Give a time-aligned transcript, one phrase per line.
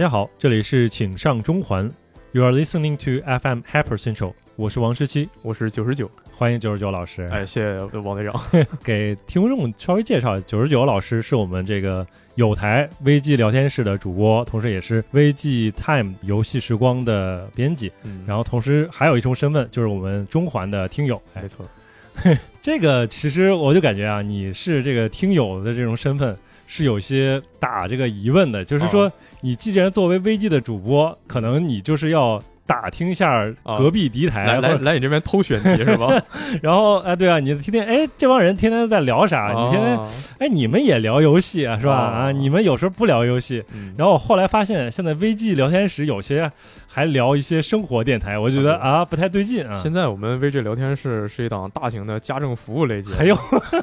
[0.00, 1.86] 大家好，这里是请上中环
[2.32, 7.28] ，You are listening to FM Hyper Central，我是王十七，我是九十九，欢迎九十九老师。
[7.30, 8.42] 哎，谢谢王队长，
[8.82, 21.20] 给听众稍微介绍，九十九老师是我们这个有台微 G 聊天室的主播，同时也是微 G Time 游戏时光的编辑，嗯，然后同时还有一重身份就是我们中环的听友。
[21.34, 21.42] 哎。
[21.42, 21.68] 没，错，
[22.62, 26.34] 这个其实我就感觉啊，你是这个听友的这种身份
[26.66, 33.44] 是有些打这个疑问的，就是说，你既然作为 VG 的主播，可能你就是要打听一下
[33.78, 36.22] 隔壁敌台，来来来，你这边偷选题是吧？
[36.62, 39.48] 然后哎，对啊，你天天哎，这帮人天天在聊啥？
[39.52, 40.08] 你天天啊
[40.38, 41.92] 哎，你们也聊游戏啊，是吧？
[41.92, 43.64] 哦啊，你们有时候不聊游戏。
[43.74, 46.50] 嗯然后我后来发现，现在 VG 聊天室有些
[46.86, 49.74] 还聊一些生活电台，我觉得啊不太对劲啊。
[49.74, 53.36] 现在我们 VG 聊天室是一档大型的家政服务类节目，还有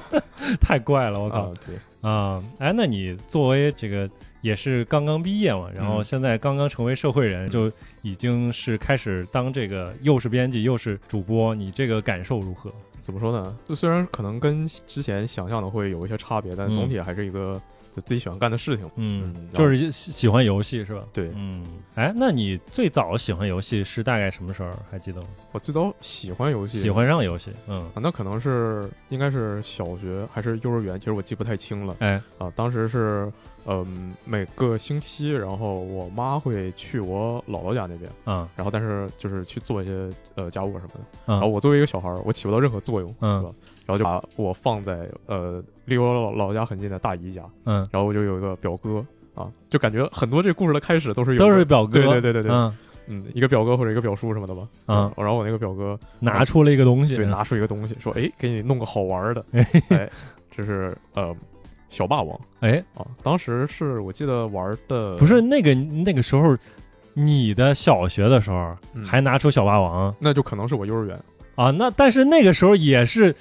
[0.61, 2.41] 太怪了，我靠啊，对，啊！
[2.57, 4.09] 哎，那你作为这个
[4.47, 7.69] 也是刚刚毕业嘛，然后嗯现在刚刚成为社会人，就
[8.01, 12.71] 已经是开始当这个又是编辑又是主播，你这个感受如何？
[13.01, 13.57] 怎么说呢？
[13.65, 17.61] 就虽然可能跟之前想象的会有一些差别，但嗯总体还是一个
[17.95, 18.85] 就自己喜欢干的事情。
[18.95, 21.03] 嗯嗯，就是喜喜欢游戏是吧？
[21.13, 24.71] 对嗯，哎，那你最早喜欢游戏是大概什么时候？
[24.91, 25.27] 还记得吗？
[25.53, 32.51] 我最早喜欢游戏，喜欢上游戏，嗯，啊，那可能是应该是小学还是幼儿园，其实我记不太清了哎，啊。
[32.57, 33.31] 当时是
[33.67, 38.47] 嗯、每个星期，然后我妈会去我姥姥家那边，嗯。
[38.55, 40.99] 然后但是就是去做一些呃家务什么的。
[41.27, 41.35] 嗯。
[41.35, 43.39] 然后我作为一个小孩儿，我起不到任何作用，嗯。
[43.41, 43.53] 是吧？
[43.85, 52.77] 然后就把我放在呃离我姥姥家很近的大姨家，嗯，然后我就有一个表哥啊，就感觉很多这故事的开始都是有都是个表哥，对对对对对，嗯，
[53.07, 55.09] 嗯，一个表哥或者一个表叔什么的吧，嗯。
[55.15, 59.65] 然后我那个表哥拿出了一个东西，对拿出一个东西说，哎，给你弄个好玩儿的，哎。
[59.87, 60.09] 哎，
[60.51, 61.33] 这是呃
[61.89, 62.39] 小霸王。
[62.59, 66.55] 哎，啊，当时是我记得玩的不是那个那个时候，
[67.13, 69.03] 你的小学的时候嗯。
[69.03, 70.13] 还拿出小霸王？
[70.19, 71.19] 那就可能是我幼儿园，
[71.55, 71.71] 啊？
[71.71, 73.33] 那但是那个时候也是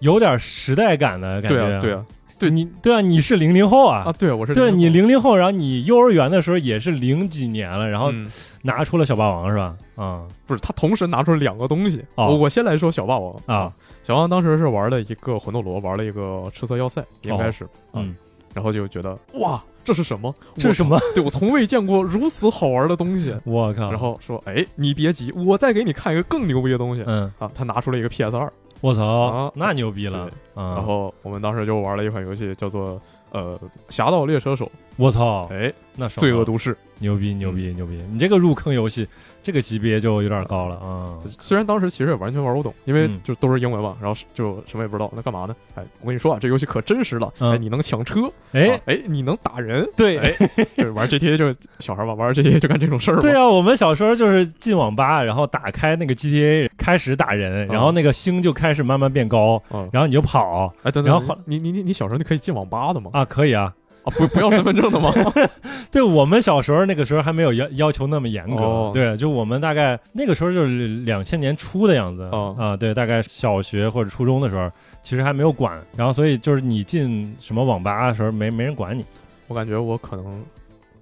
[0.00, 2.06] 有点时代感的感觉，对啊对，啊。
[2.38, 2.50] 对。
[2.50, 4.04] 你对啊，你是零零后啊。
[4.06, 4.12] 啊，。
[4.12, 8.30] 对我是对你零零零后，然后你幼儿园的时候也是零几年了，然后嗯。
[8.62, 9.76] 拿出了小霸王是吧？
[9.96, 10.22] 啊。
[10.46, 12.28] 不是他同时拿出了两个东西，哦。
[12.28, 13.34] 我我先来说小霸王。
[13.46, 13.72] 啊，
[14.06, 18.14] 小王当时是玩了一个魂斗罗，玩了一个赤色要塞，应该是，啊嗯，
[18.54, 20.32] 然后就觉得哇，这是什么？
[20.54, 20.96] 这是什么？
[21.12, 23.34] 对我从未见过如此好玩的东西。
[23.44, 23.90] 我靠！
[23.90, 27.02] 然后说，哎，你别急，我再给你看一个更牛逼的东西。
[27.04, 30.74] 嗯，啊，他拿出了一个 PS 二，我操啊，那牛逼了啊！
[30.74, 33.02] 然后我们当时就玩了一款游戏，叫做
[33.32, 33.58] 呃
[33.88, 36.76] 《侠盗猎车手我操》，，哎，那爽罪恶都市。
[36.98, 37.98] 牛逼牛逼牛逼！
[38.10, 39.06] 你这个入坑游戏，
[39.42, 41.12] 这个级别就有点高了啊！
[41.38, 45.54] 虽然当时其实也完全玩不懂，因为嗯就都是英文嘛，然后就什么也不知道，那干嘛呢？
[45.74, 50.32] 哎，我跟你说啊，这游戏可真实了，嗯哎，你能抢车，哎啊，哎，你能打人，对哎，
[50.74, 53.20] 就是玩 GTA 就小孩嘛，玩 GTA 就干这种事儿。
[53.20, 63.10] 对啊，我们小时候就是进网吧，然后打开那个 GTA，开始打人，然后那个星就开始慢慢变高，嗯，然后你就跑哎，等等，然后后你你你你小时候你可以进网吧的吗？
[63.12, 63.70] 啊，可以啊。
[64.06, 65.12] 啊，不不要身份证的吗？
[65.90, 68.90] 对我们小时候那个时候还没有要要求那么严格，哦。
[68.94, 72.54] 对，就我们大概那个时候就是两千年初的样子、哦。
[72.56, 74.70] 啊，对，大概小学或者初中的时候，
[75.02, 79.04] 其实还没有管，然后所以就是你进什么网吧的时候没没人管你。
[79.48, 80.44] 我感觉我可能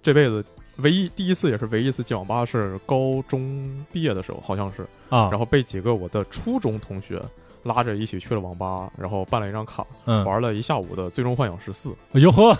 [0.02, 0.44] 这辈子
[0.76, 7.20] 唯一第一次也是唯一一次进网吧是高中毕业的时候，好像是，啊，然后被几个我的初中同学
[7.64, 12.56] 拉着一起去了网吧，然后办了一张卡，嗯，玩了一下午的《最终幻想十四》，哟呵，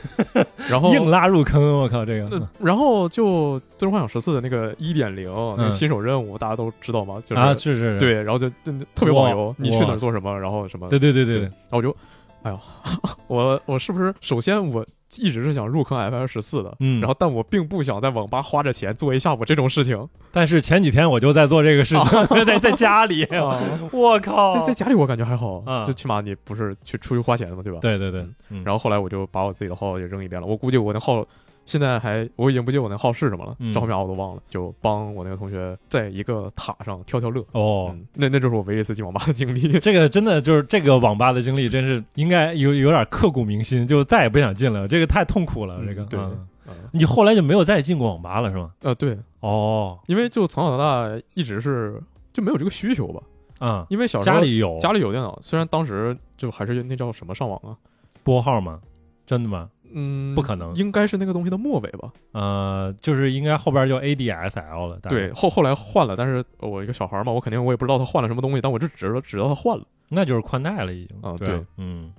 [0.68, 2.36] 然后硬拉入坑，我靠，这个。
[2.36, 7.22] 呃然后就《最终幻想十四》的那个一点零那个新手任务，大家都知道吗？
[7.24, 11.40] 就是、嗯啊，是是，是，对，然后就就特别网游哇，你去哪儿做什么，然后什么，对对对对。
[11.40, 11.94] 对，然后我就，
[12.48, 12.60] 哎呀，
[13.28, 14.84] 我我是不是首先我
[15.18, 23.58] 一直是想入坑 F 二十四的，嗯，然后但我并不想在网吧花着钱做一下午这种事情，但是前几天我就在做这个事情， 在在家里，啊
[23.92, 27.78] 我靠，在在家里我感觉还好，啊就起码你不是去出去花钱的嘛，对吧？。
[27.80, 28.62] 对对对，嗯。
[28.64, 31.24] 然后后来我就把我自己的号也扔一边了，我估计我那号
[31.68, 37.44] 现在还我已经不记得我那号是什么了，嗯账号码我都忘了，就帮我那个同学在一个塔上跳跳乐。
[37.52, 37.90] 哦。
[37.92, 39.60] 嗯，那那就是我唯一一次进网吧的经历。
[39.78, 44.88] 这个真的就是这个网吧的经历，真是应该有有点刻骨铭心，就再也不想进了。
[44.88, 46.04] 这个太痛苦了，嗯这个。
[46.06, 48.72] 对嗯嗯你后来就没有再进过网吧了，是吗？
[48.82, 53.22] 呃，对，哦，因为就从小到大一直是就没有这个需求吧，
[53.58, 57.76] 啊，因为小时候家里有家里有电脑，虽然当时就还是那叫什么上网啊，
[58.22, 58.80] 拨号吗？
[59.26, 59.70] 真的吗？
[59.92, 62.10] 嗯，不可能应该是那个东西的末尾吧？
[62.32, 64.98] 呃，就是应该后边就 ADSL 了。
[65.08, 69.84] 对，，后后来换了，但是我一个小孩嘛，我肯定我也不知道他换了什么东西，但我就只知道知道他换了。
[70.08, 71.16] 那就是宽带了，已经。
[71.20, 72.10] 啊对啊，嗯，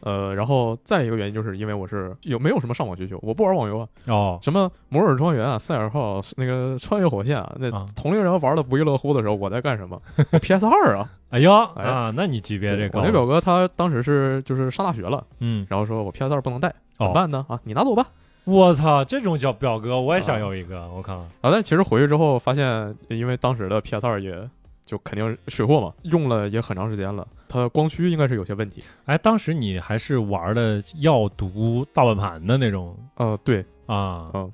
[0.00, 10.00] 呃，然后再一个原因就是因为我是有没有什么上网需求，我不玩网游啊，哦，什么摩尔庄园啊、赛尔号、那个穿越火线啊，那啊同龄人玩的不亦乐乎的时候，我在干什么？
[10.42, 17.44] PS 二啊，哎呀哎啊，那你级别这高了，我那表哥他当时是就是上大学了，嗯，然后说我 PS 二不能带，怎么哦办呢？
[17.48, 18.06] 啊，你拿走吧。
[18.44, 24.48] 我操，这种叫表哥，我也想要一个，我靠，啊，但其实回去之后发现，因为当时的 PS 二也
[24.84, 28.82] 就肯定是水货嘛，用了也很长时间了，它光驱应该是有些问题。
[29.04, 34.52] 哎，当时你还是玩的要读大碗盘的那种呃，对，啊，嗯，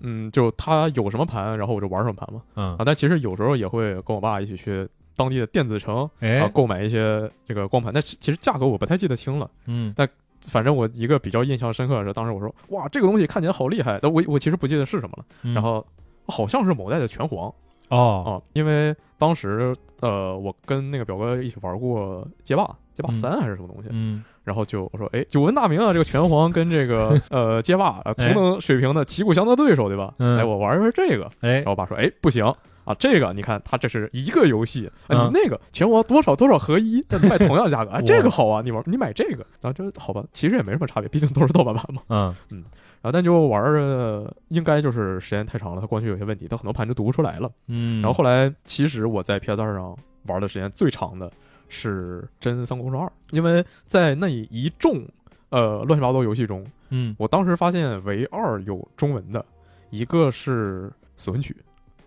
[0.00, 2.42] 嗯就它有什么盘，然后我就玩什么盘嘛。
[2.56, 4.86] 嗯啊，，但其实有时候也会跟我爸一起去
[5.16, 9.50] 当地的电子城啊哎，购买一些这个光盘，但其其实价格我不太记得清了。
[9.64, 9.94] 嗯，
[10.42, 15.24] 反正我一个比较印象深刻的是，当时我说哇，这个东西看起来好厉害，但我我其实不记得是什么了。
[15.42, 15.54] 嗯。
[15.54, 15.84] 然后
[16.26, 17.52] 好像是某代的拳皇。
[17.88, 23.12] 哦，啊，因为当时呃我跟那个表哥一起玩过街霸，街霸嗯。
[23.12, 30.14] 三还是什么东西，嗯，然后就我说哎，久闻大名啊，这个拳皇跟这个呃街霸呃同等水平的旗鼓相当对手对吧？
[30.18, 32.52] 嗯哎，我玩一玩这个，哎然，后我爸说哎不行。
[32.84, 42.00] 啊，这个你看，它这是一个游戏，啊，嗯你那个拳皇多少多少合一，但卖同样价格，啊， 这个好啊，你玩你买这个，然后就好吧，其实也没什么差别，毕竟都是盗版版嘛。
[42.08, 47.50] 嗯，然后但就玩着，应该就是时间太长了，它光驱有些问题，它很多盘就读不出来了。
[47.66, 49.94] 嗯，然后后来，其实我在 PS 二上
[50.26, 51.30] 玩的时间最长的
[51.68, 55.06] 是《真三国无双二》，因为在那一众
[55.50, 59.44] 呃乱七八糟游戏中，嗯我当时发现唯二有中文的，
[59.90, 61.56] 一个是《死魂曲》，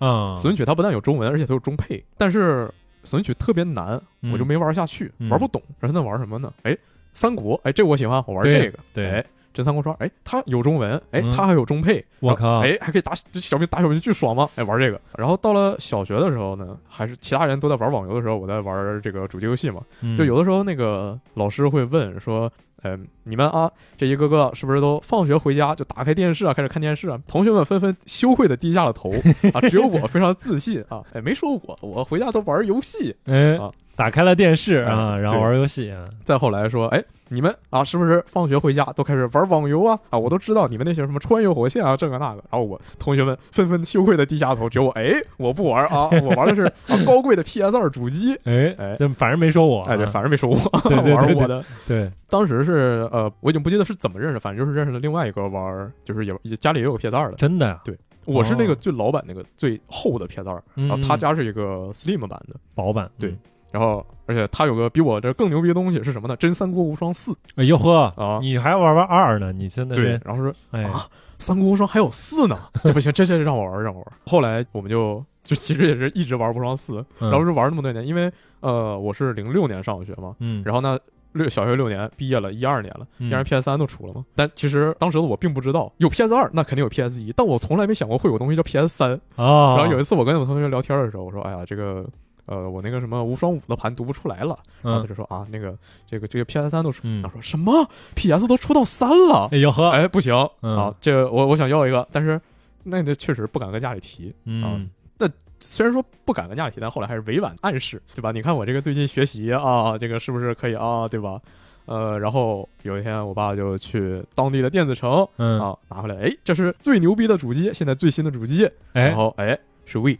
[0.05, 2.65] 啊，《死魂曲》它不但有中文，而且它有中配，但是
[3.03, 5.61] 《死魂曲》特别难，嗯我就没玩下去，嗯玩不懂。
[5.79, 6.51] 然后那玩什么呢？
[6.63, 6.77] 哎，
[7.13, 8.79] 三国，哎，这我喜欢，我玩这个。
[8.93, 14.47] 对哎，真三国杀，哎，它有中文，哎，嗯它还有中配，我靠哎，还可以打这小兵打小兵巨爽吗？
[14.55, 14.99] 哎，玩这个。
[15.17, 19.81] 然后到了小学的时候呢，还是其他人都在玩网游的时候，我在玩这个主机游戏嘛。
[20.01, 22.51] 嗯就有的时候那个老师会问说，
[22.83, 27.19] 嗯、你们啊，这一个个是不是都放学回家就打开电视啊，开始看电视啊？
[27.27, 29.11] 同学们纷纷羞愧的低下了头
[29.53, 33.15] 啊，只有我非常自信啊，哎，没说我，我回家都玩游戏。
[33.25, 33.71] 哎啊，
[34.01, 39.99] 打开了电视哎啊，然后对玩游戏啊，再后来说，哎，你们啊，是不是放学回家都开始玩网游啊？
[40.09, 42.43] 啊，我都知道你们那些什么穿越火线啊，这个那个。
[42.49, 48.35] 然后我同学们纷纷羞愧的低下头，只有我，哎，我不玩啊， 我玩的是啊高贵的 PS 二主机。
[48.45, 50.57] 哎哎这反正没说我啊，哎，对，反正没说我，
[50.89, 51.63] 对对对对玩我的。
[51.87, 57.35] 对，当时是呃，我已经不记得是怎么认识，反正就是认识了另外一个玩，就是也也家里也有 PS 二的。
[57.37, 57.95] 真的呀，对
[58.25, 62.55] 我是那个哦最老版那个最厚的 PS 二，嗯然后他家是一个 Slim 版的。
[62.75, 63.37] 薄版，对嗯，
[63.71, 66.35] 然后而且他有个比我这更牛逼的东西是什么呢？
[66.37, 68.37] 真三国无双四哎呦呵，啊。
[68.41, 69.51] 你还玩玩二呢？
[69.51, 71.07] 你现在对，然后说哎，啊
[71.39, 74.07] 三国无双还有四呢， 这不行，这这让我玩，让我玩。
[74.25, 80.99] 后来我们就就其实也是一直玩无双四，嗯然后就玩那么多年，因为呃我是零六年上的学嘛，嗯，然后呢
[81.33, 84.23] 六小学六年毕业了，一二年了，嗯当然 PS 三都出了嘛。
[84.35, 89.11] 但其实当时的我并不知道有 PS 二，那肯定有 PS 一，但我从来没想过会有东西叫 PS 三。
[89.35, 92.05] 啊，然后有一次我跟我同学聊天的时候，我说：“哎呀，这个。”
[92.51, 95.73] 呃，我那个什么无双五的盘读不出来了，然后他嗯，就说啊，那个
[96.05, 102.39] 这个这个 PS 三都出，嗯他说什么 PS 都出到三了，哎呦呵，哎，不行、嗯啊，这个我我想要一个，但是
[102.83, 104.35] 那个确实不敢跟家里提。
[104.63, 104.75] 啊。
[105.17, 105.29] 那，
[105.59, 108.33] 虽然说不敢跟家里提，但后来还是委婉暗示，对吧？
[108.33, 111.39] 你看我这个最近学习啊，这个是不是可以啊，对吧？
[111.85, 120.15] 呃，然后有一天我爸就去当地的电子城嗯，啊拿回来，哎，这是最牛逼的主机，现在最新的主机，哎然，后哎是 We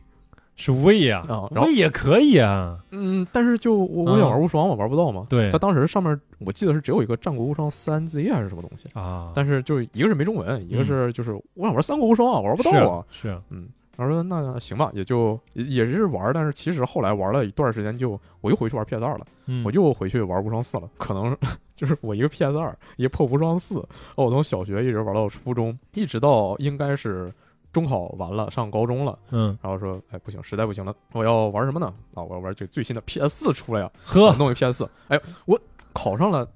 [0.56, 5.26] 是 V 呀啊，然后也可以啊，嗯，但是就我我想玩无双，我玩不到嘛。
[5.30, 5.50] 对。
[5.52, 13.06] 它当时上面我记得是只有一个战国无双三 Z 还是什么东西，啊，但是就一个是没中文，一个是就是我想玩三国无双啊，玩不到啊。
[13.10, 20.90] 是啊，嗯，然后说那行吧，也就也也是玩，但是其实后来玩了一段时间就，我又回去玩 PS 二了，嗯，我又回去玩无双四了。
[20.98, 21.36] 可能
[21.76, 23.84] 就是我一个 PS 二，一个破无双四，
[24.16, 27.34] 我从小学一直玩到初中，一直到应该是
[27.74, 31.94] 中考完了，上高中了，嗯，然后说，哎，不行，实在不行了，我要玩什么呢？
[32.14, 35.60] 啊，我要玩这最新的 PS 四出来呀，呵，弄一 PS 四，哎，我
[35.94, 36.48] 考上了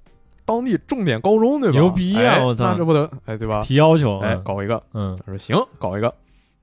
[0.44, 1.78] 当地重点高中，对吧？
[1.78, 3.60] 牛逼啊哎我操那这不得，哎，对吧？
[3.62, 4.82] 提要求，哎，嗯搞一个。
[4.92, 6.12] 嗯他说行，搞一个。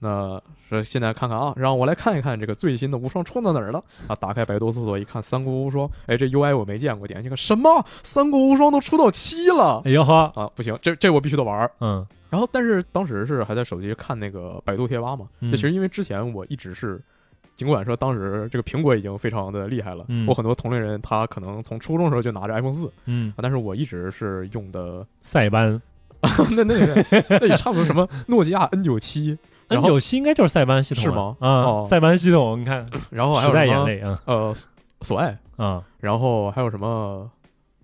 [0.04, 4.16] 那说现在看看啊，让我来看一看这个最新的无双出到哪儿了啊！
[4.16, 7.84] 打开百度搜索一看，三国无双，哎，这 UI 我没见过，点进去看什么？
[8.04, 10.50] 三国无双都出到七了哎呀哈，啊！
[10.54, 11.72] 不行，这这我必须得玩儿。
[11.80, 17.02] 嗯然后，但是当时是还在手机看那个百度贴吧嘛，嗯那其实因为之前我一直是。
[17.56, 25.80] 尽管说当时这个苹果已经非常的厉害了，嗯我很多同龄人他可能从初中的时候就拿着 iPhone 四嗯，啊，但是我一直是用的塞班
[26.56, 29.38] 那那那那也差不多什么诺基亚 N 九七，然
[29.82, 31.36] 九七应该就是塞班系统是吗？
[31.40, 31.86] 啊，哦。
[31.90, 33.66] 塞班系统，你看 然后还有什么？
[33.66, 34.22] 眼泪啊。
[34.26, 34.68] 呃索
[35.02, 37.30] 索爱，啊，然后还有什么？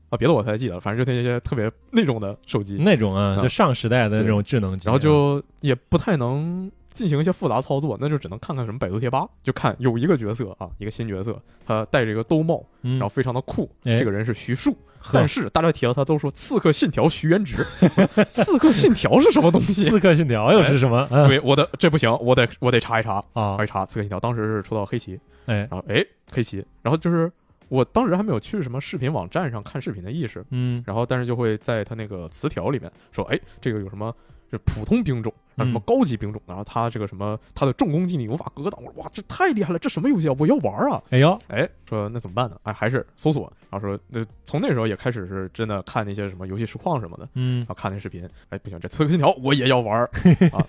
[0.10, 3.41] 啊，别的我不太记得了，反正就那些特别那种的手机，那种啊，啊。
[3.41, 14.00] 就上时代的那种智能机，然后就也不太能进行一些复杂操作，那就只能看看什么百度贴吧，就看有一个角色啊，一个新角色，他戴着一个兜帽，嗯，然后非常的酷，哎。
[14.00, 14.77] 这个人是徐庶，呵
[15.13, 17.63] 但是大家提到他都说《刺客信条》徐元直，
[18.25, 19.89] 《刺客信条》是什么东西？
[19.89, 21.08] 刺客信条又是什么？
[21.12, 27.32] 嗯对，我的这不行，我得我得查一查，啊查一，查《刺客信条》，当时是出到黑棋，哎，然后哎黑棋，然后就是
[27.68, 34.13] 我当时还没有去什么视频网站上看视频的意识，嗯然后但是就会在他那个词条里面说，哎，这个有什么？
[34.51, 38.84] 是普通兵种，然后什么嗯高级兵种，然后他这个什么，他的重攻击你无法格挡。
[38.84, 40.34] 我说哇，这太厉害了，这什么游戏啊？
[40.39, 41.00] 我要玩啊！
[41.12, 42.58] 哎呦，哎，说那怎么办呢？
[42.63, 43.53] 哎，还是搜索。
[43.69, 48.27] 然后说，那从那时候也开始是真的看那些什么游戏实况什么的，嗯然后看那视频。
[48.49, 50.09] 哎，不行，这刺客信条我也要玩儿
[50.51, 50.65] 啊！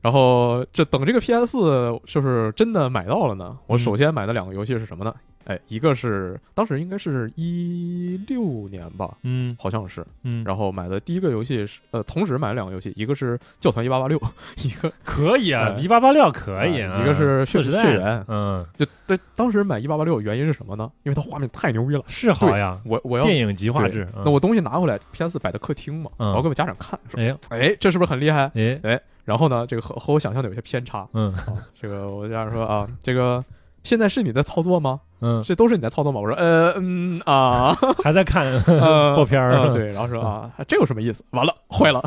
[0.00, 1.58] 然后这等这个 PS
[2.06, 3.58] 就是真的买到了呢。
[3.66, 5.14] 我嗯首先买的两个游戏是什么呢？
[5.44, 10.02] 哎，一个是当时应该是一六年吧，嗯好像是。
[10.22, 14.18] 嗯，然后买的第一个游戏是呃，同时买了两个游戏，一个是教团一八八六，
[14.62, 20.90] 一个可以啊哎，V 八八六可以一个是血血缘嗯，就对，当时买一八八六原因是什么呢？
[21.02, 22.02] 因为它画面太牛逼了。
[22.06, 28.50] 是好呀，我我要电影级画对质，那我东西拿回来，PS 摆在客厅嘛，嗯我要给我家长看，说哎这是不是很厉害？
[28.54, 31.54] 哎哎然后呢，这个和和我想象的有些偏差嗯啊。
[31.80, 33.42] 这个我家长说啊，这个
[33.82, 35.00] 现在是你在操作吗？
[35.20, 36.20] 嗯，这都是你在操作吗？
[36.20, 41.24] 我说呃嗯啊，还在看呃爆片儿啊对，然后说啊，这有什么意思？
[41.30, 42.02] 完了，坏了。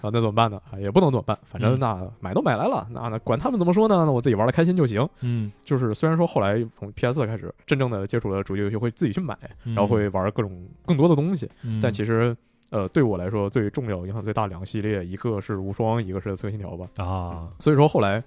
[0.00, 0.60] 然后那怎么办呢？
[0.70, 4.04] 啊，也不能怎么办，反正嗯那买都买来了，那那管他们怎么说呢？
[4.04, 5.06] 那我自己玩的开心就行。
[5.20, 12.36] 嗯，就是虽然说后来从 PS 开始真正的接触了主机游戏，会自己去买，嗯然后会玩各种更多的东西，嗯，但其实。
[12.70, 16.86] 呃，对我来说最重要、影响最大两个系列，一个是无双，一个是刺客信条吧。
[17.02, 18.22] 啊，所以说后来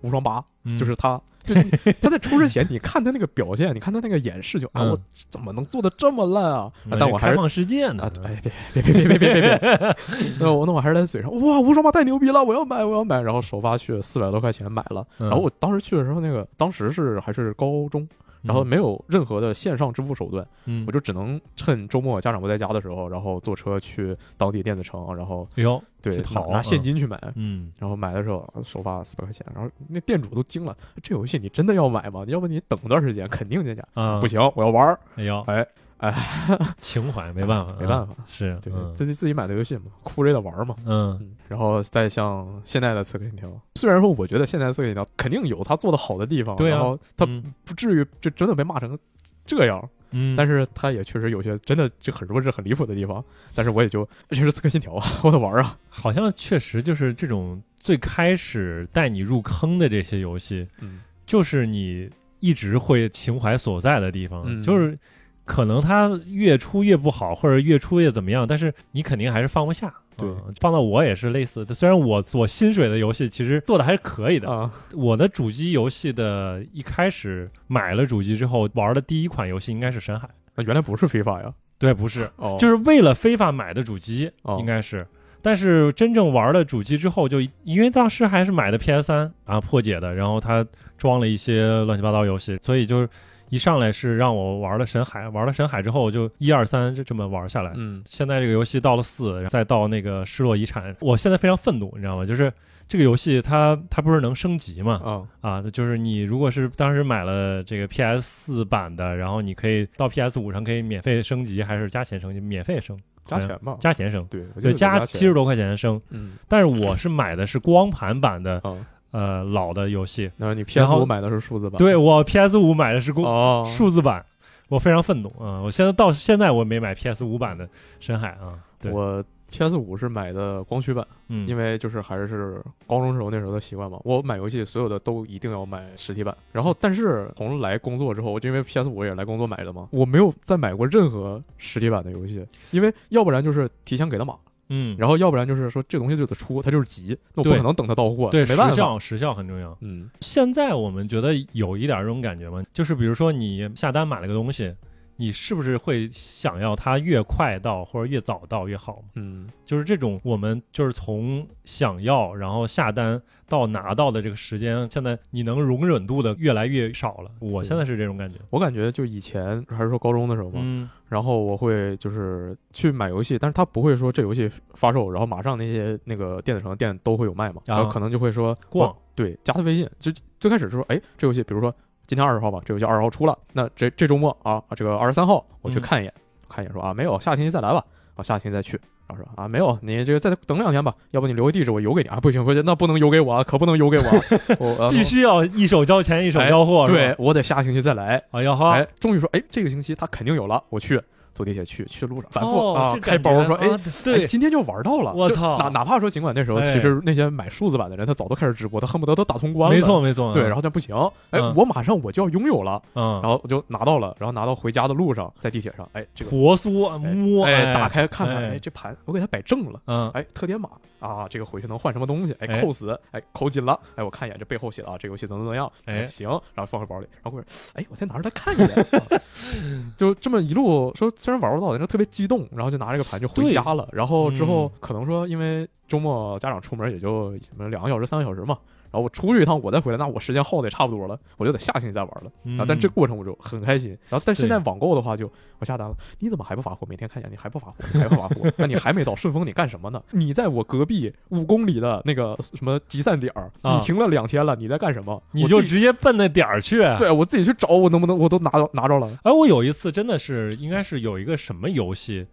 [0.00, 1.10] 无双八嗯就是他，
[1.46, 4.98] 对，他在出之前，你看他那个表现，你看他那个演示，就 啊，我
[5.28, 6.70] 怎么能做的这么烂啊？
[6.90, 8.40] 但我还是放世界呢，哎，
[8.72, 9.96] 别别别别别别别，
[10.40, 18.08] 那我那我还是在嘴上，哇，无双吧太牛逼了，我要买我要买，然后首发去四百多块钱买了，然后我当时去的时候，那个当时是还是高中。
[18.44, 27.20] 然后没有任何的线上支付手段，嗯，我就只能趁周末家长不在家的时候，然后坐车去当地电子城，然后哟，对拿拿现金去买。
[27.34, 32.24] 嗯然后买的时候首发四百块钱，然后那店主都惊了，这游戏你真的要买吗？
[32.28, 33.82] 要不你等段时间，肯定降价。
[33.94, 35.00] 啊，不，行，我要玩儿。
[35.16, 35.66] 哎呦，哎
[35.98, 36.12] 哎，
[36.78, 38.94] 情怀没办法， 没办法，是，对，嗯。
[38.94, 40.74] 自己自己买的游戏嘛，哭着也得玩嘛。
[40.84, 41.16] 嗯。
[41.20, 47.54] 嗯，然后再像现在的刺客信条，虽然说我觉得现在的刺客信条肯定有它做的好的地方，对啊然后它嗯。
[47.64, 48.98] 不至于就真的被骂成
[49.46, 53.22] 这样，嗯，但是它也确实有些真的就很弱智、很离谱的地方。
[53.54, 55.78] 但是我也就这是刺客信条啊， 我得玩啊。
[55.88, 61.00] 好像确实就是这种最开始带你入坑的这些游戏，嗯。
[61.26, 62.10] 就是你
[62.40, 64.60] 一直会情怀所在的地方，嗯。
[64.62, 64.98] 就是
[65.44, 69.92] 可能它越出越不好，或者越出越怎么样，但是你肯定还是放不下。
[70.16, 71.74] 对嗯放到我也是类似的。
[71.74, 81.52] 虽然我做薪水的游戏其实做的还是可以的，啊，我的主机游戏的一开始买了主机之后玩的第一款游戏应该是《深海》，那原来不是非法呀。
[81.78, 85.04] 对，不是，哦，就是为了非法买的主机，哦应该是。
[85.42, 90.64] 但是真正玩了主机之后就，因为当时还是买的 PS 三啊破解的，然后它
[90.96, 93.08] 装了一些乱七八糟游戏，所以就是
[93.50, 97.72] 一上来是让我玩了神海，玩了神海之后就一二三就这么玩下来。
[97.76, 102.24] 嗯现在这个游戏到了四，再到那个失落遗产，我现在非常愤怒，你知道吗？
[102.26, 102.52] 就是
[102.88, 105.26] 这个游戏它它不是能升级吗？
[105.42, 112.40] 啊啊，就是你如果是当时买了这个 PS 四版的，然后你可以到 PS 五上可以免费升级，还是加钱升级？
[112.40, 116.00] 免费升，加钱吧，加钱升，对我记对，加七十多块钱升。
[116.10, 118.76] 嗯但是我是买的是光盘版的，啊，
[119.14, 120.30] 呃，老的游戏。
[120.36, 124.24] 然后你 PS 后五买的是数字版，对我 PS 五买的是光哦，数字版，
[124.68, 125.62] 我非常愤怒啊！
[125.62, 127.68] 我现在到现在我没买 PS 五版的
[128.00, 128.58] 深海啊。
[128.80, 136.36] 对，我 PS 五是买的光驱版，嗯，因为就是还是高中时候那时候的习惯嘛，我买游戏所有的都一定要买实体版。
[136.50, 144.34] 然后，但是从来工作之后，我就因为 PS 五也来工作买的嘛，我没有再买过任何实体版的游戏，因为要不然就是提前给他码，
[144.76, 148.70] 嗯，然后要不然就是说这东西就得出，它就是急，那我不可能等它到货，对没办法。
[148.70, 149.76] 时效时效很重要。
[149.80, 152.60] 嗯现在我们觉得有一点这种感觉吗？
[152.72, 154.74] 就是比如说你下单买了个东西，
[155.16, 159.02] 你是不是会想要它越快到或者越早到越好？
[159.14, 167.30] 嗯就是这种我们就是从想要然后下单到拿到的这个时间，现在你能容忍度的越来越少了。
[167.40, 168.38] 我现在是这种感觉。
[168.50, 181.72] 我感觉就以前还是说高中的时候嘛，嗯然后我会就是去买游戏，但是他不会说这游戏发售，然后马上那些那个电子城的店都会有卖嘛，啊然后可能就会说逛对，加他微信，就最开始就说，哎，这游戏比如说
[182.06, 186.12] 今天二十号吧，这游戏二十号出了，那这这周末啊，这个二十三号我去嗯看一眼，
[186.48, 187.84] 看一眼说啊没有，下星期再来吧，
[188.16, 188.80] 啊下星期再去。
[189.06, 192.18] 然后说啊没有，你这个再等两天吧，要不你留个地址我邮给你啊？
[192.20, 194.20] 不行不行，那不能邮给我啊，可不能邮给我啊，
[194.58, 198.22] 我呃必须要一手交钱一手交货，对，我得下星期再来。
[198.30, 200.98] 哎呀哈，哎，终于说，哎，这个星期他肯定有了，我去
[201.34, 203.68] 坐地铁去，去路上反复、哦啊开包说，哎。
[203.68, 209.76] 啊对哎，今天就玩到了，我操哪哪怕说，尽管那时候哎其实那些买数字版的人，他早都开始直播，他恨不得都打通关了。
[209.76, 210.94] 没错，没错，对，然后但不行，
[211.30, 219.80] 哎，嗯我马上我就要拥有了，嗯，然后我就拿到了，然后拿到回家的路上，在地铁上，哎，这个活缩摸，哎，打开看看，哎哎，这盘我给它摆正了。
[219.86, 220.68] 嗯，哎，特点码
[221.04, 222.32] 啊，这个回去能换什么东西？
[222.40, 223.78] 哎，哎扣死，哎，扣紧了。
[223.94, 225.70] 哎，我看一眼这背后写的啊，这游戏怎么怎么样？
[225.84, 227.06] 哎行，然后放回包里。
[227.22, 227.44] 然后过
[227.74, 228.68] 哎，我再拿出来看一眼。
[228.70, 229.20] 啊
[229.98, 233.86] 就这么一路说，虽然玩不到，但是特别激动，然后就拿这个盘就回家了。
[233.92, 238.58] 然后之后嗯可能说，因为周末家长出门也就什么两个小时、三个小时嘛。
[238.94, 242.30] 然后我出去一趟，我再回来，那我时间耗的也差不多了，我就得下星期再玩了。
[242.44, 243.90] 嗯啊，但这过程我就很开心。
[244.08, 246.86] 然后，但现在网购的话就，我下单了，你怎么还不发货？
[246.88, 248.48] 每天看一下，你还不发货，你还不发货？
[248.56, 250.00] 那你还没到顺丰，你干什么呢？
[250.12, 255.20] 你在我隔壁五公里的那个什么集散点儿，啊你停了两天了，你在干什么？
[255.32, 256.78] 你就直接奔那点儿去。
[256.96, 259.10] 对我自己去找，我能不能我都拿到拿着了？
[259.24, 262.24] 哎，我有一次真的是应该是有一个什么游戏，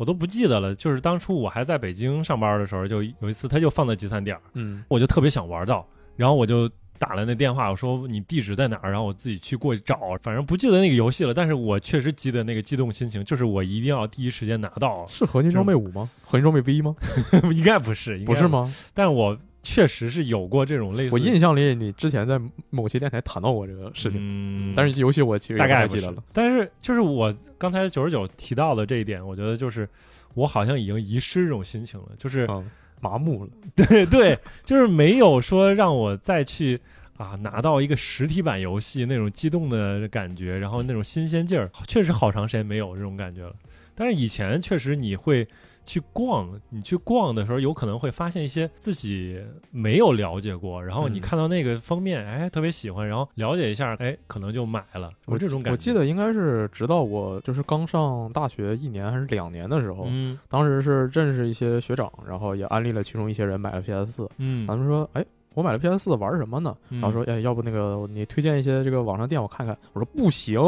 [0.00, 0.74] 我都不记得了。
[0.74, 6.66] 就是当初我还在北京上班的时候，就有一次他就放在集散点儿，嗯我就特别想玩到，然后我就
[6.98, 9.98] 打了那电话，我说你地址在哪儿，然后我自己去过去找。
[10.22, 15.06] 反正不记得那个游戏了，但是我确实记得那个激动心情，就是我一定要第一时间拿到。
[15.06, 16.08] 是合金装备五吗？
[16.22, 16.96] 合金装备 V 吗？
[17.52, 18.48] 应该不是，应该不是？
[18.48, 18.72] 吗？
[18.94, 22.40] 但我确实是有过这种类似，我印象里你之前在
[22.70, 26.22] 某些电台谈到过这个事情，嗯，但是游戏我其实大概不记得了。。
[26.32, 29.86] 但是就是我刚才九十九提到的这一点，我觉得就是
[30.34, 33.50] 我好像已经遗失这种心情了，就是、嗯，麻木了。
[33.76, 36.80] 对对，就是没有说让我再去
[37.18, 43.54] 啊拿到一个实体版游戏那种激动的感觉，然后那种新鲜劲儿，确实好长时间没有这种感觉了。
[43.94, 45.46] 但是以前确实你会。
[45.90, 55.10] 去逛，你去逛的时候，有可能会发现一些自己没有了解过，然后你嗯看到那个封面，哎，特别喜欢，然后了解一下，哎，可能就买了。
[55.26, 65.24] 我这种感觉，我记得应该是直到我就是刚上大学一年还是两年的时候，嗯当时是认识一些学长，然后也安利了其中一些人买了 PS 四，嗯他们说，哎。
[65.54, 66.74] 我买了 PS 四玩什么呢？
[66.90, 69.76] 嗯然后说，哎，要不那个你推荐一些这个网上店我看看。
[69.92, 70.60] 我说不行，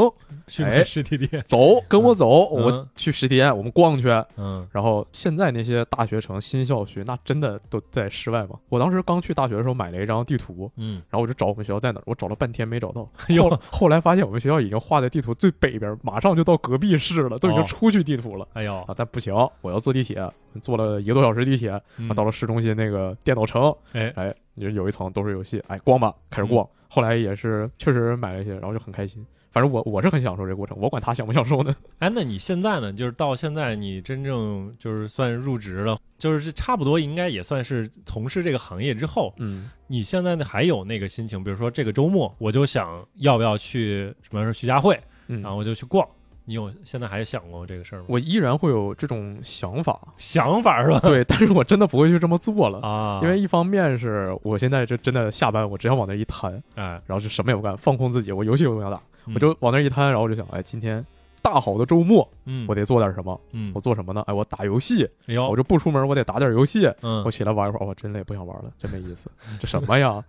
[0.46, 4.08] 去实体店， 走，跟我走，嗯我去实体店，我们逛去。
[4.36, 8.58] 嗯然后现在那些大学城、新校区，那真的都在室外嘛。
[8.68, 13.08] 我当时刚去大学的时候买了一张地图，嗯，然后我就找我们学校在哪儿，我找了半天没找到。
[13.40, 18.46] 后后来发现我们学校已经画在地图最北边，马上就到隔壁市了，都已经哦出去地图了。
[18.54, 20.20] 哎呦，啊，但不行，我要坐地铁，
[20.60, 26.68] 坐了一个多小时地铁，嗯啊，到了市中心那个电脑城，哎，哎，有有一层都是游戏，哎，逛吧，开始逛。
[26.88, 29.24] 后来也是确实买了一些，然后就很开心。
[29.50, 31.74] 反正我我是很享受这个过程，我管他享不享受呢。
[32.00, 32.92] 哎，那你现在呢？
[32.92, 41.42] 就是到现在你真正就是算入职了，就是差不多应该也算是从事这个行业之后，嗯，你现在呢还有那个心情？
[41.44, 46.06] 比如说这个周末我就想要不要去什么徐家汇，嗯然后我就去逛。
[46.52, 48.04] 你有现在还想过这个事儿吗？
[48.08, 51.00] 我依然会有这种想法，想法是吧？
[51.00, 52.78] 对，但是我真的不会去这么做了。
[52.80, 58.32] 啊，因为一方面是我现在这真的下班，我只想往那一瘫，哎，然后就什么也不干，放空自己。
[58.32, 61.02] 我游戏我不想打，嗯我就往那一瘫，然后我就想，哎，今天
[61.40, 63.40] 大好的周末，嗯，我得做点什么。
[63.54, 64.22] 嗯我，做什么呢？
[64.26, 66.86] 哎，我打游戏，哎呦，我就不出门，我得打点游戏。
[67.00, 70.22] 嗯我起来玩一会儿，我，真累，不想玩了，真没意思， 这什么呀？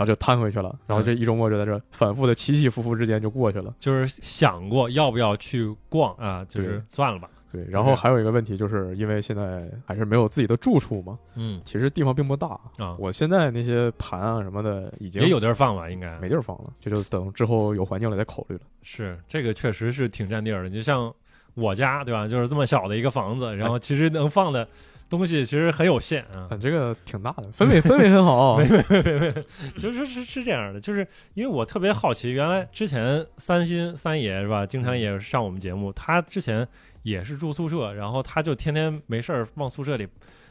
[0.00, 3.74] 然后就瘫回去了，然后这一周末就在这反复的起起伏伏之间就过去了。
[3.78, 7.28] 就是想过要不要去逛啊，就是算了吧。
[7.52, 12.58] 对，然后还有一个问题，就是因为现在还是没有自己的住处嘛，嗯其实地方并不大。
[12.78, 18.62] 啊，我现在那些盘啊什么的已经也有地儿放吧，应该没地儿放了，这就等之后有环境了再考虑了。
[18.80, 20.70] 是这个确实是挺占地儿的。
[20.70, 21.12] 就像
[21.52, 24.66] 我家对吧，就是这么小的一个房子，然后其实能放的
[25.10, 26.48] 东西其实很有限啊。
[26.50, 28.56] 嗯， 这个挺大的，氛围氛围很好。
[28.56, 29.44] 没 没没没没，
[29.76, 36.66] 就是是是这样的，就是因为我特别好奇，原来之前三星三爷是吧，经常也上我们节目，他之前
[37.02, 40.06] 也是住宿舍，然后他就天天没事儿往宿舍里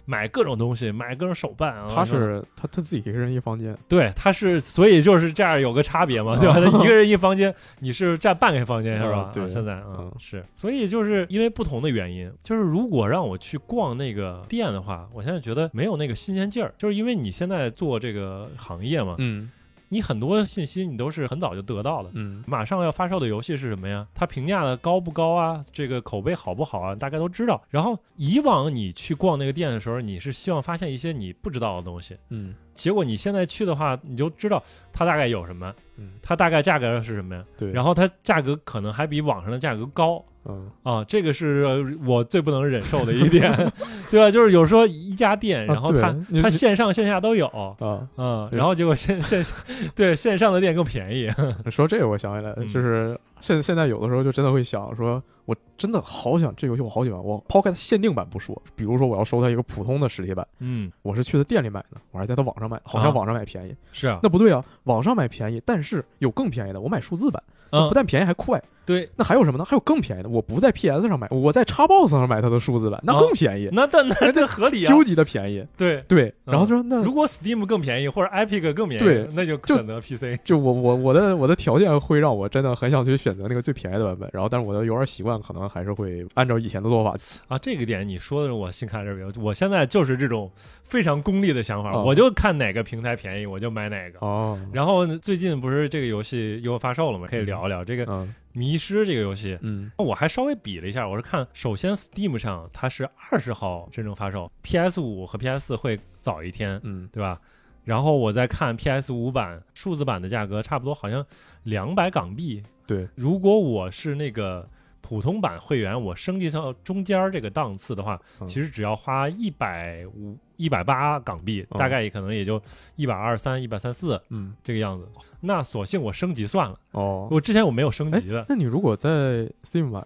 [0.10, 1.86] 买各种东西，买各种手办啊。
[1.88, 6.56] 他是他他自己一个人一房间，对，他是所以就是这样有个差别嘛，对吧？
[6.56, 9.30] 他 一个人一房间，你是占半个房间是吧？
[9.30, 19.52] 嗯对啊现在啊嗯是，所以就是因为不同的原因，就是如果让我去逛那个店的话，我现在觉得没有那个新鲜劲儿，就是因为你现在做这个行业嘛，嗯
[19.90, 22.10] 你很多信息你都是很早就得到了。
[22.14, 24.08] 嗯马上要发售的游戏是什么呀？
[24.14, 25.64] 它评价的高不高啊？
[25.72, 26.96] 这个口碑好不好啊？
[26.96, 27.62] 大概都知道。
[27.70, 32.16] 然后以往你去逛那个店的时候，你是希望发现一些你不知道的东西。
[32.30, 34.64] 嗯结果你现在去的话，你就知道
[34.94, 37.44] 它大概有什么，嗯，它大概价格是什么呀？
[37.58, 40.24] 对，然后它价格可能还比网上的价格高。
[40.46, 40.70] 嗯。
[40.84, 43.52] 啊，这个是呃我最不能忍受的一点，
[44.10, 44.32] 对吧？
[44.32, 49.44] 就是有时候一家店，然后它、啊它线上线下都有，啊，嗯，然后结果线线
[49.94, 51.30] 对线上的店更便宜，
[51.70, 57.24] 说这个我想起来，嗯就是现现在有的时候就真的会想说，我真的好想这游戏，我好喜欢。
[57.24, 63.76] 我抛开它限定版不说，比如说我要收它一个普通的实体版，嗯，我是去它店里买的，我还是在它网上买，好像啊网上买便宜。
[63.92, 68.62] 是啊，那不对啊，网上买便宜，但是有更便宜的，我买数字版，不，但便宜还快。
[68.86, 69.64] 对，那还有什么呢？
[69.64, 75.64] 还有更便宜的，我不在 PS 上买，我在 Xbox 上买它的数字版，那啊更便宜，那但那这合理啊，究极的便宜。
[75.78, 76.04] 对。
[76.08, 80.40] 对，嗯然后说那如果 Steam 更便宜或者 Epic 更便宜，对那就就选择 PC。
[80.44, 87.14] 就我我我的我的条件会让我真的很想去选择那个最便宜的版本，然后但是我的游玩习惯可能还是会按照以前的做法。
[87.48, 90.50] 啊，这个点你说的我心坎这边，我现在就是这种
[90.84, 94.26] 非常功利的想法，哦我就看哪个平台便宜我就买哪个。
[94.26, 97.28] 哦，然后最近不是这个游戏又发售了吗？
[97.30, 99.58] 可以聊一聊这个《嗯迷失》这个游戏。
[99.62, 107.40] 嗯我还稍微比了一下，我是看，首先 Steam 上它是二十号真正发售，PS 五和 PS 四会早一天，嗯对吧？
[107.86, 111.26] 然后我再看 PS 五版数字版的价格，差不多好像
[111.64, 112.62] 两百港币。
[112.86, 114.68] 对，如果我是那个
[115.02, 122.62] 普通版会员，我升级到中间这个档次的话，嗯其实只要花一百五、一百八港币，嗯大概也可能也就
[122.98, 125.08] 一百二三、一百三四嗯这个样子。
[125.40, 130.06] 那索性我升级算了，哦，我之前我没有升级的，那你如果在 Steam 版，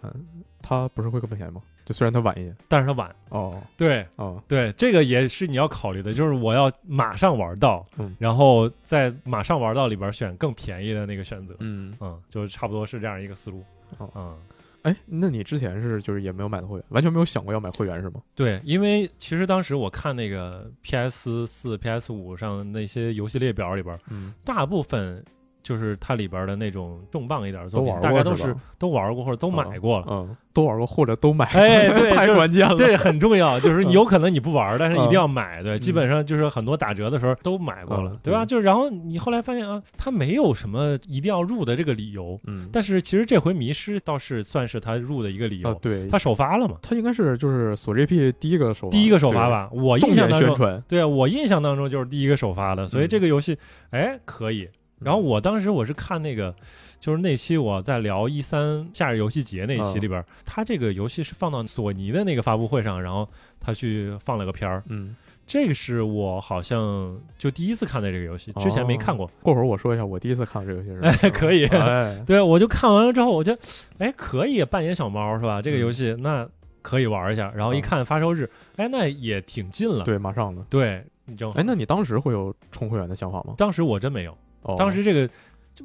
[0.61, 1.59] 它不是会更便宜吗？
[1.83, 2.55] 就虽然它晚一点。
[2.69, 3.13] 但是它晚。
[3.29, 11.55] 哦对哦对，这个也是你要考虑的，就是我要马上玩到，嗯然后在马上玩到里边选更便宜的那个选择。
[11.59, 13.63] 嗯，嗯，就差不多是这样一个思路。
[13.97, 14.37] 哦嗯，
[14.83, 18.21] 哎，那你之前是就是也没有买的会员，完全没有想过要买会员是吗？
[18.35, 25.23] 对，因为其实当时我看那个 PS 四、PS 五上那些游戏列表里边，嗯，大部分
[25.63, 30.05] 就是它里边的那种重磅一点的作品，都玩过大概都是都玩过或者都买过了。
[30.09, 32.75] 嗯，都玩过或者都买，哎对 太关键了。
[32.75, 35.63] 对，很重要，就是嗯有可能你不玩，但是一定嗯要买。
[35.63, 38.43] 对，基本上就是很多打折的时候都买过了嗯，对吧？
[38.43, 50.83] 嗯就然后你后来发现啊，它没有什么一定要入的这个理由，嗯，但是其实这回迷失倒是算是它入的一个理由，，啊对，它首发了嘛，它应该是就是锁 GP 第一个首发，第一个首发吧，我印象当中宣传。
[50.87, 53.57] 对啊，我印象当中就是第一个首发的，所以嗯这个游戏，
[53.91, 54.67] 哎，可以。
[55.03, 56.53] 然后我当时我是看那个，
[56.99, 63.27] 就是那期我在聊一三夏日游戏节那期里边，他这个游戏是放到索尼的那个发布会上，然后
[63.59, 69.29] 他去放了个片儿，嗯，这个是我好像就第一次看的这个游戏，之前没看过。
[69.41, 73.61] 过会儿我说一下我第一次看这个游戏是吧，哎可以哎，对，我就看完了之后，我觉得，
[73.97, 75.61] 哎，可以扮演小猫是吧？
[75.61, 76.47] 这个游戏、那
[76.81, 77.51] 可以玩一下。
[77.55, 80.03] 然后一看发售日，哎，那也挺近了。
[80.03, 80.65] 对，马上了。
[80.69, 83.53] 对，你正好哎，那你当时会有充会员的想法吗？
[83.57, 84.37] 当时我真没有。
[84.63, 85.29] 哦，当时这个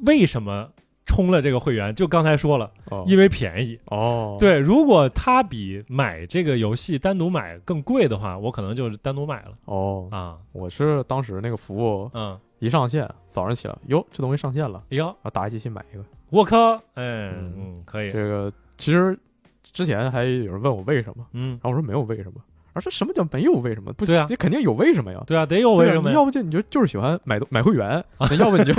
[0.05, 0.69] 为什么
[1.05, 1.93] 充了这个会员？
[1.95, 3.79] 就刚才说了，哦，因为便宜。
[3.85, 9.51] 哦，，对，如果它比买这个游戏单独买更贵的话，我可能就是单独买了。
[9.65, 10.37] 哦，啊。
[10.51, 16.03] 我是当时那个服务嗯，一上线，早上起来，哟，这东西上线了，哎呦，啊，打开机器买一个。
[16.29, 17.53] 我靠，哎，嗯。
[17.57, 19.17] 嗯，可以，这个其实
[19.63, 22.39] 之前还有人问我为什么，嗯，然后我说没有为什么，
[22.73, 23.91] 而说什么叫没有为什么？
[23.93, 25.23] 不，对啊你肯定有为什么呀。
[25.25, 28.73] 对啊，得有为什么要不就你就就是喜欢买买会员， 啊要不你就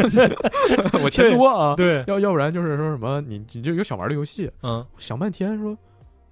[1.03, 5.77] 我钱多啊，对，要要不然就是说什么你你就有想玩的游戏，嗯想半天说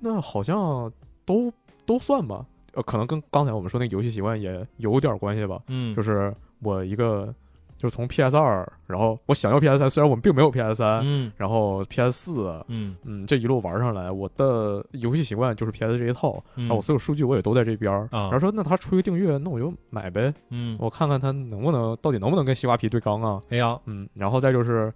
[0.00, 0.90] 那好像
[1.24, 1.52] 都
[1.84, 2.44] 都算吧，
[2.74, 5.60] 呃，可能跟刚才我们说那个游戏习惯也有点关系吧。
[5.68, 7.34] 嗯，就是我一个
[7.78, 18.08] 就是从 PS 二，然后我想要 PS 三，虽然我们并没有 PS 三、嗯然后 PS 四，嗯嗯，这一路玩上来，我的游戏习惯就是 PS 这一套，嗯，然后我所有数据我也都在这边儿。
[18.10, 23.40] 啊然后说那他出一个订阅，那我就买呗，嗯，我看看他能不能到底能不能跟西瓜皮对刚啊。
[23.50, 24.92] 哎呀，嗯，然后再就是，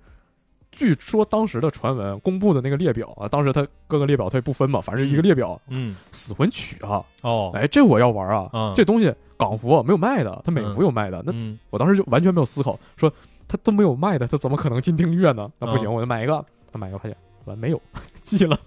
[0.73, 8.73] 据说当时的传闻公布的那个列表啊，当时他各个列表他也不分嘛，反正一个列表，嗯，死魂曲啊，哦，哎，这我要玩啊，嗯。
[8.75, 11.59] 这东西港服没有卖的，他美服有卖的，那嗯。
[11.71, 13.13] 我当时就完全没有思考，说
[13.47, 15.53] 他都没有卖的，他怎么可能进订阅呢？
[15.59, 17.81] 那不行，啊我就买一个，他买一个发现完没有，
[18.23, 18.59] 寄了。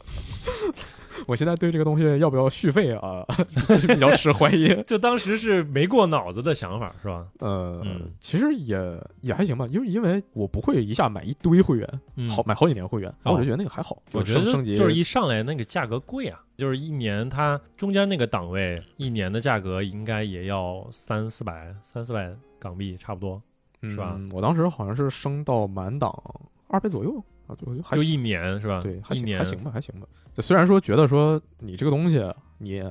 [1.27, 3.25] 我现在对这个东西要不要续费啊，
[3.79, 4.73] 是比较持怀疑。
[4.83, 7.27] 就当时是没过脑子的想法是吧？
[7.39, 8.77] 呃，嗯其实也
[9.21, 23.41] 也还行吧，因为因为我不会一下买一堆会员，嗯好买好几年会员，然后我就觉得那个还好，我觉得升升级就是一上来那个价格贵啊，就是一年它中间那个档位一年的价格应该也要三四百三四百港币差不多，
[23.89, 26.11] 是吧嗯我当时好像是升到满档
[26.67, 28.81] 二倍左右啊，就还就一年是吧？
[28.81, 30.07] 对，还一年行还行吧，还行吧。
[30.33, 32.21] 就虽然说觉得说你这个东西，
[32.57, 32.83] 你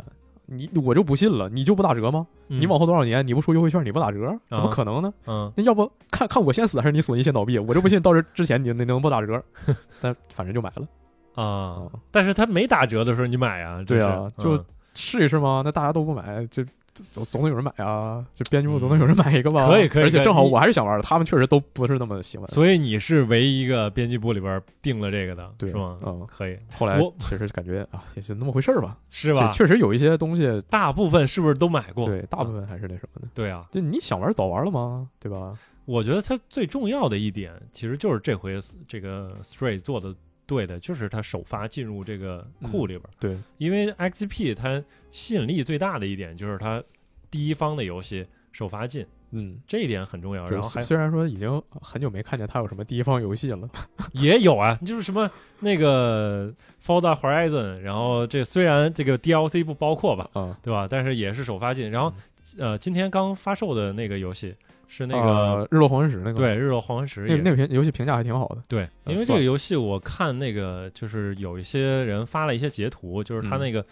[0.46, 2.26] 你我就不信了，你就不打折吗？
[2.48, 5.12] 嗯你往后多少年，你不出优惠券，你不打折，怎么可能呢？
[5.26, 7.58] 嗯那要不看看我先死还是你索尼先倒闭？
[7.58, 9.42] 我就不信到这之前你你能不打折。
[10.02, 14.62] 但反正就买了，啊，但是他没打折的时候你买啊，对啊啊，就
[14.94, 15.62] 试一试嘛。
[15.64, 16.62] 那大家都不买，就
[17.02, 18.24] 总总得有人买啊。
[18.32, 19.66] 就编辑部总得有人买一个吧。
[19.66, 22.46] 嗯可以可以而且正好我还是想玩的，他们确实都不是那么喜欢。
[22.48, 25.98] 所以你是唯一一个编辑部里边定了这个的，对是吗？
[26.04, 28.96] 嗯，可以，后来我其实感觉啊，也就那么回事儿吧。
[29.10, 29.52] 是吧？
[29.52, 32.06] 确确实有一些东西，大部分是不是都买过？
[32.06, 33.28] 对，大部分还是那什么的。
[33.34, 35.08] 对啊，就你想玩早玩了吗？
[35.18, 35.52] 对吧？
[35.86, 40.14] 我觉得它最重要的一点，其实就是这回这个 Stray 做的
[40.46, 43.02] 对的，就是它首发进入这个库里边。
[43.18, 46.82] 对，因为 XGP 它吸引力最大的一点就是它
[47.30, 50.48] 第一方的游戏首发进，嗯，这一点很重要。
[50.48, 53.68] 然后还虽然说已经很久没看见他有什么第一方游戏了，
[54.12, 55.30] 也有啊，就是什么
[55.60, 56.52] 那个
[56.84, 60.86] Forza Horizon，然后这虽然这个 DLC 不包括吧，啊，对吧？
[60.88, 61.90] 但是也是首发进。
[61.90, 62.12] 然后
[62.58, 64.54] 呃，今天刚发售的那个游戏
[64.88, 68.62] 是那个、呃日落黄昏时那个，对《日落黄昏石》也那那个评游戏评价还挺好的。
[68.68, 73.84] 对，呃因为这个游戏我看那个就是有一些人发了一些截图，就是它嗯那个、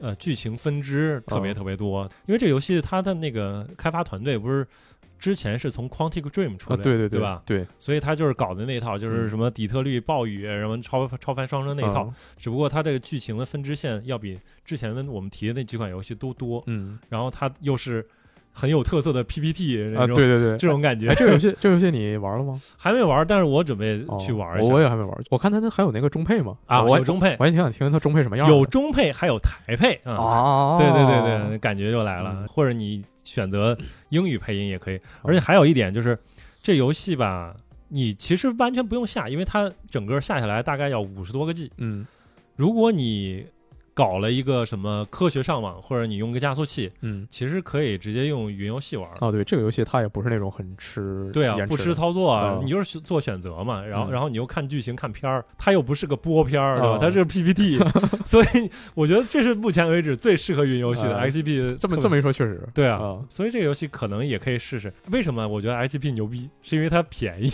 [0.00, 2.02] 呃剧情分支特别哦特别多。
[2.26, 4.66] 因为这个游戏它的那个开发团队不是
[5.18, 7.42] 之前是从 Quantic Dream 出啊，来的，对对对吧？
[7.44, 12.04] 对，所以他就是搞的那一套，就是嗯什么底特律暴雨、什么超超凡双生那一套。
[12.04, 18.06] 嗯只不过它这个剧情的分支线要比之前的我们提的那几款游戏都多，嗯然后它又是
[18.52, 21.14] 很有特色的 PPT 那啊，种、对对对，这种感觉哎，。
[21.14, 22.60] 这个游戏这个游戏你玩了吗？
[22.76, 24.70] 还没玩，但是我准备哦去玩一下。
[24.70, 25.22] 我我也还没玩。
[25.30, 28.54] 我看他那还有那个中配吗，啊，我有中配我，还挺想听听他中配什么样的。
[28.54, 30.14] 有中配，还有台配啊。
[30.14, 32.34] 哦，对对对对，感觉就来了。
[32.38, 33.76] 嗯或者你选择
[34.08, 35.00] 英语配音也可以。
[35.22, 36.18] 而且还有一点就是，
[36.62, 37.54] 这游戏吧，
[37.88, 41.70] 你其实完全不用下，因为它整个下下来大概要五十多个 G。
[41.78, 42.06] 嗯
[42.56, 43.46] 如果你
[43.94, 47.26] 搞了一个什么科学上网，或者你用个加速器，嗯。
[47.30, 49.08] 其实可以直接用云游戏玩。
[49.20, 56.96] 哦，对，这个游戏它也不是那种很吃对啊，不吃操作啊，嗯你就是做选择嘛，然后嗯然后你又看剧情看片儿，它又不是个播片儿，对吧？
[56.96, 57.78] 哦它是个 PPT，
[58.24, 61.76] 所以我觉得这是目前为止最适合云游戏的啊 XGP。
[61.78, 64.92] 这么这么一说，确实对啊啊，所以这个游戏可能也可以试试。
[65.10, 66.48] 为什么我觉得 XGP 牛逼？
[66.62, 67.50] 是因为它便宜。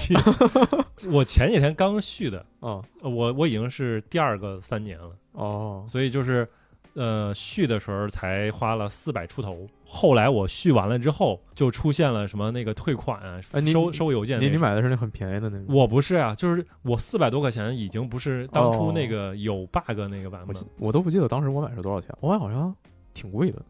[1.10, 6.48] 我前几天刚续的，啊呃我我已经是第二个三年了，哦所以就是
[6.94, 9.66] 呃续的时候才花了四百出头。
[9.84, 14.52] 后来我续完了之后，就出现了什么那个退款啊，哎收收邮件那你。
[14.52, 22.74] 你买的是那很便宜的那个，我不是啊，就是我四百多块钱已经不是当初哦那个有 bug 那个版本我，我都不记得当时我买是多少钱，我买好像
[23.14, 23.62] 挺贵的。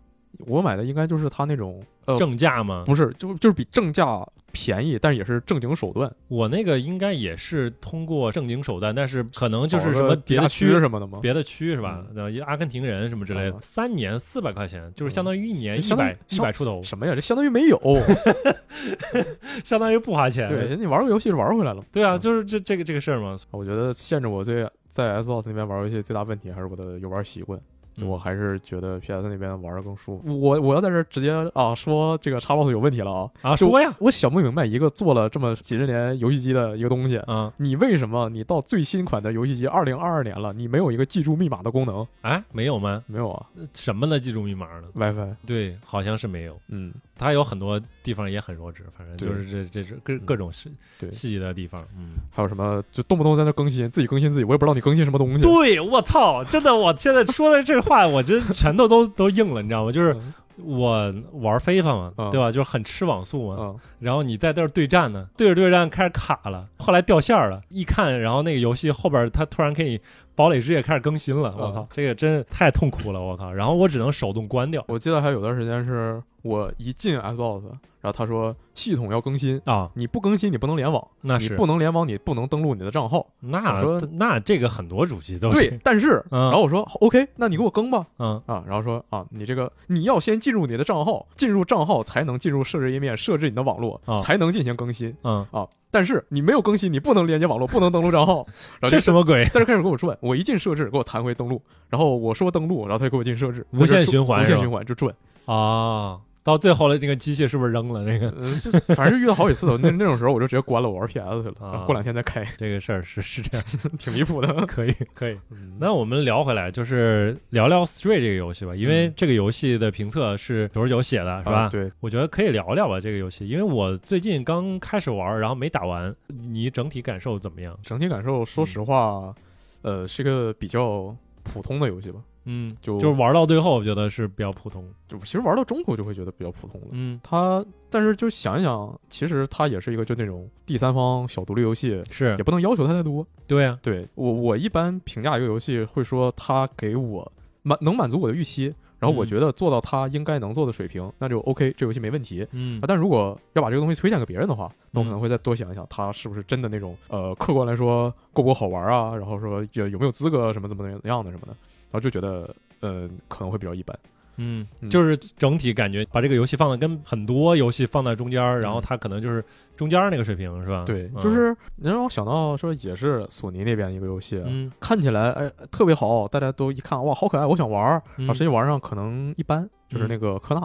[0.46, 2.84] 我买的应该就是它那种呃，正价吗？
[2.86, 11.18] 不是，就就是比正价便宜，但是也是正经手段，我那个应该也是通过正经手段，但是可能就是什么别的区区什么的吗？
[11.20, 12.04] 别的区是吧？
[12.14, 17.14] 嗯呃，阿根廷人什么之类的啊，三年四百块钱，就是相当于一年一相当于百一百出头，什么呀？
[17.14, 17.80] 这相当于没有。
[19.64, 20.46] 相当于不花钱。
[20.46, 21.82] 对，你玩个游戏是玩回来了。
[21.92, 23.36] 对啊，嗯就是这这个这个事儿嘛。
[23.50, 27.60] 我觉得限制我最在 Xbox 那边玩游戏最大问题还是我的游玩习惯。
[27.98, 30.40] 嗯我还是觉得 PS 那边玩的更舒服。
[30.40, 33.30] 我我要在这儿直接啊说这个 Xbox 有问题了啊！
[33.42, 42.06] 啊，说呀，我想不明白，一个做了这么几十年游戏机的一个东西，啊，你为什么你到最新款的游戏机二零二二年了，你没有一个记住密码的功能？
[42.22, 43.02] 哎，没有吗？
[43.06, 46.58] 没有啊什么的记住密码呢？，WiFi，对，好像是没有。
[46.68, 50.70] 嗯，它有很多地方也很弱智，反正就是这这这各嗯各种细
[51.10, 51.82] 细节的地方。
[51.96, 55.42] 嗯，还有什么就动不动在那更新，自己更新自己，我也不知道你更新什么东西。
[55.42, 59.92] 对，我操，真的，我现在说的这话，我真拳头都 都硬了，你知道吗？
[59.92, 62.50] 就是嗯我玩非法嘛，嗯对吧？
[62.50, 63.56] 就是很吃网速嘛。
[63.58, 69.98] 嗯然后你在那儿对战呢，对着对着战开始卡了，后来掉线了，一看，然后那个游戏后边它突然可以
[70.34, 73.52] 堡垒之夜开始更新了，我操嗯，这个真是太痛苦了，我靠！
[73.52, 77.62] 然后我只能手动关掉我记得还有段时间是我一进 Xbox，
[78.00, 83.26] 然后他说系统要更新，啊，你不更新你不能联网，那是不能联网，你不能登录你的账号。
[83.40, 88.06] 那我说那这个很多主机都对，，但是，嗯然后我说 OK，那你给我更吧。
[88.18, 95.66] 嗯啊，然后说啊，你这个你要先进入你的账号，进入账号才能进入设置页面，设置你的网络，啊才能进行更新嗯，啊。
[95.90, 98.44] 但是你没有更新，你不能连接网络，不能登录账号。
[98.80, 99.44] 然后这什么鬼？
[99.46, 105.14] 在这开始给我转，我一进设置给我弹回登录，然后我说登录，然后他就给我进设置，无限循环无限循环就转。
[105.46, 108.04] 啊，到最后了，这个机器是不是扔了？
[108.04, 109.76] 那个呃，就反正是遇到好几次了。
[109.82, 113.66] 那那种时候我就直接关了，我玩 PS 去了，啊过两天再开，这个事儿是是这样，
[113.98, 114.54] 挺离谱的。
[114.66, 115.36] 可以可以。
[115.50, 121.62] 嗯那我们聊回来，就是聊聊 Stray 这个游戏吧，因为嗯这个游戏的评测是九十九写的，是吧？
[121.62, 127.76] 啊对，我觉得可以聊聊吧这个游戏，因为我最近刚开始玩，然后没打完，你整体感受怎么样？
[127.82, 129.34] 整体感受，说实话，
[129.82, 132.20] 呃，是个比较普通的游戏吧。
[132.46, 134.84] 嗯，就就是玩到最后，我觉得是比较普通。
[135.08, 136.86] 就其实玩到中途就会觉得比较普通了。
[136.92, 143.26] 嗯，它，但是就想一想，其实它也是一个就那种第三方小独立游戏，是也不能要求它太多。
[143.46, 147.30] 对呀、对我，我一般评价一个游戏会说它给我
[147.62, 152.46] 满能满足我的预期，然后我嗯觉得做到他应该能做的水平，那就 OK，这游戏没问题。
[152.52, 159.14] 嗯啊，但如果要把这个东西推荐给别人的话，那我可嗯能会再多想一想，他是不是真的那种呃，客观来说够不够好玩啊？
[159.14, 161.56] 然后说有有没有资格什么怎么怎么样的什么的，然
[161.96, 163.98] 后就觉得呃可能会比较一般。
[164.38, 169.42] 嗯，嗯就是整体感觉把这个游戏放的跟很多游戏放在中间儿，然后它可能就是
[169.78, 170.84] 中间儿那个水平，是吧？
[170.86, 177.82] 对，嗯就是能让我想到说也是索尼那边一个游戏，嗯看起来哎特别好，大家都一看哇好可爱，我想玩
[178.16, 180.60] 然后实际玩上可能一般，就是嗯那个科纳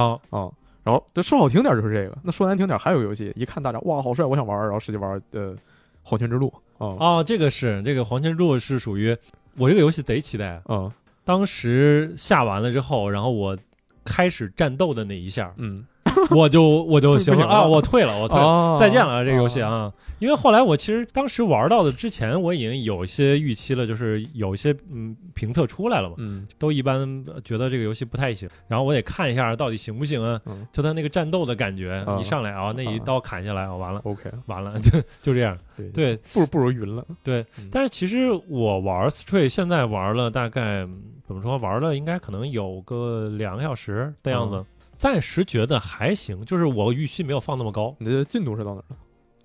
[0.00, 0.50] 啊啊。
[0.82, 5.52] 然后这说好听点就是这个，那说难听点还有游戏，一看大家哇好帅，我想玩儿，然后实际玩儿呃
[6.02, 6.52] 《黄泉之路》
[6.84, 9.16] 啊哦，这个是这个黄泉之路是属于
[9.56, 10.90] 我这个游戏贼期待，嗯。
[11.24, 13.56] 当时下完了之后，然后我
[14.04, 15.86] 开始战斗的那一下，嗯，
[16.34, 18.46] 我就我就行不行了啊，我退了，我退了。
[18.46, 19.92] 啊再见了，这个游戏啊！
[20.18, 30.40] 因为后来我其实当时玩到的之前，我已经有一些预期了，就是有一些嗯评测出来了嘛，嗯都一般呃觉得这个游戏不太行，然后我得看一下到底行不行啊。
[30.46, 35.58] 嗯就他那个战斗的感觉，啊一上来啊，那一刀砍下来，啊，完了 OK 完了， 就就这样。
[35.76, 44.66] 对，对不如不如云了，对嗯，但是其实我玩 Stray 现在玩了大概嗯怎么说，玩了应该可能有个两个小时的样子，嗯
[45.02, 47.92] 暂时觉得还行，就是我预期没有放那么高。
[47.98, 48.96] 你的进度是到哪儿了？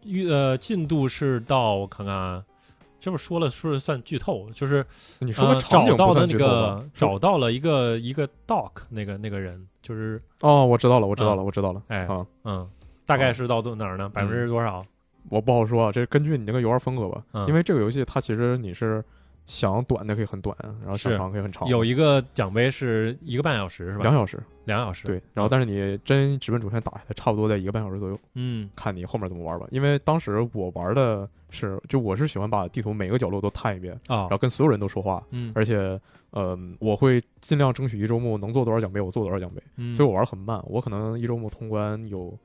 [0.03, 2.43] 预呃进度是到我看看啊，
[2.99, 4.47] 这不说了是不是算剧透？
[4.51, 4.85] 就是
[5.17, 12.69] 你说找到的那个找到了一个一个 doc 那个那个人，就是哦，我知道了，我知道啊了，我知道了，哎啊，嗯，
[13.07, 14.07] 大概是到哪儿呢？
[14.09, 14.85] 百分之多少？
[15.31, 19.03] 我不好说啊，这根据你那个游玩风格吧，嗯因为这个游戏它其实你是
[19.47, 24.03] 想短的可以很短，然后想长可以很长，有一个奖杯是一个半小时是吧？
[24.03, 25.07] 两小时，两小时。
[25.07, 28.69] 对，然后但是你真直奔主线打下来，差不多在一个半小时左右，嗯。
[28.75, 29.65] 看你后面怎么玩吧。
[29.71, 34.21] 因为当时我玩的是，就我是喜欢把地图每个角落都探一遍，啊。
[34.21, 35.51] 然后跟所有人都说话，嗯。
[35.55, 35.99] 而且，
[36.31, 42.37] 呃，我会尽量争取一周目能做多少奖杯，我做多少奖杯，嗯，所以我玩很慢，我可能一周目通关有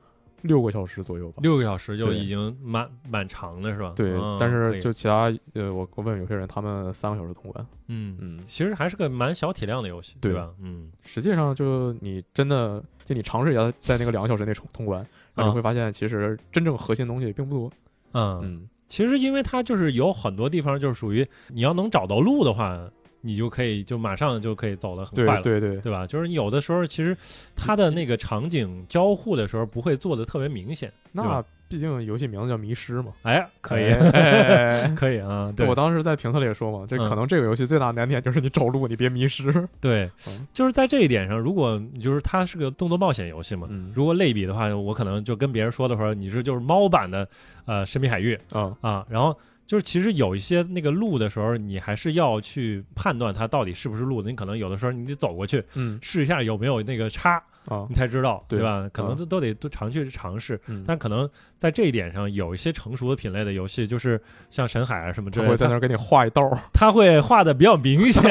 [0.43, 1.37] 六个小时左右吧。
[1.41, 3.93] 六个小时就已经蛮蛮长的是吧？
[3.95, 10.51] 对，嗯但是就其他呃，我我问有些人，他们三个小时通关，嗯嗯，其实还是个蛮小体量的游戏，对吧？
[10.61, 14.99] 嗯实际上就你真的就你尝试一下，在那个两个小时内通通关，
[15.33, 17.71] 然后啊你会发现其实真正核心的东西并不多。
[18.13, 22.89] 嗯，嗯，其实因为它就是有很多地方就是属于你要能找到路的话，
[23.25, 25.41] 你就可以就马上就可以走得很快了。
[25.41, 26.05] 对对，对吧？
[26.05, 27.15] 就是有的时候，其实
[27.55, 30.91] 它的那个场景交互的时候不会做的特别明显。
[31.11, 35.51] 那吧毕竟游戏名字叫迷失嘛，哎，可以，哎 可以啊。
[35.55, 39.51] 对，我当时在评测里也说嘛，这嗯可能这个游戏最大的难点就是你找路，你别迷失。
[39.81, 47.27] 对嗯，就是在这一点上，如果你就是它是个动作冒险游戏嘛，嗯如果类比的话，我可能就跟别人说的时候，你是就是猫版的
[47.65, 54.29] 呃《神秘海域》啊，啊，然后就是其实有一些那个路的时候，你还是要去判断它到底是不是路的。
[54.29, 58.89] 你可能有的时候你得走过去嗯试一下有没有那个叉，啊你，才知道，对吧？
[58.91, 60.59] 可能啊都都得都常去尝试。
[60.67, 68.21] 嗯，但可能在这一点上，有一些成熟的品类的游戏，就是像神海啊什么之类的，在那儿给你画一道儿，它会画的比较明显，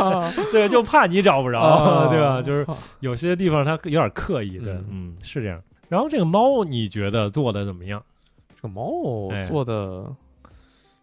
[0.52, 2.40] 对，就怕你找不着，啊对吧？
[2.42, 2.66] 就是
[3.00, 5.60] 有些地方它有点刻意，的，嗯嗯，是这样。
[5.88, 8.02] 然后这个猫，你觉得做的怎么样？
[8.56, 10.04] 这个猫哎做的，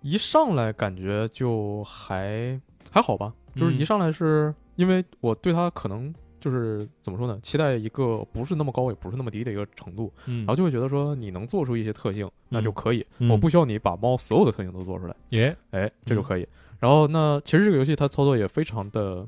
[0.02, 2.60] 一上来感觉就还
[2.92, 6.14] 还好吧，就是嗯一上来是因为我对它可能
[6.46, 16.48] 就是怎么说呢，期待一个不是那么高也不是那么低的一个程度，嗯然后就会觉得说你能做出一些特性，那就可以，嗯我不需要你把猫所有的特性都做出来，耶，哎，这就可以。
[16.80, 19.28] 然后那其实这个游戏它操作也非常的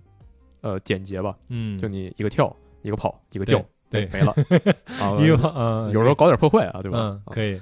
[0.62, 4.32] 呃简洁吧，嗯，就你一个跳，一个跑，一个叫，对没了
[5.01, 7.19] 啊， 一个嗯，有时候搞点破坏啊，对吧？
[7.25, 7.60] 可以，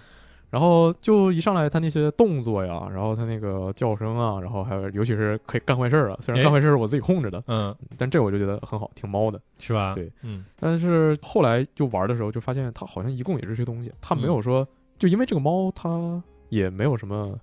[0.56, 6.44] 然后就一上来他那些动作呀，然后他那个叫声啊，然后还有尤其是可以干坏事儿啊，虽然哎。
[6.46, 9.38] 干坏事儿是我自己控制的，嗯，但这我就觉得很好，挺猫的。
[9.60, 9.94] 是吧？
[9.94, 10.46] 对，嗯。
[10.58, 14.66] 但是后来就玩的时候就发现，它好像一共也是这些东西，它没有说、
[14.98, 17.38] 就因为这个猫它也没有什么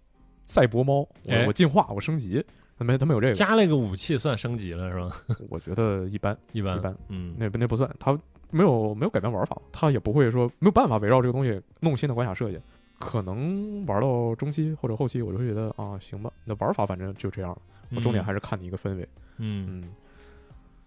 [0.47, 1.07] 赛博猫，
[1.47, 2.43] 我、进化我升级，
[2.79, 5.11] 它没他没有这个，加了一个武器算升级了是吧？
[5.51, 8.19] 我觉得一般， 一般一般，嗯，那那不算，他
[8.51, 12.59] 没有没有改变玩法，他也不会说没有办法围绕这个东西弄新的关卡设计。
[13.03, 17.59] 可能玩到中期或者后期，我就会觉得啊，行吧，那玩法反正就这样了。
[17.91, 19.09] 我重点还是看你一个氛围。
[19.39, 19.83] 嗯。
[19.83, 19.89] 嗯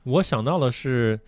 [0.04, 1.20] 我想到的是，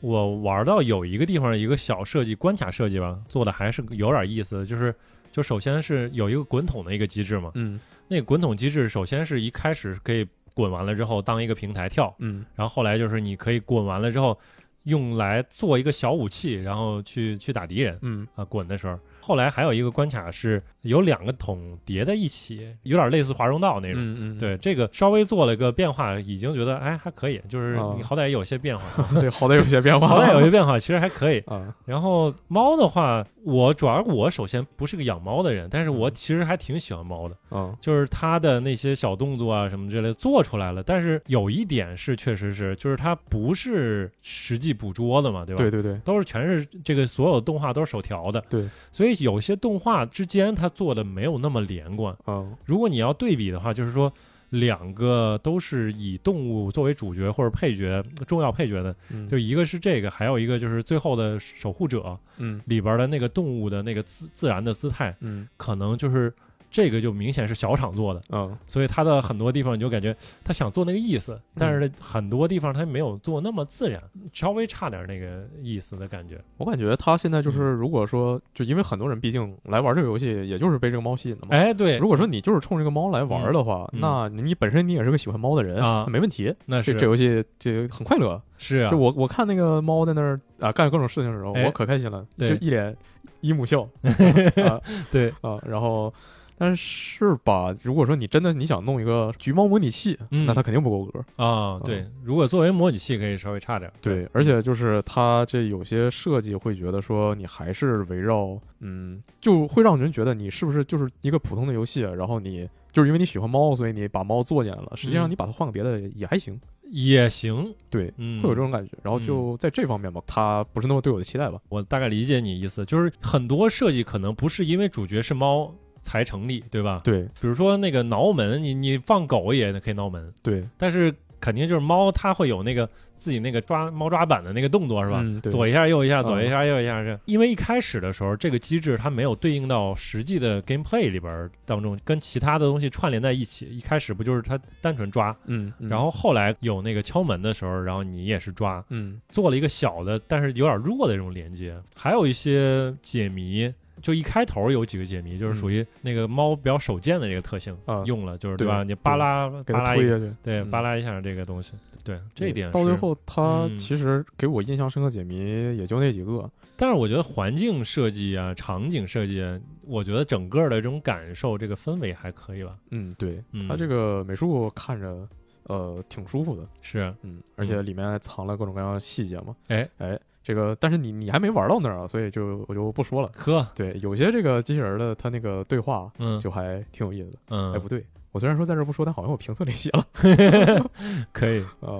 [0.00, 4.94] 我玩到有一个地方一个小设计关卡设计吧，做的还是有点意思，就是
[5.30, 14.36] 就首先是有一个滚筒的一个机制嘛，嗯那个滚筒机制首先是一开始可以滚完了之后当一个平台跳，嗯然后后来就是你可以滚完了之后
[14.82, 18.98] 用来做一个小武器，然后去去打敌人嗯啊，滚的时候。
[19.26, 24.00] 后来还有一个关卡是有两个桶叠在一起，有点类似华容道那种。
[24.02, 27.94] 嗯嗯，对，这个稍微做了个变化，已经觉得哎还可以，就是啊。
[27.96, 28.84] 你好歹有些变化，
[29.20, 31.40] 对，好歹有些变化，好歹有些变化，其实还可以。
[31.40, 40.82] 啊，然后猫的话，我主要我首先不是个养猫的人，但是我其实还挺喜欢猫的，嗯就是它的那些小动作啊什么之类做出来了。
[40.82, 45.58] 但是有一点是确实是，就是它不是实际捕捉的嘛，对吧？
[45.62, 45.94] 对对对。
[46.04, 52.16] 都是全是这个所有动画都是手调的，对，所以有些动画之间它做的没有那么连贯。
[52.26, 54.12] 嗯如果你要对比的话，就是说
[54.50, 62.60] 两个都是以动物作为主角或者配角、重要配角的，嗯，就一个是这个，还有一个就是最后的守护者嗯。
[62.66, 65.48] 里边的那个动物的那个自自然的姿态，嗯。
[65.56, 66.32] 可能就是
[66.74, 68.58] 这个就明显是小厂做的，嗯。
[68.66, 70.12] 所以它的很多地方你就感觉
[70.42, 74.02] 他想做那个意思，但是很多地方他没有做那么自然，
[74.32, 76.36] 稍微差点那个意思的感觉。
[76.56, 81.48] 我感觉他现在就是，嗯如果说，就因为很多人毕竟来玩这个游戏，也就是被这个猫吸引的嘛。
[81.50, 84.00] 哎，对，如果说你就是冲这个猫来玩的话，嗯。
[84.00, 86.06] 那你本身你也是个喜欢猫的人啊。
[86.08, 86.52] 没问题。
[86.66, 86.92] 那是。
[86.94, 88.42] 这这游戏就很快乐。
[88.58, 88.90] 是啊。
[88.90, 91.64] 就，我我看那个猫在那儿啊干各种事情的时候，哎。
[91.66, 92.96] 我可开心了，就一脸
[93.42, 93.88] 姨母笑。
[94.66, 94.80] 啊。
[95.12, 96.12] 对，啊，然后。
[96.56, 101.24] 但是吧，如果说你真的你想弄一个橘猫模拟器，嗯那它肯定不够格。
[101.36, 114.92] 啊，对，如果作为模拟器可以稍微差点，对，而且就是它这有些设计会觉得说你还是围绕，嗯，就会让人觉得你是不是就是一个普通的游戏，然后你就是因为你喜欢猫，所以你把猫做进来了。
[114.94, 118.92] 实际上嗯你把它换个别的也还行，也行，对，嗯，会有这种感觉。
[119.02, 121.58] 然后就在这方面吧，它不是那么对我的期待吧。
[121.68, 125.74] 我大概理解你意思，就是很多设计可能不是因为主角是猫
[126.04, 127.00] 才成立，对吧？
[127.02, 127.22] 对。
[127.40, 135.20] 比如说那个挠门，你你放狗也可以挠门，对，但是肯定就是猫，它会有那个自己那个抓猫抓板的那个动作，是吧？
[135.22, 135.52] 嗯对。
[135.52, 136.24] 左一下右一下，嗯。
[136.24, 143.66] 左一下右一下，是因为一开始的时候，这个机制它没有对应到实际的 gameplay 里边儿当中，跟其他的东西串联在一起。
[143.66, 145.88] 一开始不就是它单纯抓，嗯，嗯。
[145.90, 149.20] 然后后来有那个敲门的时候，然后你也是抓，嗯。
[149.28, 151.76] 做了一个小的，但是有点弱的这种连接。
[151.94, 153.70] 还有一些解谜，
[154.04, 158.84] 就一开头有几个解谜，就是属于那个猫比较手贱的这个特性、啊用了，就是对吧？
[158.84, 160.34] 你扒拉给扒拉一它推下去。
[160.42, 161.72] 对，嗯扒拉一下这个东西，
[162.04, 165.38] 对这一点，到最后，它嗯其实给我印象深刻解谜
[165.78, 166.50] 也就那几个。
[166.76, 172.76] 但是我觉得环境设计啊、场景设计啊，我觉得整个的这种感受、这个氛围还可以吧。
[172.90, 175.26] 嗯，对，嗯它这个美术看着
[175.68, 176.66] 呃挺舒服的。
[176.82, 179.56] 是，嗯，而且里面还藏了各种各样的细节嘛。
[179.68, 183.28] 哎哎，这个但是你你还没玩到那儿啊，所以就我就不说了。
[183.34, 187.38] 呵，对，有些这个机器人的它那个对话嗯就还挺有意思的。
[187.48, 190.06] 嗯，哎，不对，我虽然说在这儿不说，但好像我评测里写了
[191.32, 191.64] 可以。
[191.80, 191.98] 啊。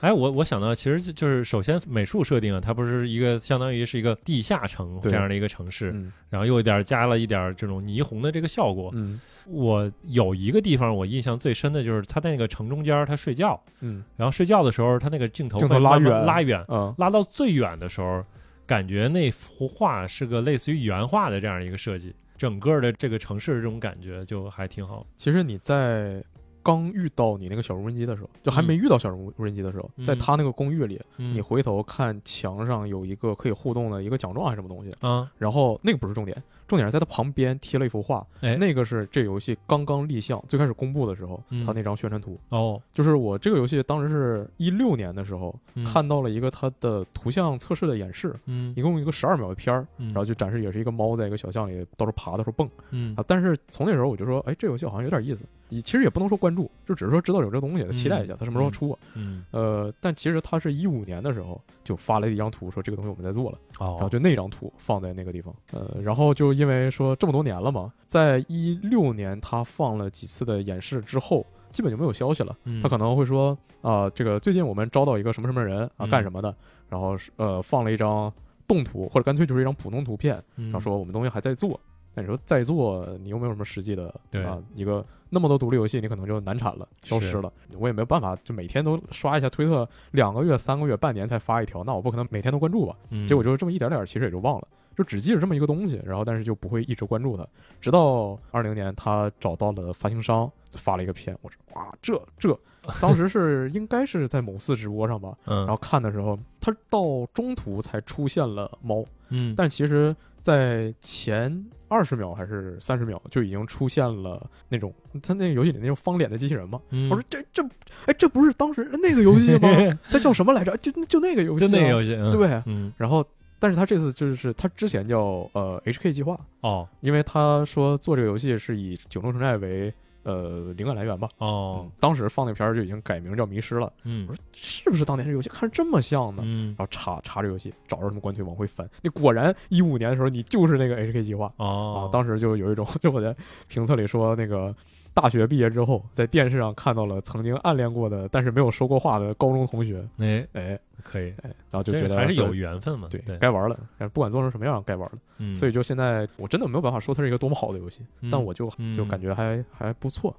[0.00, 8.90] 哎，我我想到，其实就就是首先美术设定啊，它不是一个相当于是一个地下城这样的一个城市，嗯然后又一点加了一点这种霓虹的这个效果。
[8.94, 18.24] 嗯我有一个地方我印象最深的就是他在那个城中间儿他睡觉，嗯然后睡觉的时候他那个镜头镜头拉远拉远，啊拉到最远的时候，
[18.66, 25.06] 感觉那幅画是个类似于原画的这样一个设计，整个的这个城市的这种感觉就还挺好。
[25.16, 26.22] 其实你在
[26.66, 30.04] 刚遇到你那个小无人机的时候，就还没遇到小无人机的时候，嗯。
[30.04, 31.32] 在他那个公寓里，嗯。
[31.32, 36.36] 你回头看墙上有一个可以互动的一个奖状还是什么东西，啊，然后那个不是重点，
[36.66, 42.36] 重点是在他旁边贴了一幅画，哎，那个是这游戏刚刚立项最开始公布的时候，他那张宣传图。
[42.48, 45.84] 哦，就是我这个游戏当时是一六年的时候、嗯。
[45.84, 48.74] 看到了一个它的图像测试的演示，嗯。
[48.76, 52.68] 一共一个十二秒的片儿，嗯，然后就展示也是一个猫在一个小巷里到处爬到处蹦。
[52.90, 53.14] 嗯。
[53.16, 53.24] 啊。
[53.26, 55.44] 但是从那时候我就说，哎，这游戏好像有点意思。
[55.68, 58.98] 你其实也不能说关注，就只是说知道有这东西，期待一下它什么时候出啊。
[59.14, 63.58] 嗯呃，但其实他是一五年的时候就发了一张图，说这个东西我们在做了。
[63.78, 72.56] 然后哦，就那张图放在那个地方，呃，然后就因为说这么多年了嘛，在一六年他放了几次的演示之后，基本就没有消息了。
[72.64, 76.52] 嗯他可能会说啊、这个最近我们招到一个什么什么人啊，嗯干什么的，
[76.88, 78.32] 然后是呃放了一张
[78.66, 81.78] 动图，或者干脆就是一张普通图片，然然后说我们东西还在做。
[82.14, 87.52] 那你说在做，你又没有什么实际的对啊，一个那么多独立游戏，你可能就难产了，消失了。
[87.78, 92.96] 我也没有办法，就每天都刷一下推特，两个月、三个月、半年才发一条，那我不可能每天都关注吧？
[93.10, 94.68] 嗯结果就是这么一点点儿，其实也就忘了。
[94.96, 97.46] 就只记着这么一个东西，然后但是就不会一直关注它。
[97.82, 102.58] 直到二零年，他找到了发行商，发了一个片，我说哇，这这，
[102.98, 110.16] 当时是应该是在某次直播上吧，嗯，然后看的时候，他到中途才出现了猫，嗯，但其实，
[110.46, 116.80] 在前二十秒还是三十秒就已经出现了那种他那个游戏里那种方脸的机器人嘛。
[116.90, 117.60] 嗯我说这这，
[118.06, 119.68] 哎，这不是当时那个游戏吗？
[120.08, 120.76] 它叫什么来着？
[120.76, 122.62] 就就那个游戏、就那个游戏，嗯对。
[122.66, 123.26] 嗯，然后，
[123.58, 129.92] 但是他这次就是他之前叫呃 HK 计划，哦因为他说做这个游戏是以九龙城寨为
[130.26, 131.28] 呃灵感来源吧。
[131.38, 133.90] 哦嗯，，当时放那片儿就已经改名叫迷失了。
[134.04, 136.42] 嗯我说是不是当年这游戏看着这么像呢？
[136.44, 143.34] 嗯然后查查这游戏，找着什么官推往回翻，你果然一五年的时候你就是那个 HK 计划哦啊！，当时就有一种， 就我在
[143.68, 144.74] 评测里说那个。
[145.16, 155.18] 大学毕业之后，在电视上看到了曾经暗恋过的，但是没有说过话的高中同学，哎，哎可以，哎，然后就觉得这还是有缘分嘛，对对，该玩了，但不管做成什么样，该玩了。
[155.38, 160.36] 嗯，所以就现在，我真的没有办法说它是一个多么好的游戏，嗯但我就嗯就感觉还还不错。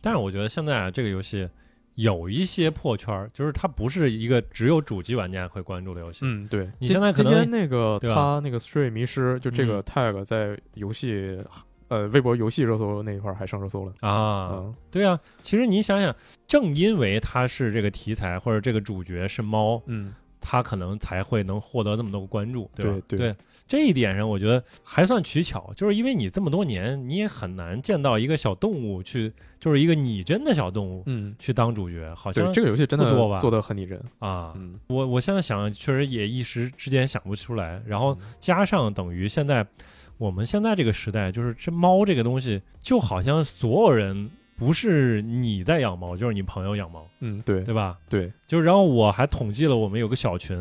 [0.00, 1.46] 但是我觉得现在啊，这个游戏
[1.96, 6.20] 有一些破圈儿，就是它不是一个只有主机玩家会关注的游戏。
[6.22, 6.70] 嗯，对。
[6.78, 11.38] 你现在可能今天那个他那个 Stray 迷失，就这个嗯 tag 在游戏
[11.88, 13.92] 呃微博游戏热搜那一块还上热搜了。
[14.00, 16.14] 啊，嗯对啊，其实你想想，
[16.46, 22.98] 正因为它是这个题材或者这个主角是猫，嗯它可能才会能获得这么多关注，对吧？
[23.08, 23.34] 对对
[23.66, 34.00] 这一点上，我觉得还算取巧，就是因为你这么多年，你也很难见到一个小动物去，就是一个拟真的小动物嗯，去当主角，好像这个游戏真的多吧做的很拟真。
[34.20, 37.82] 啊，嗯，我我现在想，确实也一时之间想不出来。
[37.86, 39.66] 然后嗯加上等于现在
[40.18, 47.62] 我们现在这个时代，就是这猫这个东西，就好像所有人不是你在养猫，就是你朋友养猫，嗯，对。
[47.62, 47.98] 对吧？
[48.08, 50.56] 对，就是然后我还统计了，我们有个小群，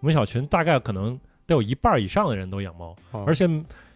[0.00, 3.24] 我们小群大概可能得有一半以上的人都养猫，哦。
[3.26, 3.48] 而且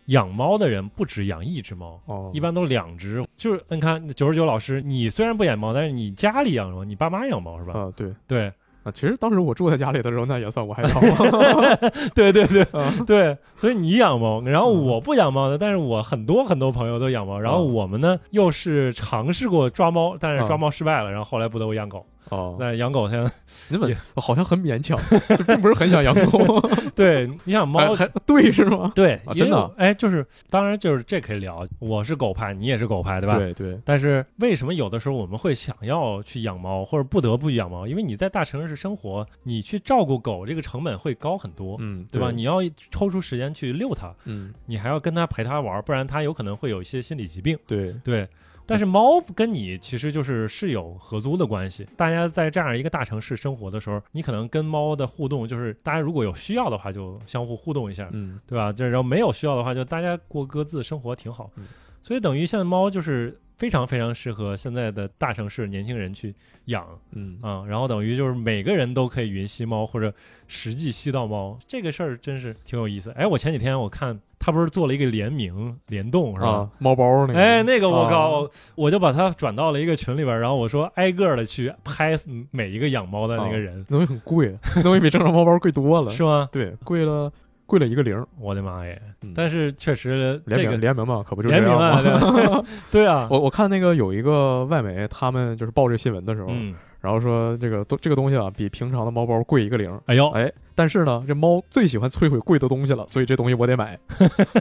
[0.07, 2.01] 养猫的人不止养一只猫。
[2.07, 7.79] 哦，一般都两只，就是你看九十九老师，你虽然不养猫，但是你家里养猫，你爸妈养猫是吧？
[7.79, 8.15] 啊，对。
[8.27, 11.75] 对，啊，其实当时我住在家里的时候，那也算我还养猫。
[12.15, 22.07] 对对对，啊对，所以你养猫，然后嗯我不养猫的，但是我很多很多朋友都养猫，然后嗯我们呢又是尝试过抓猫，但是嗯抓猫失败了，然后后来不得不养狗。
[22.29, 23.31] 哦，那养狗现在
[23.69, 24.97] 你们也好像很勉强，
[25.37, 26.61] 就并不是很想养狗。
[26.95, 28.93] 对，你想猫还还对是吗？
[28.95, 33.39] 对真的哎，就是当然就是这可以聊，我是狗派，你也是狗派，对吧？。
[33.39, 37.87] 对对，但是为什么有的时候我们会想要去养猫，或者不得不养猫？
[37.87, 42.31] 因为你在大城市生活，你去照顾狗这个成本会高很多，嗯，对吧？
[42.31, 42.59] 你要
[42.91, 47.59] 抽出时间去遛它，嗯，你还要跟它陪它玩，不然它有可能会有一些心理疾病。
[47.67, 48.29] 对，对，
[48.71, 51.85] 但是猫跟你其实就是是有合租的关系。
[51.97, 58.73] 大家在这样一个大城市生活的时候，你可能跟猫的互动就是，大家如果有需要的话，就相互互动一下，嗯对吧？
[58.73, 61.51] 这然后没有需要的话，就大家过各自生活挺好。
[61.57, 61.65] 嗯
[62.03, 66.35] 所以等于现在猫就是非常非常适合现在的大城市年轻人去
[66.67, 70.15] 养嗯啊、然后等于就是每个人都可以云吸猫或者
[70.49, 73.11] 实际吸到猫，这个事儿真是挺有意思。
[73.11, 76.49] 哎，我前几天我看他不是做了一个联名联动是吧？
[76.49, 82.17] 啊，猫包那个，哎，那个我啊靠，我就把它转到了一个群里边，然后我说挨个的去拍
[82.51, 86.11] 每一个养猫的那个人，那东西很贵，东西比正常猫包贵多了。
[86.11, 86.49] 是吗？
[86.51, 87.31] 对，贵了
[87.67, 88.27] 贵了一个零。
[88.39, 89.01] 我的妈耶！
[89.23, 92.65] 嗯但是确实联名这个联名嘛，可不就联名这样啊，吗？
[92.91, 100.01] 对啊，我我看那个有一个外媒，他们就是报这新闻的时候，嗯，然后说这个东这个东西啊，比平常的猫包贵一个零。
[100.07, 103.99] 哎呦，哎，但是呢，这猫最喜欢摧毁贵的东西了，所以这东西我得买。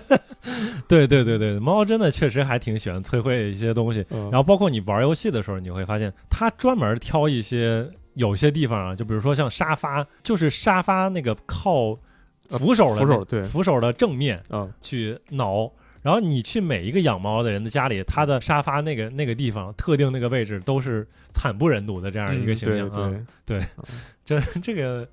[0.88, 11.98] 对对对对，猫真的确实还挺喜欢摧毁一些东西，嗯，然后包括你玩游戏的时候，你会发现它专门挑一些有些地方啊，就比如说像沙发，就是沙发那个靠
[12.50, 15.72] 扶手的那扶手对扶手的正面啊去挠。
[16.02, 23.10] 然后你去每一个养猫的人的家里，他的沙发那个那个地方特定那个位置都是惨不忍睹的这样一个形象啊。
[23.14, 23.64] 嗯对
[24.24, 25.08] 这 这个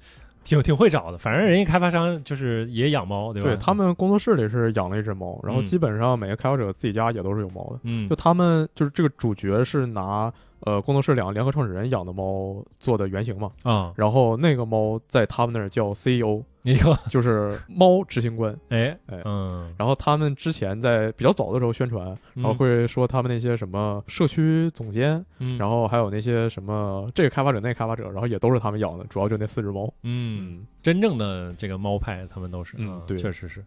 [0.44, 3.48] 挺挺会找的，反正人家开发商就是也养猫，对吧？
[3.48, 7.80] 对，他们工作室里是养了一只猫，然后嗯基本上每个开发者自己家也都是有猫的。
[7.82, 18.56] 嗯就他们就是这个主角是拿呃工作室两个联合创始人养的猫做的原型嘛，啊，然后那个猫在他们那儿叫 CEO，一个就是猫执行官。
[18.70, 29.92] 哎哎嗯，然后他们之前在比较早的时候宣传，然后嗯会说他们那些什么社区总监，嗯，然后还有那些什么这个开发者那个开发者，然后也都是他们养的，主要就那四只猫。
[30.02, 33.62] 嗯，真正的这个猫派，他们都是，啊嗯对确实是。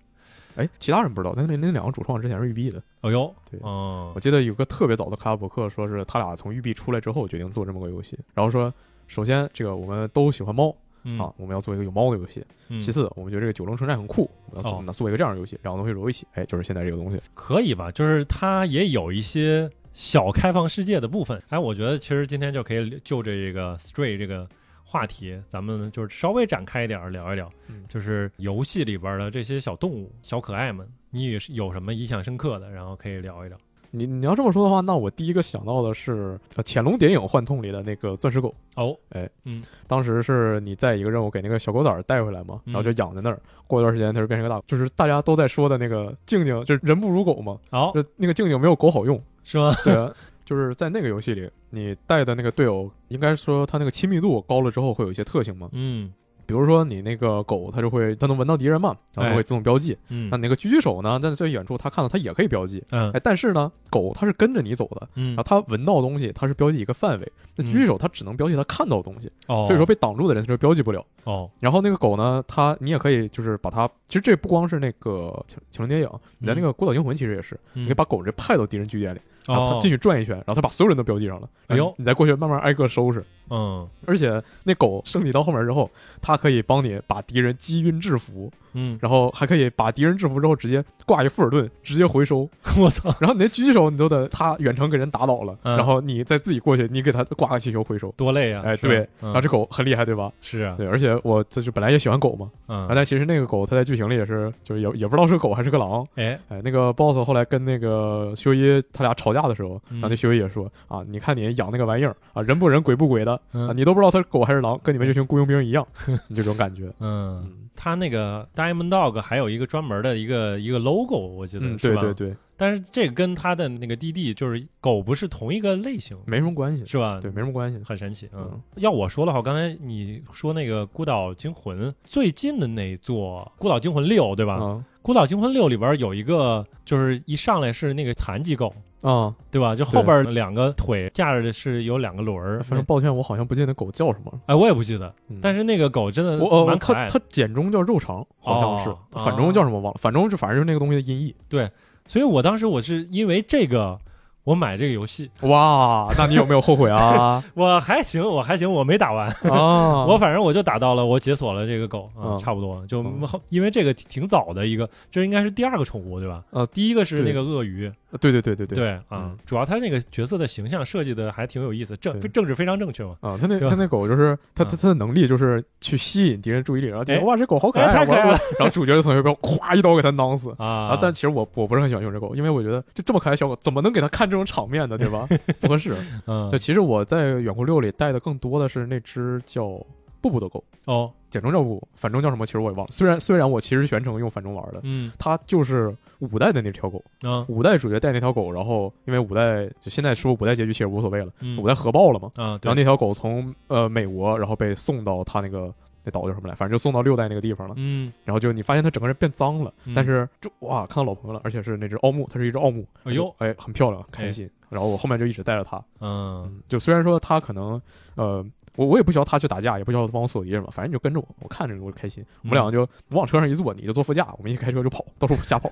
[0.59, 2.81] 哎，其他人不知道，那那那两个主创之前是育碧的。
[3.01, 8.73] 哦哟，对哦我，记得有个特别早的卡拉伯克说是他俩从育碧出来之后决定做这么个游戏，然后说
[9.07, 12.43] 首先这个我们都喜欢猫，嗯啊，我们要做一个有猫的游戏。
[12.67, 17.19] 嗯其次，我们觉得这个九龙城寨很酷，我们要哦做、那做一个这样的游戏，两个东西揉一起，哎，就是现在这个东西。
[17.33, 17.89] 可以吧？
[17.89, 21.41] 就是它也有一些小开放世界的部分。
[21.49, 24.47] 哎，我觉得其实今天就可以就这个 Stray 这个
[24.89, 33.57] 话题，咱们就是稍微展开一点儿聊一聊，嗯就是游戏里边的这些小动物、小可爱们，你有什么印象深刻的，然后可以聊一聊。
[33.91, 38.53] 你你要这么说的话，那我第一个想到的是呃《潜龙谍影：幻痛》里的那个钻石狗。
[38.75, 43.39] 哦，哎，嗯当时是你在一个任务给那个小狗崽儿带回来嘛，嗯然后就养在那儿。
[43.65, 47.57] 过一段时间，它就变成一个大，就是大家都在说的那个静静，就是人不如狗嘛。
[47.71, 49.71] 哦，就那个静静没有狗好用，是吗？
[49.83, 50.13] 对啊，
[50.49, 55.69] 就是在那个游戏里，你带的那个队友，应该说他那个亲密度高了之后会有一些特性嘛。
[55.73, 56.11] 嗯
[56.47, 59.95] 比如说你那个狗，它就会它能闻到敌人嘛，然后会自动标记。
[60.07, 67.31] 嗯那那个狙击手呢，在在远处他看到他也可以标记，嗯哎，但是呢，狗它是跟着你走的，嗯然后它闻到东西，它是标记一个范围。
[67.55, 71.05] 那狙击手它只能标记它看到的东西，哦，所以说被挡住的人它就标记不了。
[71.25, 81.83] 哦，然后那个狗呢，它你也可以就是把它，其实这不光是那个潜潜龙谍影，你在那个孤岛惊魂其实也是，你你可以把狗直接派到敌人据点里，然后嗯哦它进去转一圈，然后他把所有人都标记上了，哎呦。
[81.83, 83.23] 然后你再过去慢慢挨个收拾。
[83.51, 83.87] 嗯。
[84.05, 85.89] 而且那狗升级到后面之后，
[86.21, 92.49] 它可以帮你把敌人击晕制服，嗯，然后还可以把敌人制服之后直接挂一富尔顿，直接回收。
[92.79, 95.77] 我操，然后你那狙击手你都得他远程给人打倒了，嗯。
[95.77, 98.11] 然后你再自己过去，你给他挂个气球回收。
[98.17, 98.63] 多累啊！
[98.65, 99.29] 哎，对，嗯。
[99.29, 100.31] 然后这狗很厉害，对吧？
[100.41, 102.87] 是啊，对，而且我这就本来也喜欢狗嘛，嗯。
[102.87, 106.05] 啊，，但其实那个狗它在剧情里也是，就是也也不知道是狗还是个狼。
[106.15, 113.39] 哎，哎，那个 boss 后来跟那个修一他俩吵架的时候，嗯然后那修一也说啊，你看你养那个玩意儿啊，人不人鬼不鬼的
[113.75, 115.85] 你都不知道它是狗还是狼，跟你们这群雇佣兵一样，
[116.27, 116.91] 你这种感觉。
[116.99, 122.01] 嗯，他那个 Diamond Dog 还有一个专门的一个一个 logo，我记得嗯，是吧？
[122.01, 127.19] 对对对，但是这个跟他的那个弟弟就是狗不是同一个类型，没什么关系，是吧？
[127.21, 127.79] 对，没什么关系。
[127.85, 128.29] 很神奇。
[128.33, 134.57] 嗯嗯，要我说的话，刚才你说那个《孤岛惊魂》最近的那一座《孤岛惊魂六》，对吧？
[134.61, 139.75] 嗯孤岛惊魂六》里边有一个，就是一上来是那个残疾狗，啊，对吧？
[139.75, 142.61] 就后边两个腿架着的是有两个轮儿。
[142.63, 144.39] 反正抱歉，我好像不记得那狗叫什么了。
[144.47, 147.11] 哎，我也不记得，嗯但是那个狗真的蛮可爱的。
[147.11, 151.33] 它它简中叫肉肠，好像是哦，反中叫什么忘了，反中就反正就是那个东西的音译。
[151.47, 151.69] 对
[152.07, 153.97] 所以我当时我是因为这个
[154.43, 157.43] 我买这个游戏，哇，那你有没有后悔啊？
[157.53, 166.43] 我还行，我还行，我没打完，啊， 我反正我就打到了，我解锁了这个狗啊，嗯差不多就嗯因为这个挺早的一个，这应该是第二个宠物对吧？
[166.49, 173.15] 呃第一个是那个鳄鱼，对对对对对对啊嗯，主要他那个角色的形象设计的还挺有意思，政政治非常正确嘛。
[173.21, 180.53] 啊，他那他那狗就是他嗯他他的能力就是去吸引敌人注意力，然后敌人哎哇这狗好可爱啊，哎太可爱了然后主角就从右边咵一刀给他囊死。
[180.57, 184.97] 啊啊，但其实我我不是很喜欢用这狗，因为我觉得这这么可爱的小狗怎么能给他看这种场面呢？
[184.97, 185.27] 对吧？
[185.59, 185.95] 不合适。
[186.25, 189.79] 嗯对，其实我在远古六里带的更多的是那只叫
[190.21, 191.11] 布布的狗，哦。
[191.29, 192.91] 简中叫步步，反中叫什么其实我也忘了。
[192.91, 195.11] 虽然虽然我其实全程用反中玩的，嗯。
[195.19, 201.55] 它就是五代的那条狗，啊五代主角带那条狗，然后因为五代就现在说五代结局其实无所谓了，嗯。
[201.61, 205.71] 五代核爆了嘛，啊然后那条狗从呃美国，然后被送到他那个
[206.03, 207.75] 那岛叫什么来，反正就送到六代那个地方了。
[207.77, 208.11] 嗯。
[208.25, 209.93] 然后就你发现它整个人变脏了，嗯。
[209.93, 213.31] 但是就哇看到老朋友了，而且是那只奥木，它是一只奥木，哎呦。
[213.37, 214.49] 哎很漂亮，开心。
[214.67, 216.43] 然后我后面就一直带着它，嗯。
[216.43, 217.79] 嗯，就虽然说它可能
[218.15, 218.43] 呃。
[218.79, 222.25] 我我也不需要他去打架，也不需要他帮我锁敌什么，反正你就跟着我，我看着我就开心。
[222.43, 225.69] 我们两个就我往车上一坐，你就坐副驾，我们一开车就跑，到处瞎跑。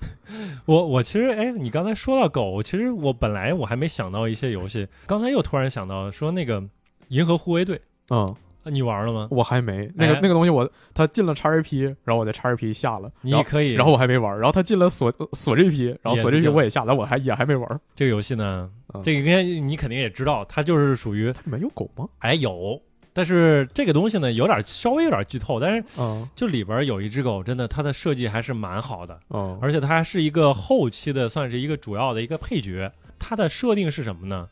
[0.64, 6.64] 我我其实哎，你刚才说到狗，其实我本来我还没想到一些游戏，刚才又突然想到说那个
[7.08, 7.78] 银河护卫队，
[8.08, 8.34] 嗯，啊
[8.64, 9.28] 你玩了吗？
[9.30, 17.80] 我还没那个、哎那个东西我，他进了 XGP，然后我在 XGP 下了，你可以，然后我还没玩，然后他进了锁锁 GP，然后锁也 GP 我也下，了我还也还没玩。
[17.94, 22.06] 这个游戏呢，嗯这个应该你肯定也知道，它就是属于它里面有狗吗？
[22.18, 22.80] 哎有，
[23.12, 32.92] 但是这个东西呢有点稍微有点剧透，但是嗯就里边有一只狗，真的它的设计还是蛮好的，嗯而且它还是一个后期的，算是一个主要的一个配角。
[33.22, 34.48] 它的设定是什么呢？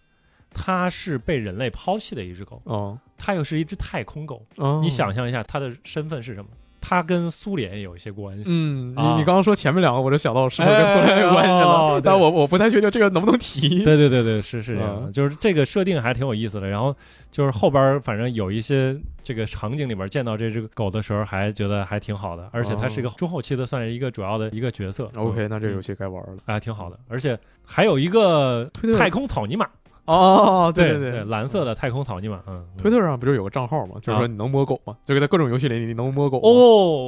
[0.53, 4.45] 它是被人类抛弃的一只狗，哦它又是一只太空狗。
[4.57, 6.49] 哦，你想象一下，它的身份是什么？
[6.81, 8.51] 它跟苏联有一些关系。
[8.55, 12.01] 嗯，你啊你刚刚说前面两个，我就想到是不是跟苏联有关系了？
[12.03, 13.83] 但我我不太确定这个能不能提。
[13.85, 16.69] 对对对对，是是这样就是这个设定还挺有意思的。
[16.69, 16.95] 然后
[17.31, 25.07] 就是后边反正有一些这个场景里边见到这只狗的时候，还觉得还挺好的，而且它是一个中后期的，算是一个主要的一个角色。
[25.17, 26.37] 哦 OK，嗯那这个游嗯戏该玩了。
[26.47, 29.69] 还挺好的，而且还有一个太空草泥马，
[30.09, 33.97] 哦，对对对，蓝色的太空草泥马，嗯，嗯推特上不就有个账号吗？
[34.03, 34.97] 就是说你能摸狗吗？
[35.05, 36.43] 就在各种游戏里你能摸狗吗。
[36.49, 36.51] 哦，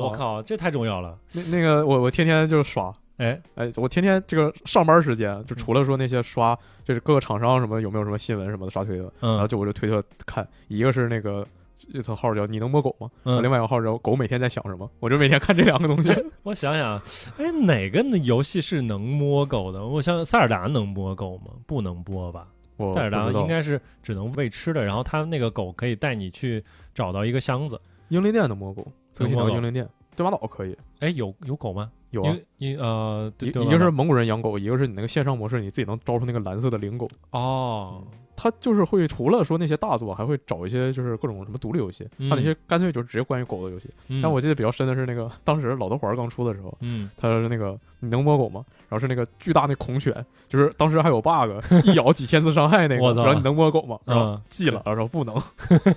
[0.07, 11.47] 我靠，这太重要了，那那个我我天天就刷，哎，哎，我天天这个上班时间，就除了说那些刷，就是各个厂商什么有没有什么新闻什么的刷推特，然后嗯就我就推特看，一个是那个
[11.93, 13.09] 这套号叫你能摸狗吗？
[13.25, 16.11] 嗯另外一个号叫狗每天在想什么，我就每天看这两个东西。
[16.45, 17.01] 我想想，
[17.39, 19.87] 哎，哪个游戏是能摸狗的？
[19.87, 21.53] 我想塞尔达能摸狗吗？
[21.67, 22.47] 不能摸吧？
[22.87, 26.63] 我塞尔达应该是只能喂吃的，然后他那个狗可以带你去
[26.95, 27.81] 找到一个箱子。
[28.09, 31.91] 英灵殿能摸狗，泽西能摸狗岛英灵殿，对马岛可以哎，有有狗吗？
[32.11, 32.37] 有啊。
[32.59, 37.09] 一一呃，一个是蒙古人养狗，一个是你那个线上模式，你自己能招出那个蓝色的灵狗。
[37.31, 38.03] 哦，
[38.43, 43.91] 他就是会除了说那些大作，还会找一些就是各种什么独立游戏，嗯他那些干脆就直接关于狗的游戏。
[44.09, 48.65] 嗯但我记得比较深的是那个 当时老头环刚出的时候，嗯他是那个你能摸狗吗？
[48.89, 51.51] 然后是那个巨大那孔犬，就是当时还有 bug，
[51.85, 53.99] 一咬几千次伤害那个，然后你能摸狗吗？
[54.07, 55.35] 然后嗯，记了，然后说不能。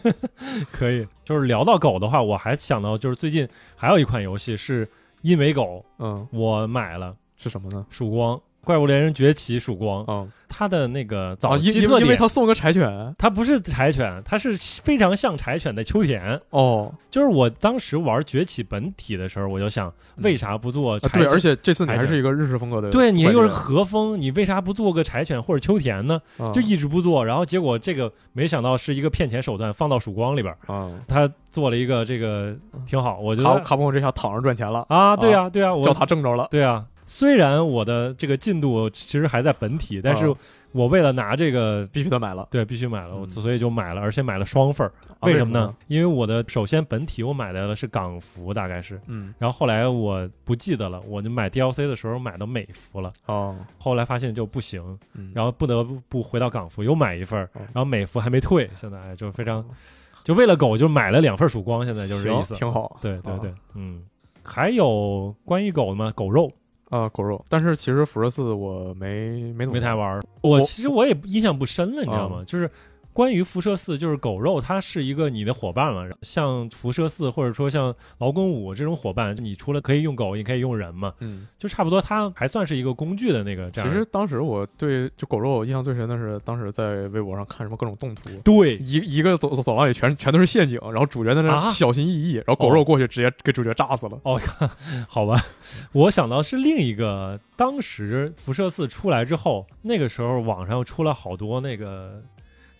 [0.71, 1.07] 可以。
[1.23, 4.85] 就是聊到狗的话，我还想到就是最近还有一款游戏是
[5.21, 7.85] 因为狗嗯，我买了是什么呢？
[7.89, 8.39] 曙光。
[8.64, 13.16] 怪物猎人崛起曙光，啊它的那个啊，早因因因为他送个柴犬。
[13.18, 16.39] 它不是柴犬，它是非常像柴犬的秋田。
[16.51, 21.22] 哦，就是我当时玩崛起本体的时候，我就想，为啥不做啊柴犬？
[21.24, 26.22] 对，而且这次你还是一个日式风格的，对你又是和风，你为啥不做个柴犬或者秋田呢？
[26.38, 32.55] 啊就一直不做，然后结果这个没想到是一个骗钱手段，放到曙光里边，啊，他做了一个这个
[32.86, 36.47] 挺好，我觉得卡卡普空这下躺着赚钱了，啊，对呀、对呀、我叫他挣着了。
[36.51, 40.35] 对啊，虽然我的这个进度其实还在本体，但是啊
[40.71, 41.87] 我为了拿这个。
[41.91, 44.91] 必须得买了，对，必须买了，所以就买了，而且买了双份儿。
[45.19, 45.75] 啊为什么呢呢？？
[45.87, 54.81] 因为我的首先本体我买的是港服，大概是，嗯，然后后来我不记得了，我就买 DLC 的时候买的美服了，哦，后来发现就不行，
[55.13, 59.63] 嗯，然后不得不回到港服，又买一份儿，哦然后美服还没退，现在就非常，
[60.23, 62.53] 就为了狗就买了两份曙光，现在就是这意思。
[62.55, 62.85] 挺好。
[62.85, 64.03] 啊对对对，嗯，
[64.43, 66.11] 还有关于狗的吗？
[66.15, 66.51] 狗肉
[66.93, 72.41] 啊，狗肉，但是其实辐射四我没没怎么没太玩儿，我我其实我也印象不深了，你知道吗？
[72.41, 72.69] 啊就是。
[73.14, 76.07] 关于辐射四，就是狗肉，它是一个你的伙伴嘛。
[76.22, 83.70] 像辐射四，或者说像劳工五这种伙伴，你除了可以用狗，也可以用人嘛，嗯，就差不多，它还算是一个工具的那个。
[83.72, 94.20] 其实当时我对就狗肉印象最深的是，当时在微博上看什么各种动图，对，一一个走走走廊里全全都是陷阱，然后主角在那啊小心翼翼，然后狗肉过去直接给主角炸死了。
[94.24, 94.39] 哦，
[95.07, 95.39] 好吧，
[95.91, 102.22] 我想到是另一个，当时辐射四出来之后，那个时候网上又出了好多那个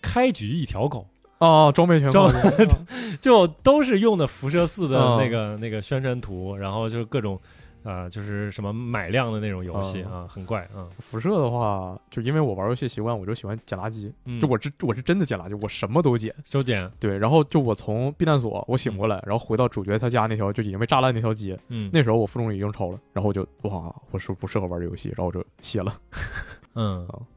[0.04, 1.06] 开局一条狗，
[1.38, 2.50] 哦，装备全装靠
[3.20, 5.16] 就都是用的辐射四的嗯。
[5.16, 7.40] 那个、那个宣传图，然后就是各种
[7.82, 10.88] 啊、就是什么买量的那种游戏啊，很怪啊。
[11.00, 14.10] 辐射的话，就因为我玩游戏习惯，我就喜欢捡垃圾。
[14.24, 16.34] 嗯，就我这我是真的捡垃圾，我什么都捡。
[16.50, 25.94] 都捡，对，然后就我从避难所我醒过来，然后回到主角他家那条就已经被炸烂那条街，嗯，那时候我负重已经超了，然后我就哇，我是不适合玩这游戏，然后我就卸了。
[26.74, 27.06] 嗯。
[27.08, 27.22] 好，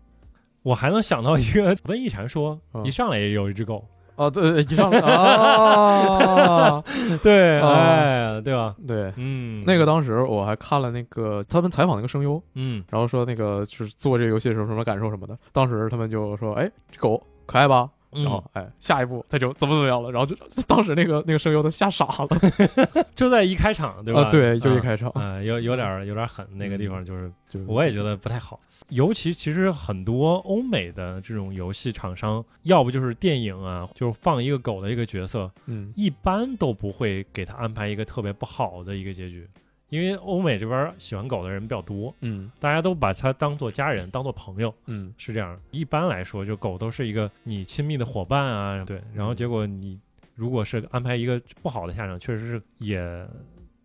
[0.68, 2.84] 我还能想到一个瘟疫传说，嗯。
[2.84, 3.86] 一上来也有一只狗，
[4.18, 6.84] 哦，对，一上来啊，
[7.24, 8.76] 对，啊哎，对吧？
[8.86, 12.84] 对，嗯，那个当时我还看了那个他们采访那个声优，嗯。
[12.90, 17.90] 然后说那个就是做这个游戏的时候什么感受什么的，当时他们就说，哎，这狗可爱吧？
[18.18, 20.36] 嗯，然后哎，下一步他就怎么怎么样了，然后就
[20.68, 22.28] 当时那个那个声优都吓傻了，
[23.16, 24.24] 就在一开场，对吧？
[24.24, 28.60] 啊，对，就一啊开场，啊、有有点儿有点儿狠，那个地嗯方就是，就我也觉得不太好。
[28.90, 39.48] 尤其其实很多欧美的这种游戏厂商，要不就是电影啊，就是放一个狗的一个角色，嗯一般都不会给他安排一个特别不好的一个结局，
[39.90, 45.60] 因为欧美这边喜欢狗的人比较多，嗯大家都把它当做家人，当做朋友，嗯是这样。
[45.72, 49.02] 一般来说，就狗都是一个你亲密的伙伴啊，对。
[49.14, 50.00] 然后结果你
[50.36, 53.28] 如果是安排一个不好的下场，确实是也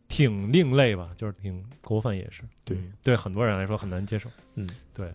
[0.09, 2.43] 挺另类吧，就是挺狗粉，也是。
[2.65, 4.29] 对嗯对很多人来说很难接受。
[4.57, 5.13] 嗯，对。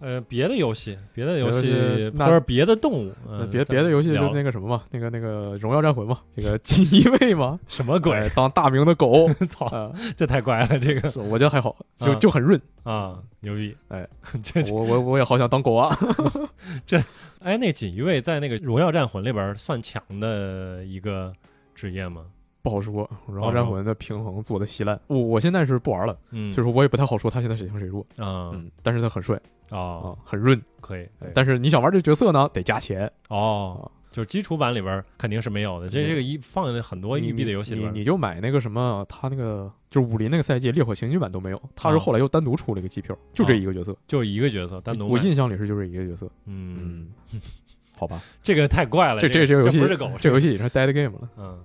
[0.00, 8.16] 呃，别的游戏，别的游戏戏那或者别的动物，那嗯，别别的游戏就聊那个什么嘛，那个那个荣耀战魂嘛，这个锦衣卫嘛， 什么鬼？
[8.16, 13.76] 哎当大明的狗， 操，啊，这太怪了，这个我觉得还好，就啊就很润，啊，牛逼！
[13.88, 14.08] 哎，
[14.42, 15.94] 这这我我我也好想当狗啊，
[16.86, 17.02] 这
[17.40, 21.32] 哎，那锦衣卫在那个荣耀战魂里边算强的一个
[21.74, 22.24] 职业吗？
[22.62, 29.40] 不好说，然后战魂的平衡做的稀烂，我我现在是不玩了，嗯，就是我也不太好说他现在谁强谁弱，啊嗯，但是他很帅
[29.70, 47.40] 哦，啊，很润，可以，但是你想玩这角色呢，得加钱，哦，就是基础版里边肯定是没有的，这这个一放在很多硬币的游戏里边，你你就买那个什么，他那个就是武林那个赛季烈火行军版都没有，他是后来又单独出了一个机票，就这一个角色，就一个角色单独我印象里是就这一个角色，嗯，嗯，
[47.96, 51.30] 好吧，这个太怪了，这这这个游戏不是狗，这游戏已经是 dead game 了。
[51.38, 51.58] 嗯，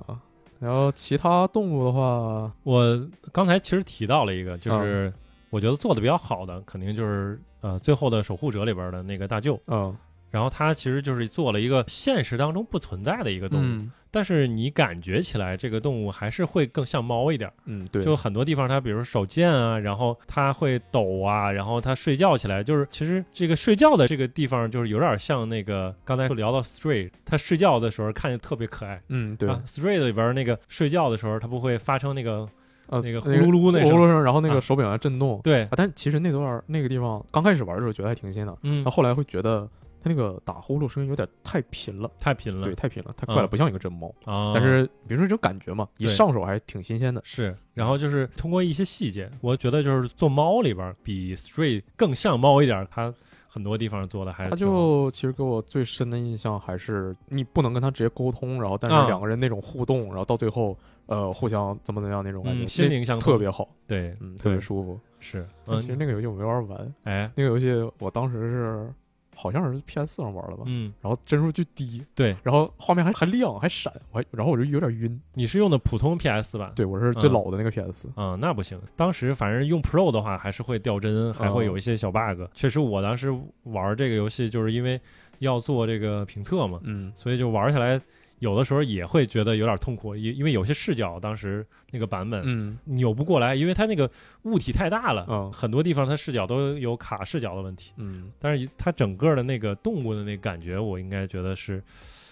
[0.65, 5.13] 然后其他动物的话，我刚才其实提到了一个，嗯就是
[5.51, 9.95] 我觉得做的比较好的，肯定就是呃最后的守护者里边的那个大舅，嗯，
[10.31, 17.53] 然后他其实就是做了一个现实当中不存在的一个动物，嗯但是你感觉起来这个动物还是会更像猫一点儿。
[17.65, 29.01] 嗯，对，就很多地方它比如手贱啊，然后它会抖啊，然后它睡觉起来就是其实这个睡觉的这个地方就是有点像那个刚才聊到 Stray，它睡觉的时候看着特别可爱。
[29.09, 32.47] 嗯，对，啊，Stray 里边那个睡觉的时候，它不会发生那个
[32.87, 35.41] 呃，那个呼噜噜那声呼噜声，然后那啊个手柄在震动。
[35.43, 39.67] 对啊，，但其实那段那个地方刚开始玩的时候觉得还挺新的，嗯那，后来会觉得
[40.05, 44.13] 它那个打呼噜声音有点太频了，太频了对，太频了，太快了，嗯不像一个真猫。
[44.23, 44.53] 啊。
[44.53, 47.19] 但是比如说这种感觉嘛，一上手还是挺新鲜的。
[47.23, 53.11] 是，然后就是通过一些细节，我觉得就是做猫里边比 Stray 更像猫一点，它
[53.47, 60.77] 很多地方做的还是它就其实给我最深的印象还是你不能跟它直接沟通，然后但啊是两个人那种互动，然后到最后
[61.07, 64.99] 呃互相怎么怎么样那种感觉，嗯心那灵相通特别好，对，嗯，特别舒服。
[65.19, 68.93] 是，嗯，其实那个游戏我没玩完，哎，那个游戏我当时是
[69.35, 75.21] 好像是 PS 四上玩的吧，嗯，然后帧数巨低，对，然后画面还还亮还闪，我还然后我就有点晕。
[75.33, 76.71] 你是用的普通 PS 版。
[76.75, 78.79] 对我是最嗯老的那个 PS，、啊、那不行。
[78.95, 82.41] 当时反正用 Pro 的话，还是会掉帧，还会有一些小 bug。
[82.53, 83.29] 确实，我当时
[83.63, 84.99] 玩这个游戏，就是因为
[85.39, 87.99] 要做这个评测嘛，嗯所以就玩起来
[88.39, 94.09] 有的时候也会觉得有点痛苦，因因为有些视角当时那个版本嗯扭不过来，因为它那个
[94.43, 97.93] 物体太大了，嗯很多地方它视角都有卡视角的问题。
[97.97, 101.81] 嗯，但是它整个的那个动物的那个感觉，我应该觉得是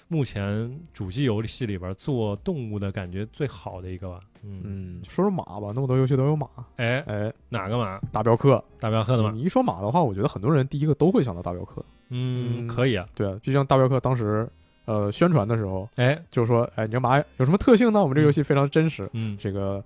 [0.07, 4.19] 目前主机游戏里边做动物的感觉最好的一个吧。
[4.43, 7.97] 嗯，嗯，说说马吧，那么多游戏都有马，哎，哎，哪个马？
[8.11, 8.61] 大镖客。
[8.77, 9.31] 大镖客的马？
[9.31, 11.83] 你一说马的话，我觉得很多人第一个都会想到大镖客。
[12.09, 13.07] 嗯，嗯可以啊。
[13.15, 14.47] 对啊，毕竟大镖客当时
[14.85, 18.01] 呃宣传的时候哎，就是说，哎，你这马有什么特性呢？
[18.01, 19.83] 我们这个游戏非常真实，嗯，这个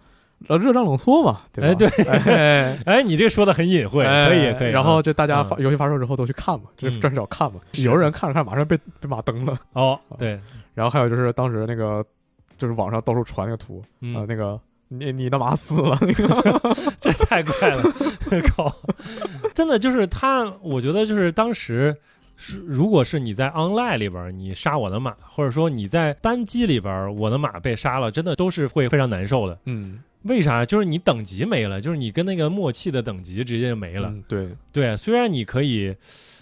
[0.48, 1.68] 呃热胀冷缩嘛，对吧？
[1.70, 4.72] 哎对哎 哎，你这说的很隐晦，哎可以可以。
[4.72, 7.60] 然后啊这大家发嗯游戏发售之后都去看嘛，就是专找看嘛。
[7.74, 9.58] 有的人看着看着马上被被马蹬了。
[9.74, 10.40] 哦，啊对，
[10.74, 12.06] 然后还有就是当时那个
[12.58, 16.62] 就是网上到处传那个图啊，嗯，那个你你的马死了那个，
[17.00, 17.84] 这太怪了，
[18.56, 18.74] 靠！
[19.54, 21.96] 真的就是他，我觉得就是当时
[22.38, 29.58] 是，如果是你在 online 里边儿你杀我的马，或者说你在单机里边儿我的马被杀了，真的都是会非常难受的。
[29.66, 30.64] 嗯，为啥？
[30.64, 34.10] 就是你等级没了，就是你跟那个默契的等级直接就没了。
[34.10, 35.96] 嗯对，对，虽然你可以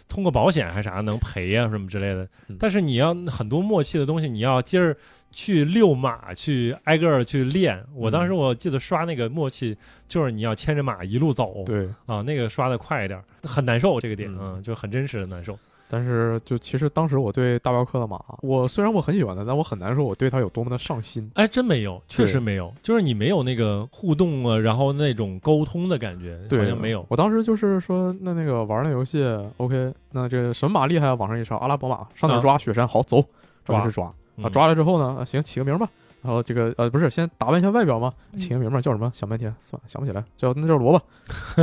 [0.10, 4.96] 通过保险还啥能赔呀、什么之类的嗯，但是你要很多默契的东西，你要接着
[5.32, 7.82] 去遛马，去挨个儿去练。
[7.94, 9.78] 我当时嗯我记得刷那个默契，
[10.10, 15.58] 就是你要牵着马一路走，对，啊，那个刷的快一点，很难受这个点，嗯嗯，就很真实的难受。
[15.90, 21.30] 但是就其实当时我对大镖客的马，我虽然我很喜欢它，但我很难说我对它有多么的上心。
[21.36, 27.06] 哎，真没有，确实没有，就是你没有那个互动啊，然后那种沟通的感觉，对，好像没有。
[27.10, 29.24] 我当时就是说，那那个玩那游戏
[29.58, 31.14] ，OK，那这什么马厉害啊？
[31.14, 32.58] 往上一上，阿拉伯马上哪啊抓？
[32.58, 33.24] 雪山，好走，
[33.64, 34.14] 抓就去抓啊！
[34.38, 35.88] 嗯抓了之后呢，啊行，起个名吧。
[36.26, 38.12] 然后这个呃不是，先打扮一下外表吗？
[38.34, 39.12] 嗯起个名嘛，叫什么？
[39.14, 41.02] 想半天，算了，想不起来，叫那叫萝卜，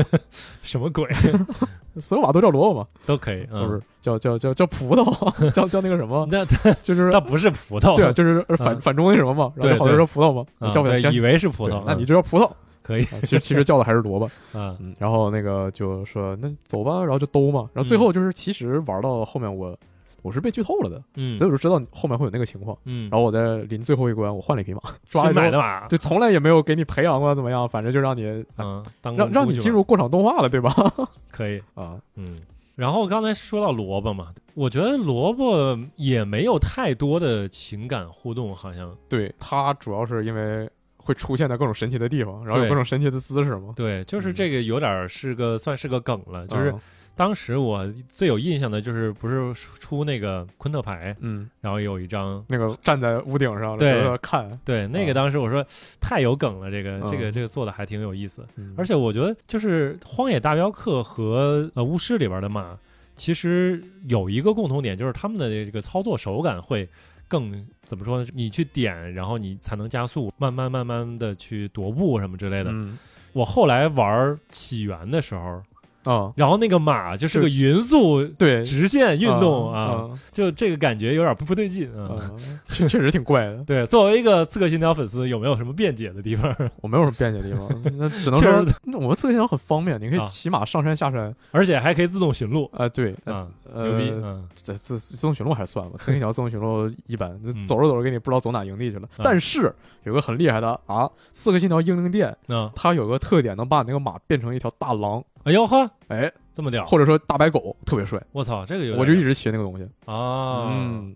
[0.63, 1.07] 什么鬼
[1.99, 6.45] 所有马都叫萝卜嘛，都可以，都是嗯，叫叫叫叫葡萄， 叫叫那个什么，那
[6.83, 12.51] 就是那不是葡萄，对啊，就是反嗯反中那什么嘛，然后好多人说葡萄嘛，啊叫不起来，以，为是葡萄，那你嗯就叫葡萄。
[12.85, 14.25] 可以啊其实其实叫的还是萝卜，
[14.59, 19.77] 啊，嗯，然后那个就说那走吧，然后就兜嘛，然后最后就是其实玩到后面我
[20.23, 22.77] 我是被剧透了的，嗯所以我就知道后面会有那个情况。
[22.85, 28.25] 嗯，然后我在临最后一关，我换了一匹马， 抓新买的马，就从来也没有给你培养过怎么样，反正就让你
[28.59, 30.73] 嗯，当让让你进入过场动画了，对吧？
[31.31, 32.41] 可以，啊，嗯。
[32.75, 43.75] 然后刚才说到萝卜嘛，我觉得萝卜也没有太多的情感互动，好像对，它主要是因为会出现在各种神奇的地方，然后有各种神奇的姿势嘛。
[43.77, 46.81] 对，就是嗯这个有点儿是个算是个梗了，就是嗯
[47.15, 54.17] 当时我最有印象的就是不是出那个昆特牌，嗯，然后有一张，那个站在屋顶上对。
[54.19, 55.65] 看，对，那个啊当时我说
[56.01, 58.75] 太有梗了，这个这个嗯这个做的还挺有意思，嗯。
[58.77, 62.77] 而且我觉得就是《荒野大镖客》和呃巫师里边的马，
[63.15, 66.89] 其实有一个共同点，就是他们的这个操作手感会
[67.29, 68.29] 更怎么说呢？
[68.35, 72.71] 你去点，然后你才能加速，慢慢慢慢的去踱步什么之类的。
[72.73, 72.99] 嗯。
[73.33, 75.63] 我后来玩起源的时候，
[76.05, 82.15] 啊，然后那个马就是个匀速对，直线运动啊，啊，就这个感觉有点不不对劲啊。
[82.15, 82.31] 啊
[82.67, 83.59] 确确实挺怪的。
[83.65, 86.55] 对，作为一个刺客信条粉丝，有没有什么辩解的地方？
[86.81, 91.35] 我没有什么辩解的地方， 那只能确说实，那我们刺客信条很方便，你可以啊骑马上山下山。
[91.51, 94.11] 而且还可以自动寻路啊，对，啊，呃，牛逼！
[94.11, 99.07] 嗯这自自动寻路还算吧，刺客信条自动寻路一般，嗯走着走着给你不知道走哪营地去了。
[99.17, 99.73] 啊但是
[100.05, 105.23] 有个很厉害的啊，刺客信条英灵殿，嗯，它有个特点能把你那个马变成一条大狼。
[105.45, 109.85] 哎呦呵，哎，这么屌，或者说大白狗特别帅，我操，这个有点我就一直学那个东西。
[110.05, 111.15] 啊，嗯，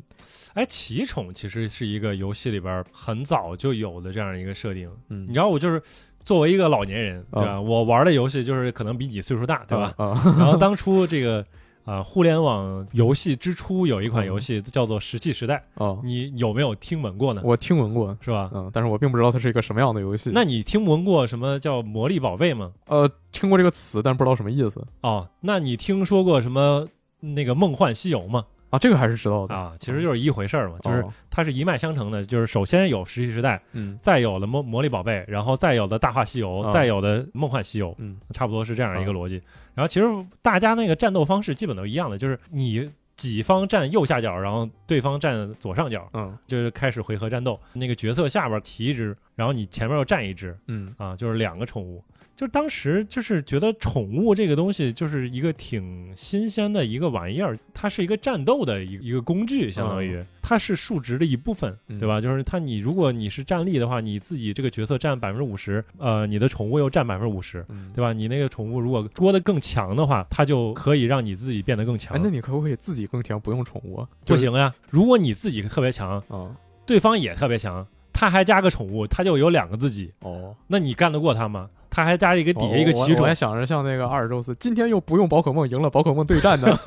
[0.54, 4.90] 哎，奇宠其实是一个游戏里边很早就有的这样一个设定。
[5.10, 5.80] 嗯你知道，我就是
[6.24, 7.60] 作为一个老年人，对吧？
[7.60, 9.94] 我玩的游戏就是可能比你岁数大，对吧？
[9.96, 11.44] 啊，然后当初这个
[11.86, 17.40] 啊、互联网游戏之初有一款游戏叫做《石器时代》，哦，你有没有听闻过呢？
[17.44, 18.50] 我听闻过，是吧？
[18.52, 20.32] 嗯，但是我并不知道它是一个什么样的游戏。
[20.34, 22.72] 那你听闻过什么叫魔力宝贝吗？
[22.86, 26.88] 呃，听过这个词，但不知道什么意思哦，那你听说过什么
[27.20, 28.44] 那个梦幻西游吗？
[28.70, 28.78] 啊。
[28.80, 39.40] 这个还是知道的，啊，其实就是一回事儿嘛，就是哦它是一脉相承的，就是首先有石器时代，嗯再有了魔魔力宝贝，然后再有的大话西游，啊再有的梦幻西游，嗯差不多是这样一个逻辑。
[39.76, 40.06] 然后其实
[40.42, 47.60] 大家那个战斗方式基本都一样的，就是你己方站右下角，然后对方站左上角，嗯就是开始回合战斗。
[47.74, 52.02] 那个角色下边骑一只，然后你前面又站一只，嗯啊，就是两个宠物。
[52.36, 62.20] 就是当时就是觉得宠物这个东西就是一个挺新鲜的一个玩意儿，它是一个战斗的一个一个工具，相当于、它是数值的一部分，嗯对吧？
[62.20, 68.12] 就是它你如果你是战力的话，你自己这个角色占百分之五十，呃，你的宠物又占百分之五十，嗯，对吧？
[68.12, 72.16] 你那个宠物如果捉得更强的话，它就可以让你自己变得更强。
[72.16, 74.08] 哎，那你可不可以自己更强，不用宠物啊？
[74.26, 81.70] 不行呀，如果你自己特别强，啊，对方也特别强，他还加个宠物，他就有两个自己，哦，那你干得过他吗？
[81.96, 86.78] 他还加一个底下一个奇宠我我还，想着像那个阿尔宙斯，今天又不用宝可梦赢了宝可梦对战呢，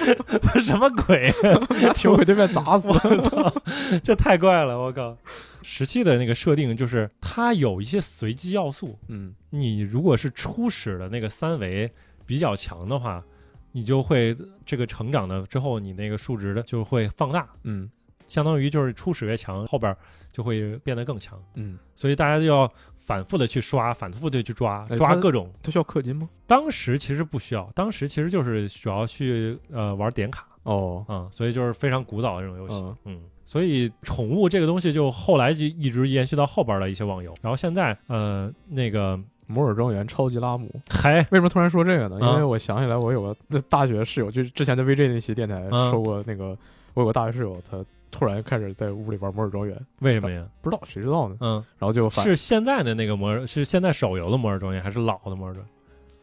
[0.60, 1.32] 什么鬼？
[1.96, 3.54] 球给对面砸死了。
[4.04, 5.16] 这太怪了，我靠！
[5.62, 11.90] 石器的那个设定就是它有一些随机要素，嗯你如果是初始的那个三维
[12.26, 13.24] 比较强的话，
[13.72, 14.36] 你就会
[14.66, 17.88] 这个成长的之后，你那个数值的就会放大，嗯
[18.26, 19.96] 相当于就是初始越强，后边
[20.32, 21.36] 就会变得更强。
[21.54, 22.70] 嗯，所以大家就要
[23.10, 25.50] 反复的去刷，反复的去抓，抓各种。
[25.60, 26.28] 它需要氪金吗？
[26.46, 32.74] 当时其实不需要，当时其实就是主要去呃玩点卡哦，啊、所以就是非常古早的这种游戏。
[32.76, 40.70] 嗯嗯，所以宠物这个东西就后来就一直延续到后边的一些网游，然后现在呃那个摩尔庄园超级拉姆。
[40.88, 42.16] 还为什么突然说这个呢？
[42.20, 46.56] 因啊为我想起来，我有个大学室友，就是之前在 VJ 那期电台啊说过，那个
[46.94, 50.46] 我有个大学室友，他突然开始在屋里玩摩尔庄园，为什么呀？
[50.60, 51.36] 不知道谁知道呢？
[51.40, 55.64] 嗯，然后就反是现在的那个摩尔，是现在手游的摩尔庄园，还是老的摩尔庄园？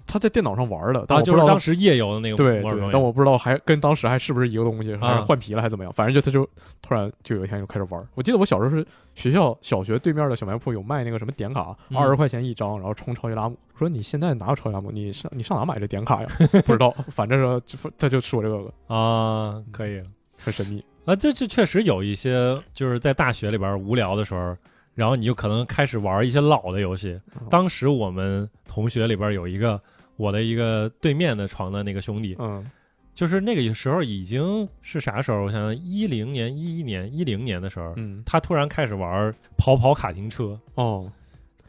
[0.09, 2.89] 他在电脑上玩的，但啊，就是当时夜游的那个对对，摩尔庄园。
[2.93, 5.91] 但我不知道还跟当时还是不是一个东西，还是啊换皮了还是怎么样。
[5.91, 6.49] 反正就他就
[6.81, 8.07] 突然就有一天就开始玩。
[8.15, 8.85] 我记得我小时候是
[9.15, 13.57] 学校小学对面的小卖铺有卖那个什么点卡，嗯二十块钱一张，然后充超级拉姆。
[13.73, 14.91] 我说你现在哪有超级拉姆？
[14.91, 16.27] 你上你上哪买这点卡呀？
[16.65, 20.01] 不知道， 反正说就他就说这个啊，可以。
[20.39, 20.85] 很神秘。
[21.07, 24.55] 啊，这这确实有一些，就是在大学里边无聊的时候，
[24.93, 27.17] 然后你就可能开始玩一些老的游戏。
[27.35, 29.81] 哦当时我们同学里边有一个
[30.17, 32.69] 我的一个对面的床的那个兄弟，嗯
[33.15, 35.45] 就是那个时候已经是啥时候？
[35.45, 40.59] 我想想，一零年、一一年、一零年的时候，嗯他突然开始玩跑跑卡丁车。
[40.75, 41.09] 哦，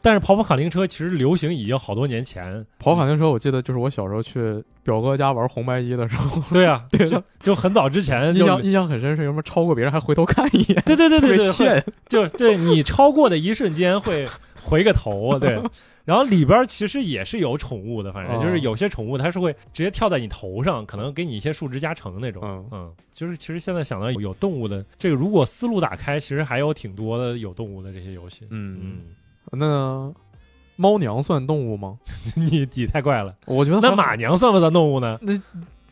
[0.01, 11.85] 但是跑跑卡丁车其实流行已经好多年前，跑卡丁车，我记得就是我小时候去表哥家玩红白机的时候，对啊， 对就就很早之前印象印象很深，是什么超过别人还回头看一眼，对对对特对对，欠。
[12.07, 14.27] 就对你超过的一瞬间会
[14.61, 15.61] 回个头，对。
[16.05, 22.41] 然后里边其实也是有宠物的，反正哦就是有些宠物它是会直接跳在你头上，可能给你一些数值加成那种。
[22.43, 28.47] 嗯嗯，就是其实现在想到有动物的这个，如果思路打开，其实还有挺多的有动物的这些游戏。
[28.49, 28.97] 嗯，嗯，
[29.51, 30.11] 那
[30.75, 31.97] 猫娘算动物吗？
[32.35, 33.33] 你你太怪了。
[33.45, 35.17] 我觉得那马娘算不算动物呢？
[35.21, 35.33] 那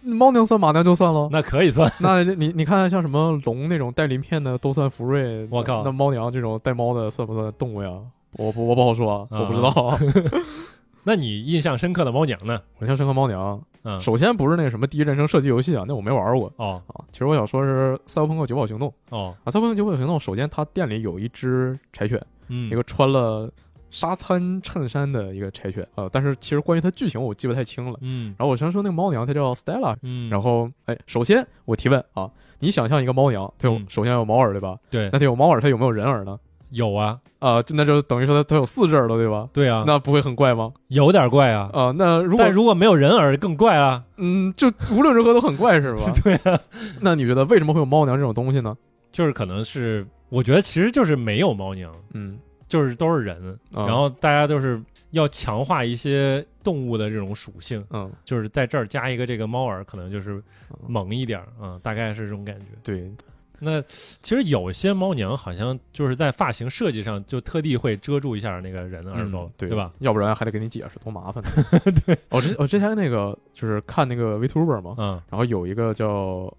[0.01, 1.27] 猫娘算马娘就算了。
[1.33, 1.91] 那可以算。
[1.99, 7.91] 那你你看像什么龙那种带鳞片的都算福瑞，我靠那猫娘这种带猫的算不算动物呀？
[8.33, 9.97] 我不我不好说我不知道。
[11.03, 12.61] 那你印象深刻的猫娘呢？
[12.79, 16.99] 我印象深刻猫娘，嗯，首先不是那个什么第一人称射击游戏啊，那我没玩过哦啊。
[17.13, 23.49] 其实我想说是《赛博朋克：九堡行动》哦，啊，《赛博朋克：九堡行动》首先它店里有一只柴犬，嗯，一个穿了
[23.89, 27.97] 沙滩衬衫的一个柴犬啊，但是其实关于它剧情我记不太清了。
[28.01, 32.29] 嗯然后我先说那个猫娘它叫 Stella，嗯，然后哎，首先我提问啊，
[32.59, 34.77] 你想象一个猫娘，它有、嗯首先有猫耳对吧？
[34.89, 36.37] 对那它有猫耳，它有没有人耳呢？
[36.71, 39.47] 有啊，啊，就那就等于说它它有四只耳朵对吧？
[39.53, 40.73] 对啊，那不会很怪吗？
[40.89, 41.69] 有点怪啊。
[41.71, 44.03] 啊，那如果但如果没有人耳更怪啊。
[44.17, 46.11] 嗯，就无论如何都很怪是吧？
[46.21, 46.59] 对啊，
[46.99, 48.75] 那你觉得为什么会有猫娘这种东西呢？
[49.13, 60.41] 就是可能是，我觉得其实就是没有猫娘，嗯，就是都是人，啊然后大家就是要强化一些动物的这种属性，嗯，就是在这儿加一个这个猫耳，可能就是
[60.87, 62.65] 萌一点儿啊、大概是这种感觉。
[62.83, 63.11] 对。
[63.59, 69.91] 那其实有些猫娘好像就是在发型设计上就特地会遮住一下那个人的耳朵，嗯对对吧？？
[69.97, 71.49] 要不然还得给你解释，多麻烦呢。
[72.05, 76.07] 对，我之我之前那个就是看那个 VTuber 嘛，嗯然后有一个叫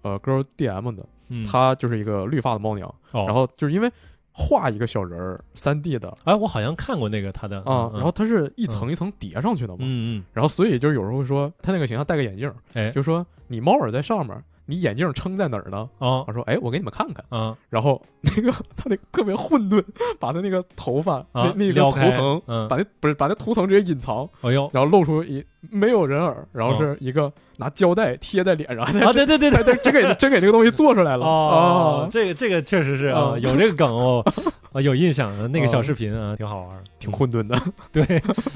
[0.01, 3.91] 呃 Girl DM 的，嗯，她就是一个绿发的猫娘，哦，然后就是因为
[4.31, 6.15] 画一个小人儿，三 D 的。
[6.23, 15.89] 哎，我好像看过那个他的啊，然后它是一层一层叠上去的嘛，嗯嗯，然后所以就是有时候会说他那个形象戴个眼镜，哎，就说你猫耳在上面，你眼镜撑在哪儿呢？
[15.97, 16.23] 哦。
[16.27, 17.25] 我说哎，我给你们看看。
[17.29, 19.83] 啊然后那个他那个特别混沌，
[20.19, 22.09] 把他那个头发、啊那那个撩开。
[22.09, 22.67] 涂层，嗯。
[22.67, 24.69] 把那不是把那图层直接隐藏，哎呦。
[24.71, 29.63] 然后露出一没有人耳，然后是一个拿胶带贴在脸上，啊， 对对对对。
[29.63, 31.25] 真真给真给这个东西做出来了。
[31.25, 33.39] 哦，啊，这个这个确实是啊，啊。
[33.39, 34.23] 有这个梗哦，
[34.71, 37.59] 啊有印象的那个小啊视频啊，挺好玩儿，挺混沌的。
[37.91, 38.05] 对，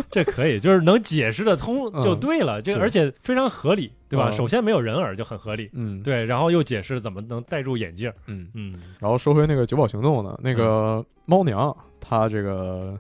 [0.10, 4.30] 这可以，就是能解释的通就嗯对了，这个而且非常合理，对吧？
[4.30, 4.32] 嗯。
[4.32, 8.48] 首先没有人耳就很合理，嗯，对，然后又解释怎么能戴住眼镜，嗯。
[8.54, 8.74] 嗯。
[9.00, 12.98] 然后说回那个九保行动呢，那个猫娘她这个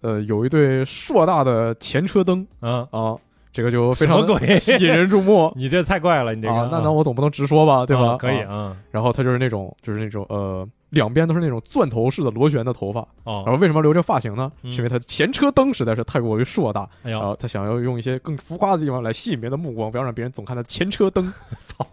[0.00, 3.16] 呃有一对硕大的前车灯啊，啊，
[3.52, 4.20] 这个就非常
[4.80, 6.68] 引人注目 你这太怪了，你这个啊。
[6.70, 8.12] 那那我总不能直说吧，对吧？
[8.12, 13.00] 啊可以啊啊，然后他就是那种就是那种呃两边都是那种钻头式的螺旋的头发。
[13.24, 14.50] 哦，然后为什么留这发型呢？
[14.62, 21.32] 嗯是因为他的前车灯实在是太过于硕大，哎，然后他想要用一些更浮夸的地方来吸引别人的目光，不要让别人总看他前车灯。
[21.66, 21.86] 操，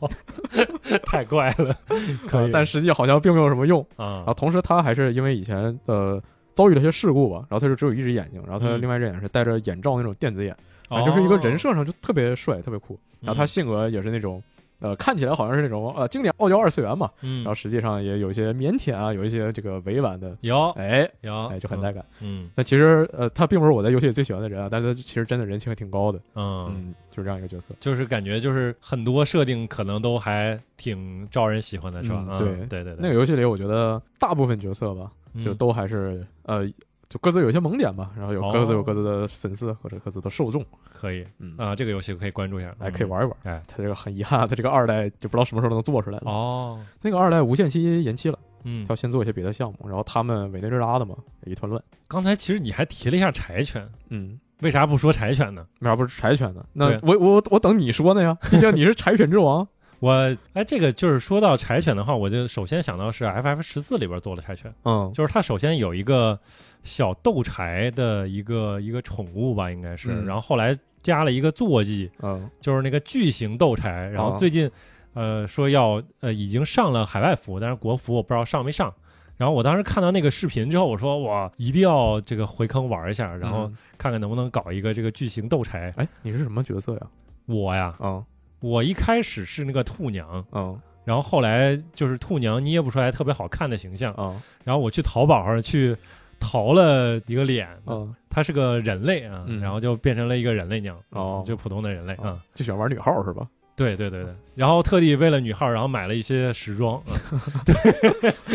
[1.06, 1.76] 太怪了，
[2.28, 3.82] 可以，呃但实际好像并没有什么用。
[3.95, 6.22] 啊然后同时他还是因为以前呃
[6.53, 10.58] 遭遇了一些事故吧，然后他就只有一只眼睛，然后他嗯另外一只眼是戴着眼罩那种电子眼，哦
[10.89, 12.99] 啊，就是一个人设上就特别帅，特别酷。
[13.21, 14.41] 然后他嗯性格也是那种。
[14.81, 22.05] 呃，看起来好像是那种呃经典傲娇二次元嘛，嗯，然后实际上也有一些腼腆啊，有一些这个委婉的，有哎有哎就很带感。
[22.19, 27.73] 嗯那其实呃，他并不是我在游戏里最喜欢的人啊，但是他其实真的人气还挺高的，嗯，嗯，就是这样一个角色。
[27.79, 32.25] 就是感觉就是很多设定可能都还挺招人喜欢的，是吧？
[32.38, 35.09] 对对对对，那个游戏里，我觉得大部分角色吧，
[35.41, 36.69] 就嗯都还是呃，
[37.08, 43.10] 就各自有一些萌点吧，然后有哦各自有各自的粉丝或者各自的受众，可以嗯，啊，这个游戏可以关注一下，哎，可以嗯。
[43.10, 43.38] 玩一玩。
[43.43, 46.32] 哎，他这个很遗憾，他这个二代就不知道什么时候能做出来了。
[46.32, 51.82] 哦，那个二代无限期延期了，嗯他要，先做一些别的项目，然后他们委内瑞拉的嘛，一团乱。
[52.08, 55.66] 刚才其实你还提了一下柴犬，嗯，为啥不说柴犬呢？
[55.82, 56.66] 为啥不是柴犬呢？
[56.74, 59.68] 那我我我等你说呢呀，毕竟你是柴犬之王。
[59.99, 66.37] 我哎，这个就是说到柴犬的话，我就首先想到是 FF 十四里边做的柴犬，嗯，就是它首先有一个
[66.83, 74.69] 小斗柴的一个一个宠物吧，应该是，嗯然后后来加了一个坐骑，嗯就是那个巨型斗柴，然后哦最近
[75.13, 78.93] 呃说要呃已经上了海外服，但是国服我不知道上没上。
[79.37, 85.93] 然后我当时看到那个视频之后，我说我，一定要这个回坑玩一下，然后嗯看看能不能搞一个这个巨型斗柴。
[85.97, 87.01] 哎，你是什么角色呀？
[87.45, 88.23] 我呀，嗯
[88.66, 95.95] 我一开始是那个兔娘，嗯然后后来就是兔娘捏不出来特别好看的形象，嗯然后我去淘宝上去
[96.39, 99.59] 淘了一个脸，嗯，它是个人类啊，嗯。
[99.61, 101.43] 然后就变成了一个人类娘，哦。
[101.45, 102.30] 就普通的人类啊。
[102.30, 103.47] 啊，就喜欢玩女号是吧？
[103.76, 107.01] 对对对对，然后特地为了女号，然后买了一些时装
[107.65, 107.76] 对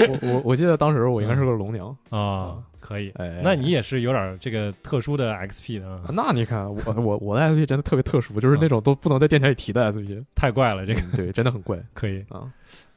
[0.09, 1.95] 我我我记得当时我应该是个龙娘。
[2.09, 3.11] 啊啊，可以。
[3.17, 12.25] 哎，那你也是有点这个特殊的 XP 的啊，那你看我我我的 XP 真的特别特殊，就是那种都不能在电台里提的 XP，太怪了，这个嗯对，真的很怪可以。
[12.31, 12.51] 啊。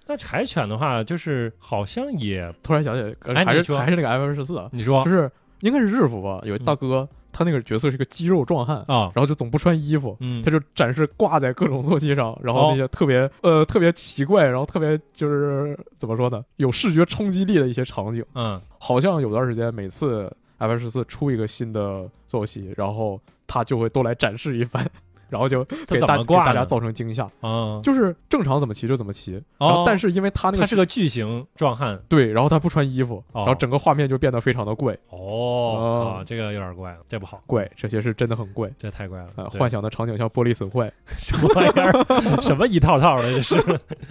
[0.07, 5.29] 那柴犬的话，就是好像也，突然想起来，呃还是还是那个 F 十四啊，你说就是
[5.61, 10.15] 应该是日服吧，有一大哥，他那个角色是个肌肉壮汉，啊，然后就总不穿衣服。
[10.21, 18.23] 嗯他，就展示挂在各种坐骑上，然后那些特别、呃特别奇怪，然后特别就是怎么说呢，有视觉冲击力的一些场景。
[18.35, 24.89] 嗯，好像有段时间每次 F 十四出一个新的坐骑，然后他就会都来展示一番，
[25.33, 27.27] 然后就给大给大家造成惊吓。
[27.41, 39.49] 啊，就是正常怎么骑就怎么骑，哦然后但是因为他那个他是个巨型壮汉对，然后他不穿衣服，哦然后整个画面就变得非常的怪哦，哦啊，这个有点怪了，这不好，怪，这些是真的很怪这太怪了啊！
[39.57, 43.55] 幻想的场景像玻璃损坏， 什么玩意儿，什么一套套的，这是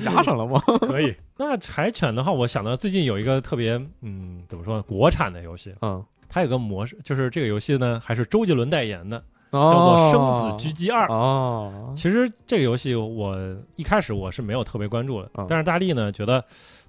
[0.01, 0.61] 压上了吗？
[0.83, 1.15] 可以。
[1.37, 9.23] 那柴犬的话，我想到最近有一个特别，嗯，怎么说呢，国产的游戏，嗯，它有个模式，就是这个游戏呢还是周杰伦代言的，
[9.53, 11.07] 叫叫做《生死狙击二》。
[11.13, 13.37] 哦，其实这个游戏我
[13.77, 15.47] 一开始我是没有特别关注的，嗯。
[15.49, 16.43] 但是大力呢觉得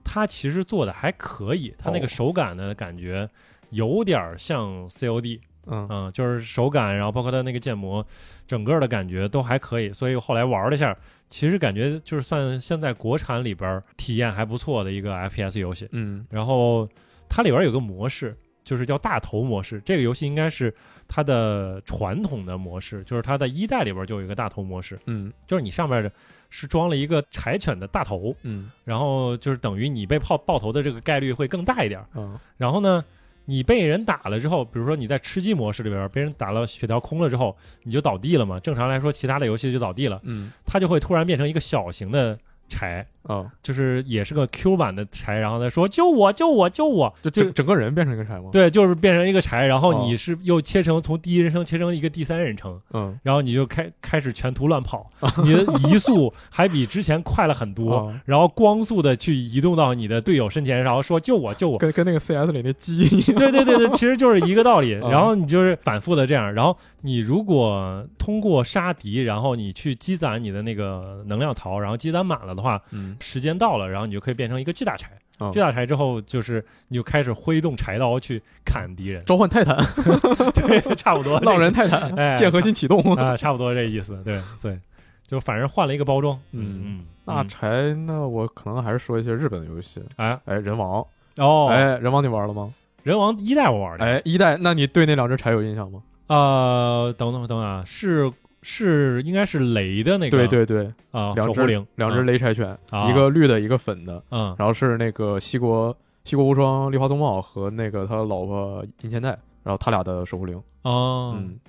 [0.04, 2.08] 它其实做的还可以，它那个哦。
[2.08, 3.30] 手感呢感觉
[3.72, 5.88] 有点儿像 COD，嗯。
[5.90, 8.06] 嗯，就是手感，然后包括它那个建模，
[8.48, 10.96] 整个的感觉都还可以，所以后来玩了一下，
[11.30, 15.88] 其实感觉就是算现在国产里边儿体验还不错的一个 FPS 游戏。
[15.92, 16.26] 嗯。
[16.30, 16.88] 然后
[17.28, 19.82] 它里边有个模式，就是叫大头模式。
[19.86, 20.74] 这个游戏应该是
[21.08, 26.12] 它的传统的模式，就是它的一代里边就有一个大头模式，嗯就是你上面的
[26.50, 32.20] 是装了一个柴犬的大头，嗯然后就是等于你被炮爆头的这个概率会更大一点儿。
[32.20, 33.04] 啊然后呢，
[33.46, 38.60] 你被人打了之后，比如说你在吃鸡模式里边被人打了血条空了之后，你就倒地了嘛。
[38.60, 42.38] 正常来说，其他的游戏就倒地了，嗯它就会突然变成一个小型的
[42.70, 55.10] 柴，啊，就是也是个 Q 版的柴，然后再说救我救我救我，就就整整个人变成一个柴吗？，对，就是变成一个柴，然后哦你是又切成从第一人称切成一个第三人称，嗯然后你就开开始全图乱跑，
[55.44, 61.78] 你的移速还比之前快了很多，啊然后光速的去移动到你的队友身前，然后说救我救我。
[61.78, 63.38] 跟跟那个 CS 里那鸡一样。
[63.40, 64.96] 对对对对， 其实就是一个道理。
[64.96, 75.12] 啊然后你就是反复的这样，然后你如果通过杀敌，然后你去积攒你的那个能量槽，然后积攒满了的话，嗯时间到了，然后你就可以变成一个巨大柴。
[75.40, 79.76] 啊巨大柴之后，就是你就开始挥动柴刀去砍敌人，召唤泰坦，
[80.54, 81.40] 对，差不多。
[81.42, 83.02] 浪人泰坦， 哎剑核心启动。
[83.16, 84.16] 啊，差不多这意思。
[84.24, 84.80] 对对，
[85.26, 86.40] 就反正换了一个包装。
[86.52, 90.02] 嗯嗯，那嗯柴，那我可能还是说一些日本的游戏。
[90.18, 91.06] 哎哎，人王，
[91.38, 92.72] 哦，哎，人王你玩了吗？
[93.02, 94.06] 人王一代我玩的。
[94.06, 96.02] 哎，一代，那你对那两只柴有印象吗？
[96.28, 98.32] 呃，等等等等啊，是
[98.64, 104.56] 是应该是雷的那个对对对，啊，两只灵，两只嗯雷柴犬，啊一个绿的，一个粉的，嗯。
[104.58, 111.60] 然后是那个西国西国无双丽花宗茂和那个他老婆银钱代，然后他俩的守护灵，哦，嗯，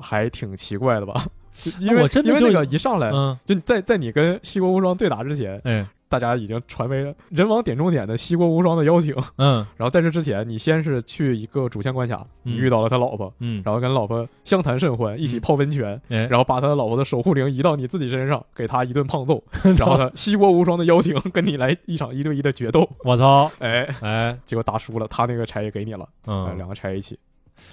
[0.00, 1.26] 还挺奇怪的吧？
[1.80, 9.14] 因为我真的就因为那个一上来，嗯，就在在你跟西国无双对打之前，哎，大家已经传为了人王点中点的西国无双的邀请。
[9.36, 9.66] 嗯。
[9.76, 12.58] 然后在这之前，你先是去一个主线关卡，你嗯。
[12.58, 19.42] 遇到了他老婆，嗯，然后跟老婆相谈甚欢，一起嗯泡温泉，哎，然后把他老婆的守护灵移到你自己身上，给他一顿胖揍，
[19.76, 27.20] 然后他西国无双的邀请跟你来一场一对一的决斗，我操，哎，哎，结果打输了，他那个柴也给你了，哎嗯，两个柴一起，就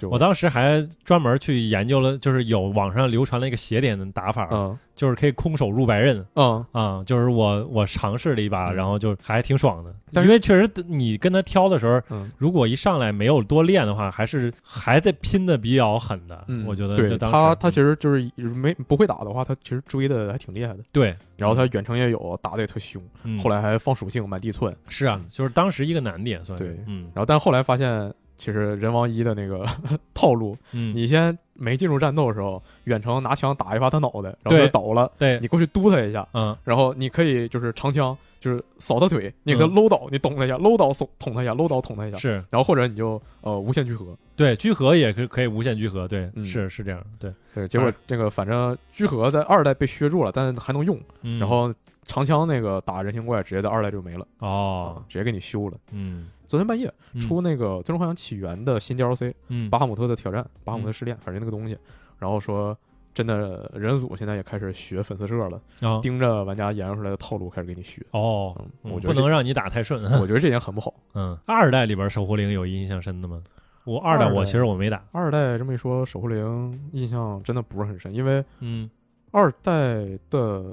[0.02, 4.78] 我当时还专门去研究了，就是有网上流传了一个斜点的打法，嗯。
[4.94, 6.64] 就是可以空手入白刃嗯。
[6.70, 8.74] 啊，就是我我尝试了一把，嗯。
[8.76, 23.38] 然后就还挺爽的，但因为确实你跟他挑的时候，嗯如果一上来没有多练的话，还是还在拼的比较狠的，嗯，我觉得对就当时他他其实实就是没不会打的话，他其实追的还挺厉害的，对，然后他远程也有，打的也特凶，嗯。
[23.38, 27.00] 后来还放属性满地窜，是啊，就是当时一个难点算是对嗯。
[27.14, 28.12] 然后但后来发现。
[28.42, 29.64] 其实人王一的那个
[30.12, 39.74] 套路，嗯，你先没进入战斗的时候，远程拿枪打一发他脑袋，然后对他倒了，对，你过去嘟他一下，嗯然后你可以就是长枪，就是扫他腿，你给他嗯。
[39.76, 51.38] 搂倒，你捅他一下，搂倒捅捅他一下，搂倒捅他一下，是然后或者你就呃无限聚合，对聚合也可以可以无限聚合，对，嗯是是这样，对，对，结果这个反正聚合在二代被削住了，但还能用，嗯。
[51.38, 51.72] 然后
[52.04, 55.76] 长枪那个打人形怪直接在二代就没了，哦啊，直接给你修了。
[55.92, 61.78] 嗯昨天半夜嗯出那个《最终幻想起源》的新 DLC，嗯巴哈姆特的挑战，巴哈姆特试炼，反正那个东西，
[62.18, 62.76] 然后说。
[63.14, 68.02] 真的，人组现在也开始学粉丝社了，啊盯着玩家研究出来的套路开始给你学。
[68.12, 70.94] 哦，我觉得不能让你打太顺，我觉得这点很不好。
[71.12, 73.42] 嗯，二代里边守护灵有印象深的吗？
[73.84, 78.88] 我二代二代我其实我没打，二代这么一说，守护灵印象真的不是很深，因为嗯，
[79.30, 80.72] 二代的，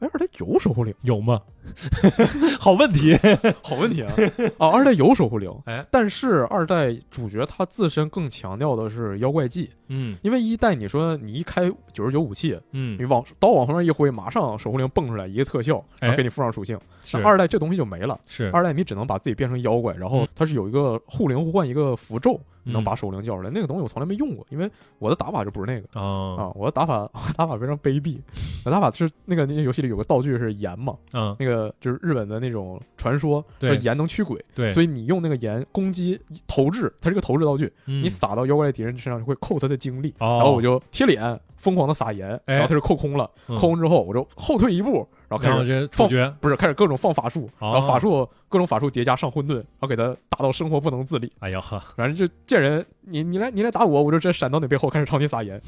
[0.00, 1.40] 哎，二代有守护灵，有吗？
[2.58, 3.16] 好问题，
[3.62, 4.12] 好问题啊！
[4.58, 16.78] 啊，二代有守护灵，哎，但是二代主角他自身更强调的是妖怪技，嗯因为一代你说你一开九十九武器，你嗯，往刀往旁边一挥，马上守护灵蹦出来一个特效，然后哎给你附上属性。
[17.04, 23.50] 是那二代这东西就没了，是二代你只能把自己变成妖怪，然后嗯它是有一个护灵互换一个符咒，嗯能把守护灵叫出来。
[23.50, 26.00] 那个东西我从来没用过，因为我的打法就不是那个。
[26.00, 26.36] 哦。
[26.38, 28.18] 啊，我的打法，我打法非常卑鄙。
[28.64, 33.44] 我打法是那个那个游戏里有个道具是盐嘛，嗯，那个就是日本的那种传说，
[33.80, 42.54] 盐能驱鬼，对，所以你用那个盐攻击投掷，它是个投掷道具，以你撒到妖怪的敌人身上就会扣他的精力，哦，然后我就贴脸疯狂的撒盐，哎。
[42.54, 43.56] 然后他就扣空了，嗯。
[43.56, 55.60] 扣空之后我就后退一步，然后开始这主角，不是开始各种放法术，哦然后法术各种法术叠加上混沌，然后给他打到生活不能自理，哎呀呵，反正就见人你你来你来打我，我就直接闪到你背后开始朝你撒盐，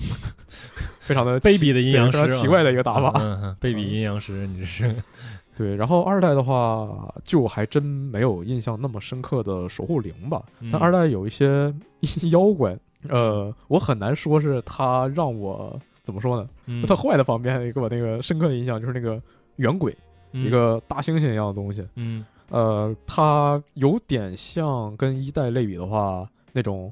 [1.00, 3.12] 非常的卑鄙的阴阳师奇怪的一个打法。
[3.60, 4.94] 卑鄙阴阳师，你这是，
[5.56, 10.42] 对，然后二代的话，就还真没有印象那么深刻的守护灵吧。
[10.60, 11.74] 嗯但二代有 一些
[12.30, 12.76] 妖怪，
[13.08, 16.48] 呃，我很难说是他让我怎么说呢？
[16.66, 19.20] 嗯他坏的方面给我那个深刻的印象就是那个
[19.58, 19.96] 圆鬼，
[20.32, 20.44] 嗯。
[20.44, 21.86] 一个大猩猩一样的东西。
[21.94, 22.24] 嗯。
[22.48, 26.90] 呃，它有点像跟一代类比的话，那种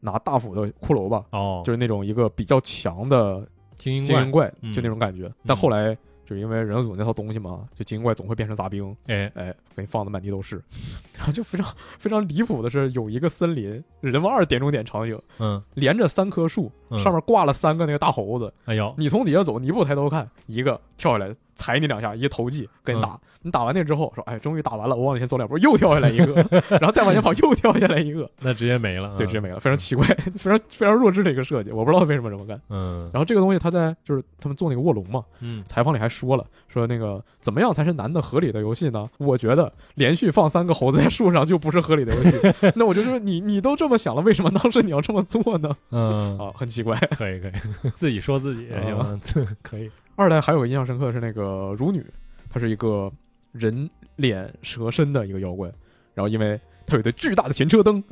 [0.00, 3.46] 拿大斧的骷髅吧，哦，就是那种一个比较强的
[3.76, 4.72] 精英精英怪，嗯。
[4.72, 5.30] 就那种感觉。
[5.46, 10.56] 但后来就因为人组那套东西嘛，就精英怪总会变成杂兵，哎，哎，给你放的满地都是。
[11.18, 16.98] 然后就非常非常离谱的是，有一个森林人王二点中点场景，嗯，连着三棵树，嗯。
[16.98, 18.50] 上面挂了三个那个大猴子。
[18.64, 23.18] 哎呦，你从底下走，你一步抬头看，一个跳下来踩你两下，一个投技跟你打。
[23.46, 26.34] 你打完那之后说，哎，终于打完了，我往前走两步，又跳下来一个，
[26.80, 30.06] 然后再往前跑，又跳下来一个，那直接没了，对，直接没了，非常奇怪，
[30.38, 32.58] 非常非常弱智的一个设计，我不知道为什么这么干。
[32.70, 39.10] 嗯，然后这个东西他在就是他们做那个卧龙嘛，嗯，采访里还说了，说那个怎么样才是难的合理的游戏呢？
[39.18, 42.40] 我觉得连续放三个猴子在树上就不是合理的游戏。
[42.74, 45.68] 那我就说你你都这么想了，为什么当时你要这么做呢？
[45.90, 46.96] 嗯，啊，很奇怪。
[47.18, 49.20] 可以可以，自己说自己啊行吗？
[49.60, 52.04] 可以，二代还有个印象深刻是那个乳女，
[52.50, 53.10] 她是一个
[53.52, 55.68] 人脸蛇身的一个妖怪，
[56.14, 58.02] 然后因为她有一个巨大的前车灯，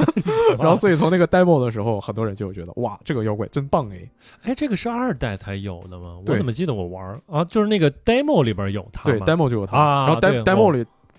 [0.58, 4.08] 然后所以从那个 demo 的时候，很多人就觉得哇，这个妖怪真棒哎。
[4.42, 6.18] 哎，这个是二代才有的吗？
[6.26, 7.44] 我怎么记得我玩儿啊？
[7.44, 10.54] 就是那个 demo 里边有它对，demo 就有它，啊然后 de- 对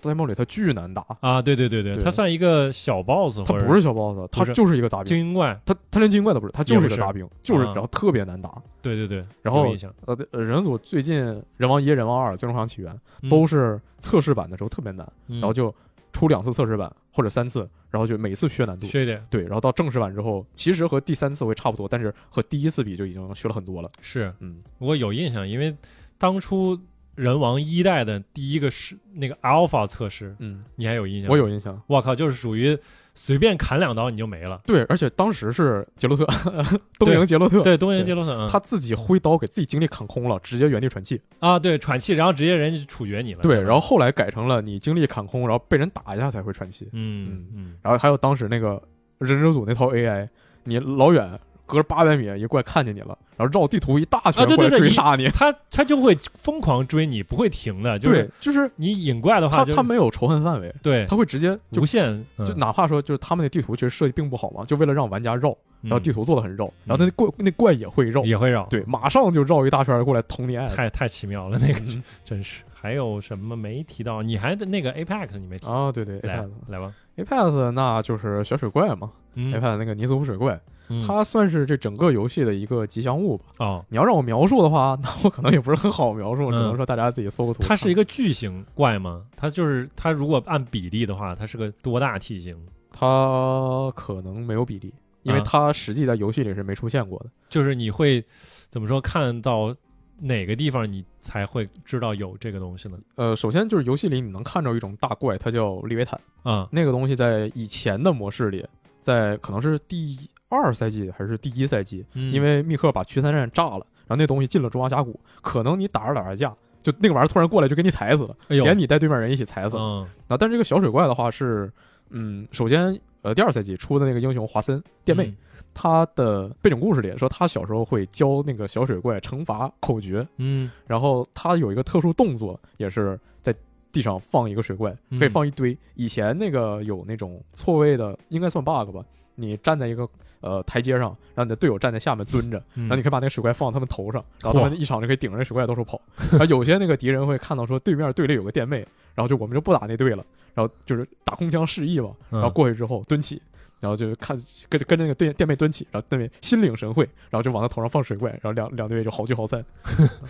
[0.02, 2.02] 我里 demo 里它巨难打，啊，对对对对，对。
[2.02, 5.06] 它算一个小 boss，它不是小 boss，它就是一个杂兵。
[5.06, 7.72] 精英怪，他他连精英怪都不是，他就是一个杂兵，就是啊。
[7.74, 8.60] 然后特别难打。
[8.80, 9.74] 对对对，然后
[10.06, 11.16] 呃，呃人组最近
[11.56, 13.28] 人王一、人王二、最终幻想起源嗯。
[13.28, 15.40] 都是测试版的时候特别难，嗯。
[15.40, 15.74] 然后就
[16.12, 18.86] 出两次测试版或者三次，然后就每次削难度。
[18.86, 19.22] 削一点。
[19.28, 23.90] 对，然后到正式版之后，其实和第三次会差不多，但是和第一次比就已经削了很多了。
[24.00, 24.32] 是。
[24.40, 25.76] 嗯，我有印象，因为
[26.16, 26.78] 当初
[27.18, 31.28] 人王一代的第一个是那个 alpha 测试，嗯，你还有印象？
[31.28, 31.80] 我，有印象。
[31.88, 32.78] 我靠，就是属于
[33.12, 34.60] 随便砍两刀你就没了。
[34.64, 36.24] 对，而且当时是杰洛特，
[37.00, 41.20] 东营杰洛特，对，东营杰洛特，嗯他自己挥刀给自己精力砍空了，直接原地喘气。
[41.40, 43.42] 啊，对，喘气，然后直接人家处决你了。
[43.42, 46.88] 对，然后后来改成了你精力砍空，然后被人打一下才会喘气。
[46.92, 48.80] 嗯嗯，然后还有当时那个
[49.18, 50.28] 忍者组那套 AI，
[50.62, 51.38] 你老远
[51.68, 55.28] 隔着八百米一怪看见你了，然后绕地图一大圈过来啊对对对一追杀你。
[55.28, 57.98] 他他就会疯狂追你，不会停的。
[57.98, 70.74] 就是对，就是你引怪的话就，他他没有仇恨范围，对他会直接就无限，就嗯哪怕说就是他们那地图其实设计并不好嘛，就为了让玩家绕，然后地图图做的很绕，然后那怪那怪也会绕，嗯也会绕，对，马上就绕一大圈过来捅你 ass。
[70.74, 72.62] 太太奇妙了，那个嗯 真是。
[72.80, 74.22] 还有什么没提到？
[74.22, 75.66] 你还那个 Apex 你没提？
[75.66, 83.44] 啊，对对，Apex 来吧，Apex 那就是小水怪嘛嗯，Apex 那个尼斯湖水怪，嗯它算是这整个游戏的一个吉祥物吧。
[83.58, 87.62] 哦，你要让我描述的话， 那我可能也不是很好描述，嗯只能说大家自己搜个图。
[87.62, 89.24] 它是一个巨型怪吗？
[89.36, 92.56] 它就是它如果按比例的话，它是个多大体型？
[92.90, 94.92] 它可能没有比例，
[95.22, 97.26] 因为啊它实际在游戏里是没出现过的。
[97.48, 98.24] 就是你会
[98.70, 99.00] 怎么说？
[99.00, 99.74] 看到
[100.20, 102.98] 哪个地方你才会知道有这个东西呢？
[103.14, 106.18] 呃，首先就是游戏里你能看到一种大怪，它叫利维坦。
[106.42, 108.66] 啊，那个东西在以前的模式里，
[109.00, 119.82] 在可能是第二赛季还是第一赛季，嗯因为密克把驱散站炸了，然后那东西进了中华峡谷，可能你打着打着架，就那个玩意儿突然过来就给你踩死了，哎，连你带对面人一起踩死了。
[119.82, 121.70] 嗯啊，但这个小水怪的话是，
[122.10, 125.36] 嗯，首先呃第二赛季出的那个英雄华森电妹，嗯
[125.74, 133.54] 他的背景故事里说他小时候会教那个小水怪惩罚口诀，嗯然后他有一个特殊动作，也是在
[133.92, 135.76] 地上放一个水怪，嗯可以放一堆。
[135.94, 139.04] 以前那个有那种错位的，应该算 bug 吧？
[139.38, 140.08] 你站在一个
[140.40, 146.00] 呃台阶上，让你的队友站在下面蹲着，嗯，然后你可以把那个水怪放到他们头上，然后他们一场就可以顶着那水怪到处跑。
[146.30, 148.78] 然后有些那个敌人会看到说对面队里有个电妹，
[149.14, 150.24] 然后就我们就不打那队了，
[150.54, 153.40] 然后就是打空枪示意嘛，嗯然后过去之后蹲起。
[153.80, 154.36] 然后就看
[154.68, 159.64] 跟跟着那个电电妹蹲起，然后电妹心领神会，然后就往他头上放水怪，然后两两队就好聚好散。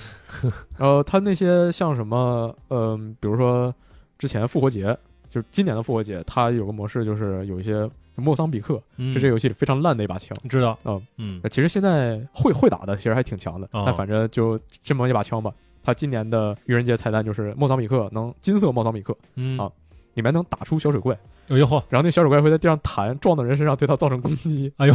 [0.76, 3.74] 然后他那些像什么，嗯、比如说
[4.18, 4.94] 之前复活节，
[5.30, 7.88] 就是今年的复活节，他有个模式就是有一些
[8.22, 9.12] 莫桑比克，嗯。
[9.12, 10.36] 是这个游戏里非常烂的一把枪。
[10.48, 11.02] 知道，嗯。
[11.16, 11.40] 嗯。
[11.42, 13.84] 呃其实现在会会打的其实还挺强的，哦。
[13.86, 15.52] 但反正就这么一把枪吧。
[15.82, 19.16] 它今年的愚人节彩蛋就是莫桑比克能金色莫桑比克。
[19.36, 19.58] 嗯。
[19.58, 19.70] 啊
[20.14, 21.16] 里面能打出小水怪，
[21.46, 24.72] 哎呦嚯，然后那小水怪会在地上弹，撞到人身上，对它造成攻击。
[24.78, 24.94] 哎呦，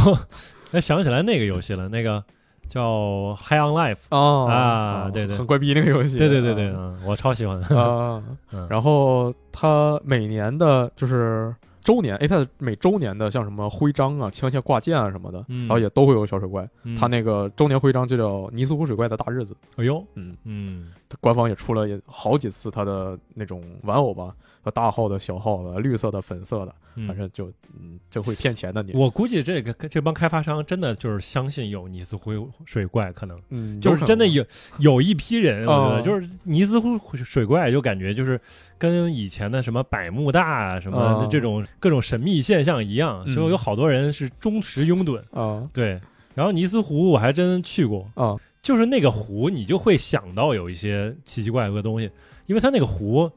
[0.73, 2.21] 哎想起来那个游戏了，那个
[2.67, 5.37] 叫 High on Life，哦啊对对。
[5.37, 6.17] 很怪逼那个游戏。
[6.17, 6.75] 对对对对，
[7.05, 8.21] 我超喜欢，啊，
[8.51, 8.67] 嗯。
[8.69, 15.67] 然后它每年的就是周年，iPad 每周年的像什么徽章啊、枪械挂件啊什么的，嗯。
[15.67, 16.67] 然后也都会有小水怪。
[16.83, 16.95] 嗯。
[16.95, 19.55] 它那个周年徽章就叫尼斯湖水怪的大日子。
[19.75, 20.91] 哎呦，嗯，嗯。
[21.09, 24.33] 它官方也出了也好几次它的那种玩偶吧，
[24.65, 28.93] 有大号的、小号的、绿色的、粉色的，嗯，反正就嗯，就会骗钱的你。
[28.93, 33.39] 我估计这个这帮开发商真的就是相信有尼斯湖水怪，可能。
[33.49, 34.43] 嗯，就是真的有
[34.79, 38.39] 有有一批人，我觉得哦就是尼斯湖水怪，就感觉就是
[38.83, 45.21] 跟以前的什么百慕大啊什么这种各种神秘现象一样，嗯就有好多人是忠实拥趸。
[45.31, 46.01] 啊对，
[46.35, 52.11] 然后尼斯湖我还真去过，啊就是那个湖，你就会想到有一些奇奇怪怪的东西，
[52.45, 53.31] 因为它那个湖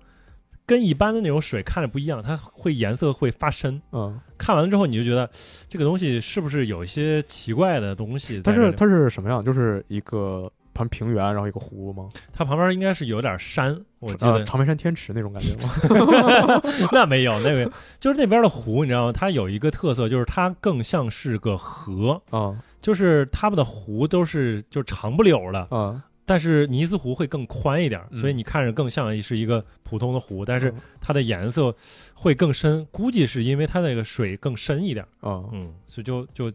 [0.66, 3.80] 跟一般的那种水看着不一样，它会颜色会发深。
[3.92, 5.30] 嗯，看完了之后，你就觉得
[5.68, 8.72] 这个东西是不是有一些奇怪的东西在但是？
[8.72, 9.44] 它是什么样？
[9.44, 12.08] 就是一个盘平原，然后一个湖吗？
[12.32, 16.62] 它旁边应该是有点山，我记呃，得、长白山天池那种感觉吗？
[16.92, 19.12] 那没有，那个就是那边的湖，你知道吗？
[19.12, 22.54] 它有一个特色，就是它更像是个河，啊。
[22.82, 28.20] 就是他们的湖都是就长不溜的，啊，但是尼斯湖会更宽一点，嗯。
[28.20, 30.76] 所以你看着更像是一个普通的湖，但是嗯。
[31.00, 31.74] 它的颜色
[32.14, 35.42] 会更深，估计是因为它那个水更深一点，啊。
[35.52, 36.52] 嗯，所以就就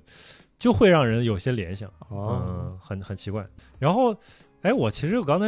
[0.62, 3.44] 就会让人有些联想，啊嗯，很很奇怪。
[3.80, 4.16] 然后，
[4.62, 5.48] 哎，我其实我刚才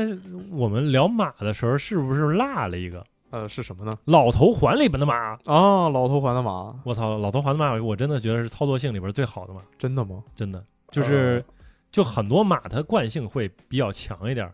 [0.50, 3.94] 我们聊马的时候，是不是落了一个呃是什么呢？
[4.06, 5.38] 老头环里边的马？
[5.46, 10.24] 啊，老头环的马，我操，老头环的马，我真的觉得是操作性里边最好的马，真的吗？
[10.36, 11.46] 真的就是。
[11.92, 14.52] 就很多马它惯性会比较强一点，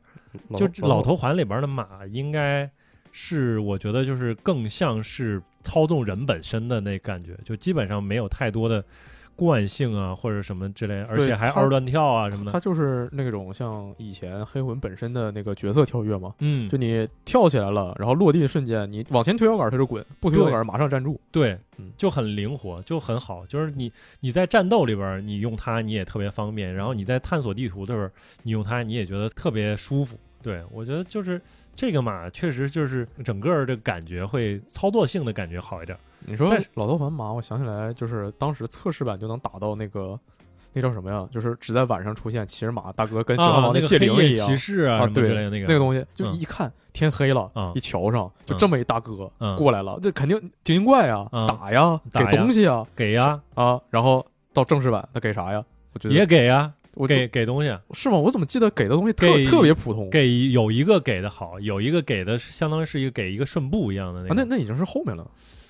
[0.49, 2.69] 呃就老头环里边的马应该
[3.13, 8.83] 是我觉得就是更像是操纵人本身的那感觉，就基本上没有太多的
[9.39, 12.51] 惯性啊或者什么之类，而且还二段跳啊什么的。
[12.51, 21.19] 它就是那种像以前黑魂本身的那个角色跳跃嘛，嗯就，你跳起来了，然后落地的瞬间，你往前推摇杆它就滚，不推摇杆马上站住。
[21.31, 23.45] 对嗯，就很灵活，就很好。
[23.45, 28.09] 就是你你在战斗里边你用它你也特别方便，然后你在探索地图的时候
[28.43, 30.17] 你用它你也觉得特别舒服。
[30.41, 31.41] 对我觉得就是
[31.75, 35.97] 这个马确实就是整个的感觉会操作性的感觉好一点。
[36.25, 40.19] 你说老头环马，我想起来就是当时测试版就能打到那个
[40.73, 41.27] 那叫什么呀？
[41.31, 55.63] 就是只在晚上出现骑着马大哥跟指环啊，王那个黑夜戒灵一样骑士啊啊，什么之对类的那个那个东西，就嗯一看天黑了啊，一瞧上就嗯这么一大哥嗯过来了，这肯定精英怪啊，嗯打呀，给打东西啊给呀啊，然后到正式版他给啥呀？
[55.93, 58.17] 我觉得也给呀，我给给东西，是吗？
[58.17, 60.09] 我怎么记得给的东西特给特别普通？
[60.09, 65.25] 给有一个给的好，有一个给的是相当于是一个给一个顺步一样的那啊，那那已经是后面了。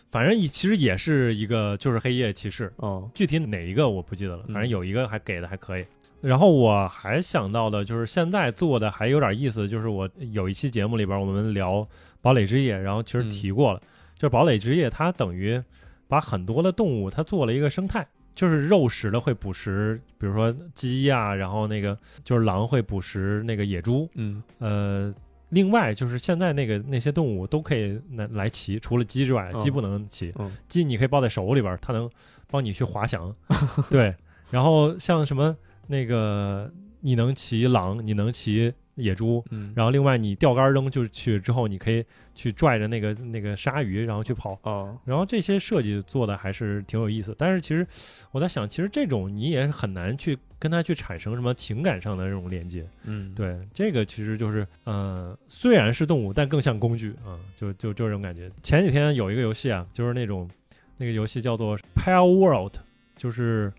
[0.09, 5.85] 反正其实也是一个就是黑夜骑士，嗯具体哪一个我不记得了，嗯反正有一个还给的还可以。
[6.19, 11.87] 然后我还想到的就是现在做的还有点意思，就是我有一期节目里边我们聊
[12.23, 13.79] 堡垒之夜，然后其实嗯提过了，
[14.15, 15.61] 就是堡垒之夜它等于
[16.07, 18.07] 把很多的动物它做了一个生态。
[18.39, 25.13] 就是肉食的会捕食，比如说鸡呀、然后那个就是狼会捕食那个野猪，嗯呃，
[25.49, 30.33] 另外就是现在那个那些动物都可以来来骑，除了鸡之外，嗯鸡不能骑。
[30.39, 32.09] 嗯鸡你可以抱在手里边儿，它能
[32.49, 33.35] 帮你去滑翔。
[33.91, 34.15] 对，
[34.49, 35.53] 然后像什么
[35.87, 36.71] 那个
[37.01, 42.03] 你能骑狼，你能骑野猪，嗯，然后另外你钓竿扔就去之后，你可以
[42.35, 44.59] 去拽着那个那个鲨鱼，然后去跑。
[44.63, 47.85] 哦然后这些设计做的还是挺有意思，但是其实
[48.31, 52.87] 我在想，其实这种你也很难去跟它去产生什么情感上的这种连接。
[53.03, 58.51] 嗯对，这个其实就是，呃，虽然是动物，但更像工具啊、就就就这种感觉。
[58.61, 60.49] 前几天有一个游戏啊，就是那种
[60.97, 62.75] 那个游戏叫做 Pale World，
[63.15, 63.71] 就是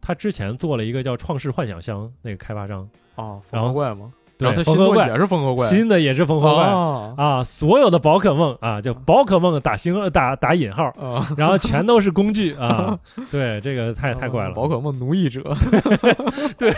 [0.00, 4.12] 他之前做了一个叫《创世幻想乡》那个开发商，啊，然后怪吗？
[4.38, 6.64] 对然后它缝合怪新的也是缝合怪，新的也是缝合怪。
[6.64, 12.98] 啊啊，所有的宝可梦啊，叫宝可梦打星打打引号，啊，然后全都是工具啊。
[13.32, 14.54] 对，这个太太怪了。
[14.54, 15.42] 宝可梦奴役者，
[16.58, 16.72] 对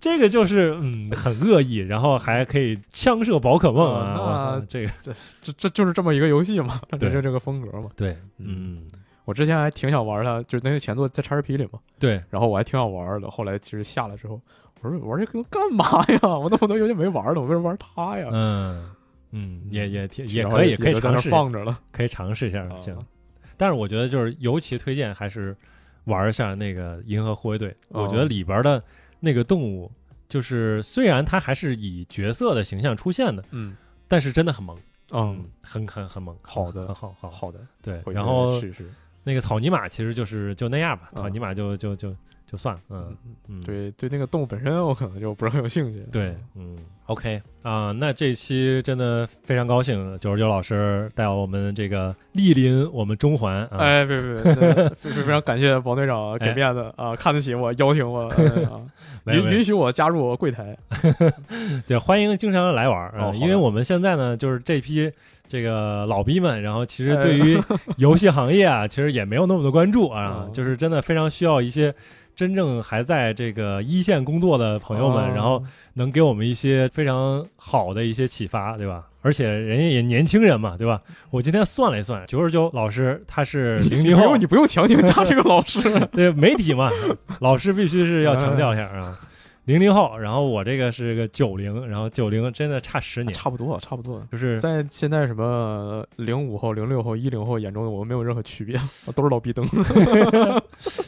[0.00, 4.62] 这个就是嗯很恶意，然后还可以枪射宝可梦啊。
[4.68, 7.88] 这个这这这就是这么一个游戏嘛，对就这个风格嘛。
[7.96, 8.82] 对，嗯嗯，
[9.24, 14.40] 我之前还挺想玩它，就是那个前作在 XGP 里嘛，对，然后我还挺想玩的，后来其实下了之后，
[14.84, 16.18] 我说玩这个干嘛呀？
[16.38, 18.28] 我那么多游戏没玩了，我为什么玩它呀？
[18.32, 18.90] 嗯
[19.32, 21.78] 嗯，也也挺也可以可以尝试，放着了。
[21.90, 22.96] 可以尝试一下啊行。
[23.56, 25.56] 但是我觉得就是尤其推荐还是
[26.04, 28.82] 玩一下那个《银河护卫队》，哦我觉得里边的
[29.20, 29.90] 那个动物，
[30.28, 34.76] 就是虽然它还是以角色的形象出现的，嗯但是真的很萌，
[35.12, 37.50] 嗯，很很很萌，好的很好好好。
[37.50, 38.60] 的，对，然后。
[39.26, 42.14] 那个草泥马其实就是就那样吧，啊草泥马就就就
[42.50, 46.04] 就算了，嗯嗯，嗯，对对，那个动物本身我可能就不是很有兴趣。
[46.12, 46.76] 对，嗯
[47.06, 47.40] ，OK。
[47.62, 54.88] 啊、那这期真的非常高兴，九十九老师带我们这个莅临我们中环啊，哎，别别别，对
[55.24, 58.30] 非常感谢王队长给哎面子啊，看得起我，邀请我
[59.26, 60.76] 允允许我加入柜台。
[61.88, 65.10] 对，欢迎经常来玩儿啊、哦因为我们现在呢，就是这批
[65.48, 67.58] 这个老逼们，然后其实哎对于
[67.96, 70.50] 游戏行业啊，其实也没有那么多关注啊，哦。
[70.52, 71.94] 就是真的非常需要一些
[72.34, 75.62] 真正还在这个一线工作的朋友们，哦然后
[75.94, 79.06] 能给我们一些非常好的一些启发，对吧？
[79.22, 81.00] 而且人家也年轻人嘛，对吧？
[81.30, 85.80] 我今天算了一算，九十九老师他是 零零后你不用，你不用强行加这个老师。
[86.12, 86.90] 对媒体嘛，
[87.40, 89.18] 老师必须是要强调一下啊。
[89.64, 94.22] 零零后，然后我这个是个九零，然后九零真的差十年，差不多，差不多。
[94.30, 98.78] 就是在现在什么零五后、零六后、一零后眼中，我们没有任何区别，
[99.14, 99.66] 都是老逼灯。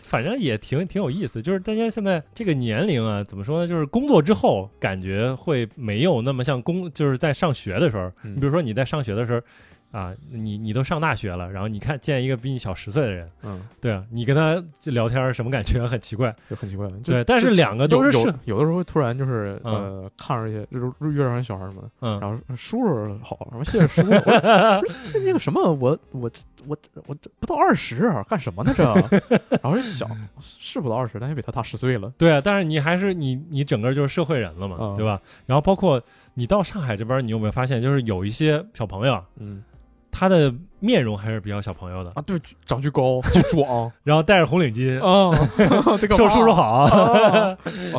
[0.07, 3.69] 反正也挺挺有意思，就是大家现在这个年龄啊，怎么说呢？
[3.69, 9.41] 就是工作之后感觉会没有那么像工，就是在上学的时候，嗯你比如说你在上学的时候。
[9.97, 15.85] 啊，你你都上大学了，然后你看见一个比你小十岁的人，嗯，对啊，你跟他聊天什么感觉？
[15.89, 16.35] 很奇怪。
[16.51, 16.87] 就很奇怪。
[17.03, 18.11] 对，但是两个都是
[18.45, 24.09] 有的时候会突然就是嗯呃，看着一些就是遇上小孩儿嘛，嗯，然后叔叔好，什么谢谢叔叔，
[25.25, 28.85] 那 个什么，我我这我我不到二十，干什么呢这？
[29.63, 30.07] 然后就想
[30.41, 32.13] 是不到二十，但也比他大十岁了。
[32.19, 35.19] 对啊，但是你还是你你整个就是社会人了嘛，嗯对吧？
[35.47, 36.03] 然后包括
[36.35, 39.63] 你到上海这边，你有没有发现，就是有一些小朋友啊，嗯
[40.19, 43.93] 他的面容还是比较小朋友的，啊，对，长巨高，巨壮。
[44.03, 45.37] 然后戴着红领巾， 啊，
[46.01, 47.57] 这个说叔叔好，啊，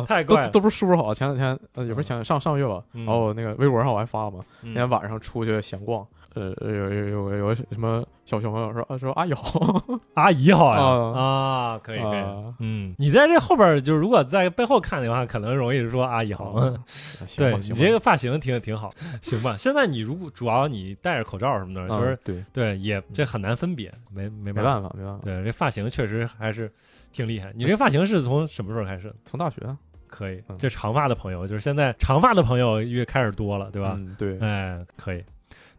[0.08, 0.46] 太怪了。
[0.46, 1.14] 都都不是叔叔好。
[1.14, 3.04] 前两天呃，也不是前上上月吧，嗯。
[3.04, 4.74] 然后那个微博上我还发了嘛，嗯。
[4.74, 16.54] 那天晚上出去闲逛，呃，有有有有个什么小小朋友说啊说阿姨好，阿姨好呀啊啊，可以可以，啊嗯，你在这后边就是如果在背后看的话，可能容易说阿姨好。
[16.60, 16.78] 嗯
[17.36, 18.90] 对你这个发型挺挺好，
[19.22, 19.56] 行吧？
[19.58, 24.90] 现在你如果主要你戴着口罩什么的，啊就是对，对也这很难分别，没没没办法。
[24.96, 26.70] 没办法，对，这发型确实还是
[27.12, 27.52] 挺厉害。
[27.54, 29.12] 你这发型是从什么时候开始？
[29.24, 29.56] 从大学
[30.06, 33.94] 可以嗯，这长发的朋友，就是现在长发的朋友越开始多了，对吧？
[33.96, 35.22] 嗯对，哎，可以。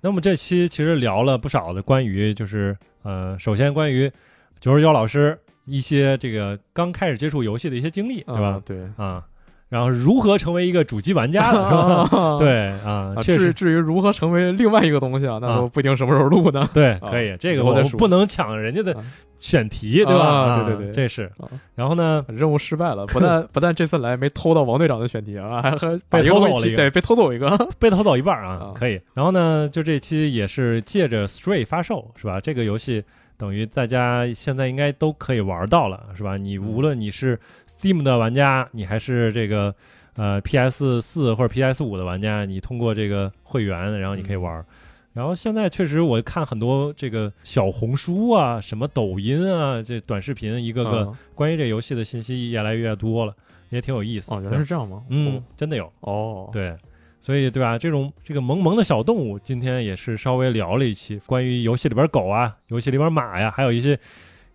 [0.02, 4.12] 那么这期其实聊了不少的关于，就是呃，首先关于
[4.60, 8.62] 九十九老师一些这个刚开始接触游戏的一些经历，对吧啊？
[8.66, 8.78] 对。
[8.98, 9.28] 啊，
[9.70, 11.60] 然后如何成为一个主机玩家的，
[12.10, 12.38] 是吧？
[12.42, 16.68] 对啊，啊，确实至至于如何成为另外一个东西啊，那不一定什么时候录呢。
[16.74, 17.36] 对，啊可以。
[17.40, 19.04] 这个我不能抢人家的啊
[19.38, 20.26] 选题，对吧？
[20.26, 21.48] 啊对对对这是啊。
[21.76, 27.50] 然后呢，任务失败了， 不但不但这次来没偷到王队长的选题啊，还还被偷走了一个对，被偷走一个。
[27.78, 29.00] 被偷走一半啊啊，可以。
[29.14, 32.40] 然后呢，就这期也是借着 Stray 发售，是吧？
[32.42, 33.04] 这个游戏
[33.38, 36.36] 等于大家现在应该都可以玩到了，是吧？
[36.38, 37.40] 你嗯无论你是
[37.80, 39.74] Steam 的玩家，你还是这个
[40.16, 44.66] 呃 PS 四或者 PS 五的玩家，你通过这个会员，然后你可以嗯玩。
[45.14, 53.34] 然后现在确实，我看很多这个小红书啊、什么抖音啊，这短视频，一个个嗯关于这游戏的信息越来越多了，
[53.70, 54.34] 也挺有意思。
[54.34, 55.02] 哦，原来是这样吗？
[55.10, 55.92] 嗯，真的有。
[56.02, 56.78] 哦，对，
[57.20, 57.78] 所以对吧？
[57.78, 64.00] 这种这个萌萌的小动物，今天也是稍微聊了一期关于游戏里边狗啊，游戏里边马呀，还有一些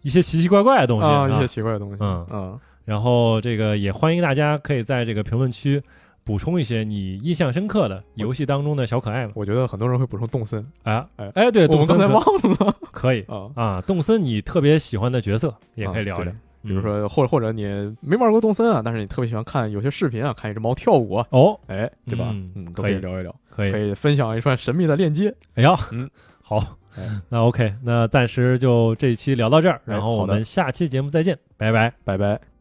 [0.02, 1.96] 一些奇奇怪怪的东西啊，一些奇怪的东西。
[2.00, 5.82] 嗯嗯，然后这个也欢迎大家可以在这个评论区
[6.22, 9.32] 补充一些你印象深刻的游戏当中的小可爱嘛。
[9.34, 11.30] 我觉得很多人会补充动森，啊，哎。
[11.34, 12.76] 哎，对，动森我刚才忘了。
[12.92, 13.22] 可以。
[13.28, 13.50] 啊。
[13.54, 16.32] 啊，动森你特别喜欢的角色也可以聊聊，
[16.62, 17.64] 比如嗯说，或者或者你
[18.00, 22.28] 没玩过动森啊，但是你特别喜欢看有些视频啊，看一只猫跳舞啊，哦，哎，对吧？
[22.32, 23.70] 嗯嗯，都可以聊一聊，可以。
[23.72, 25.34] 可，以分享一串神秘的链接。
[25.54, 26.08] 哎呀，嗯，
[26.42, 26.76] 好。
[26.96, 31.92] 哎，那 OK，那暂时就这一期聊到这儿，然后我们下期节目再见，拜拜。
[32.04, 32.53] 拜拜。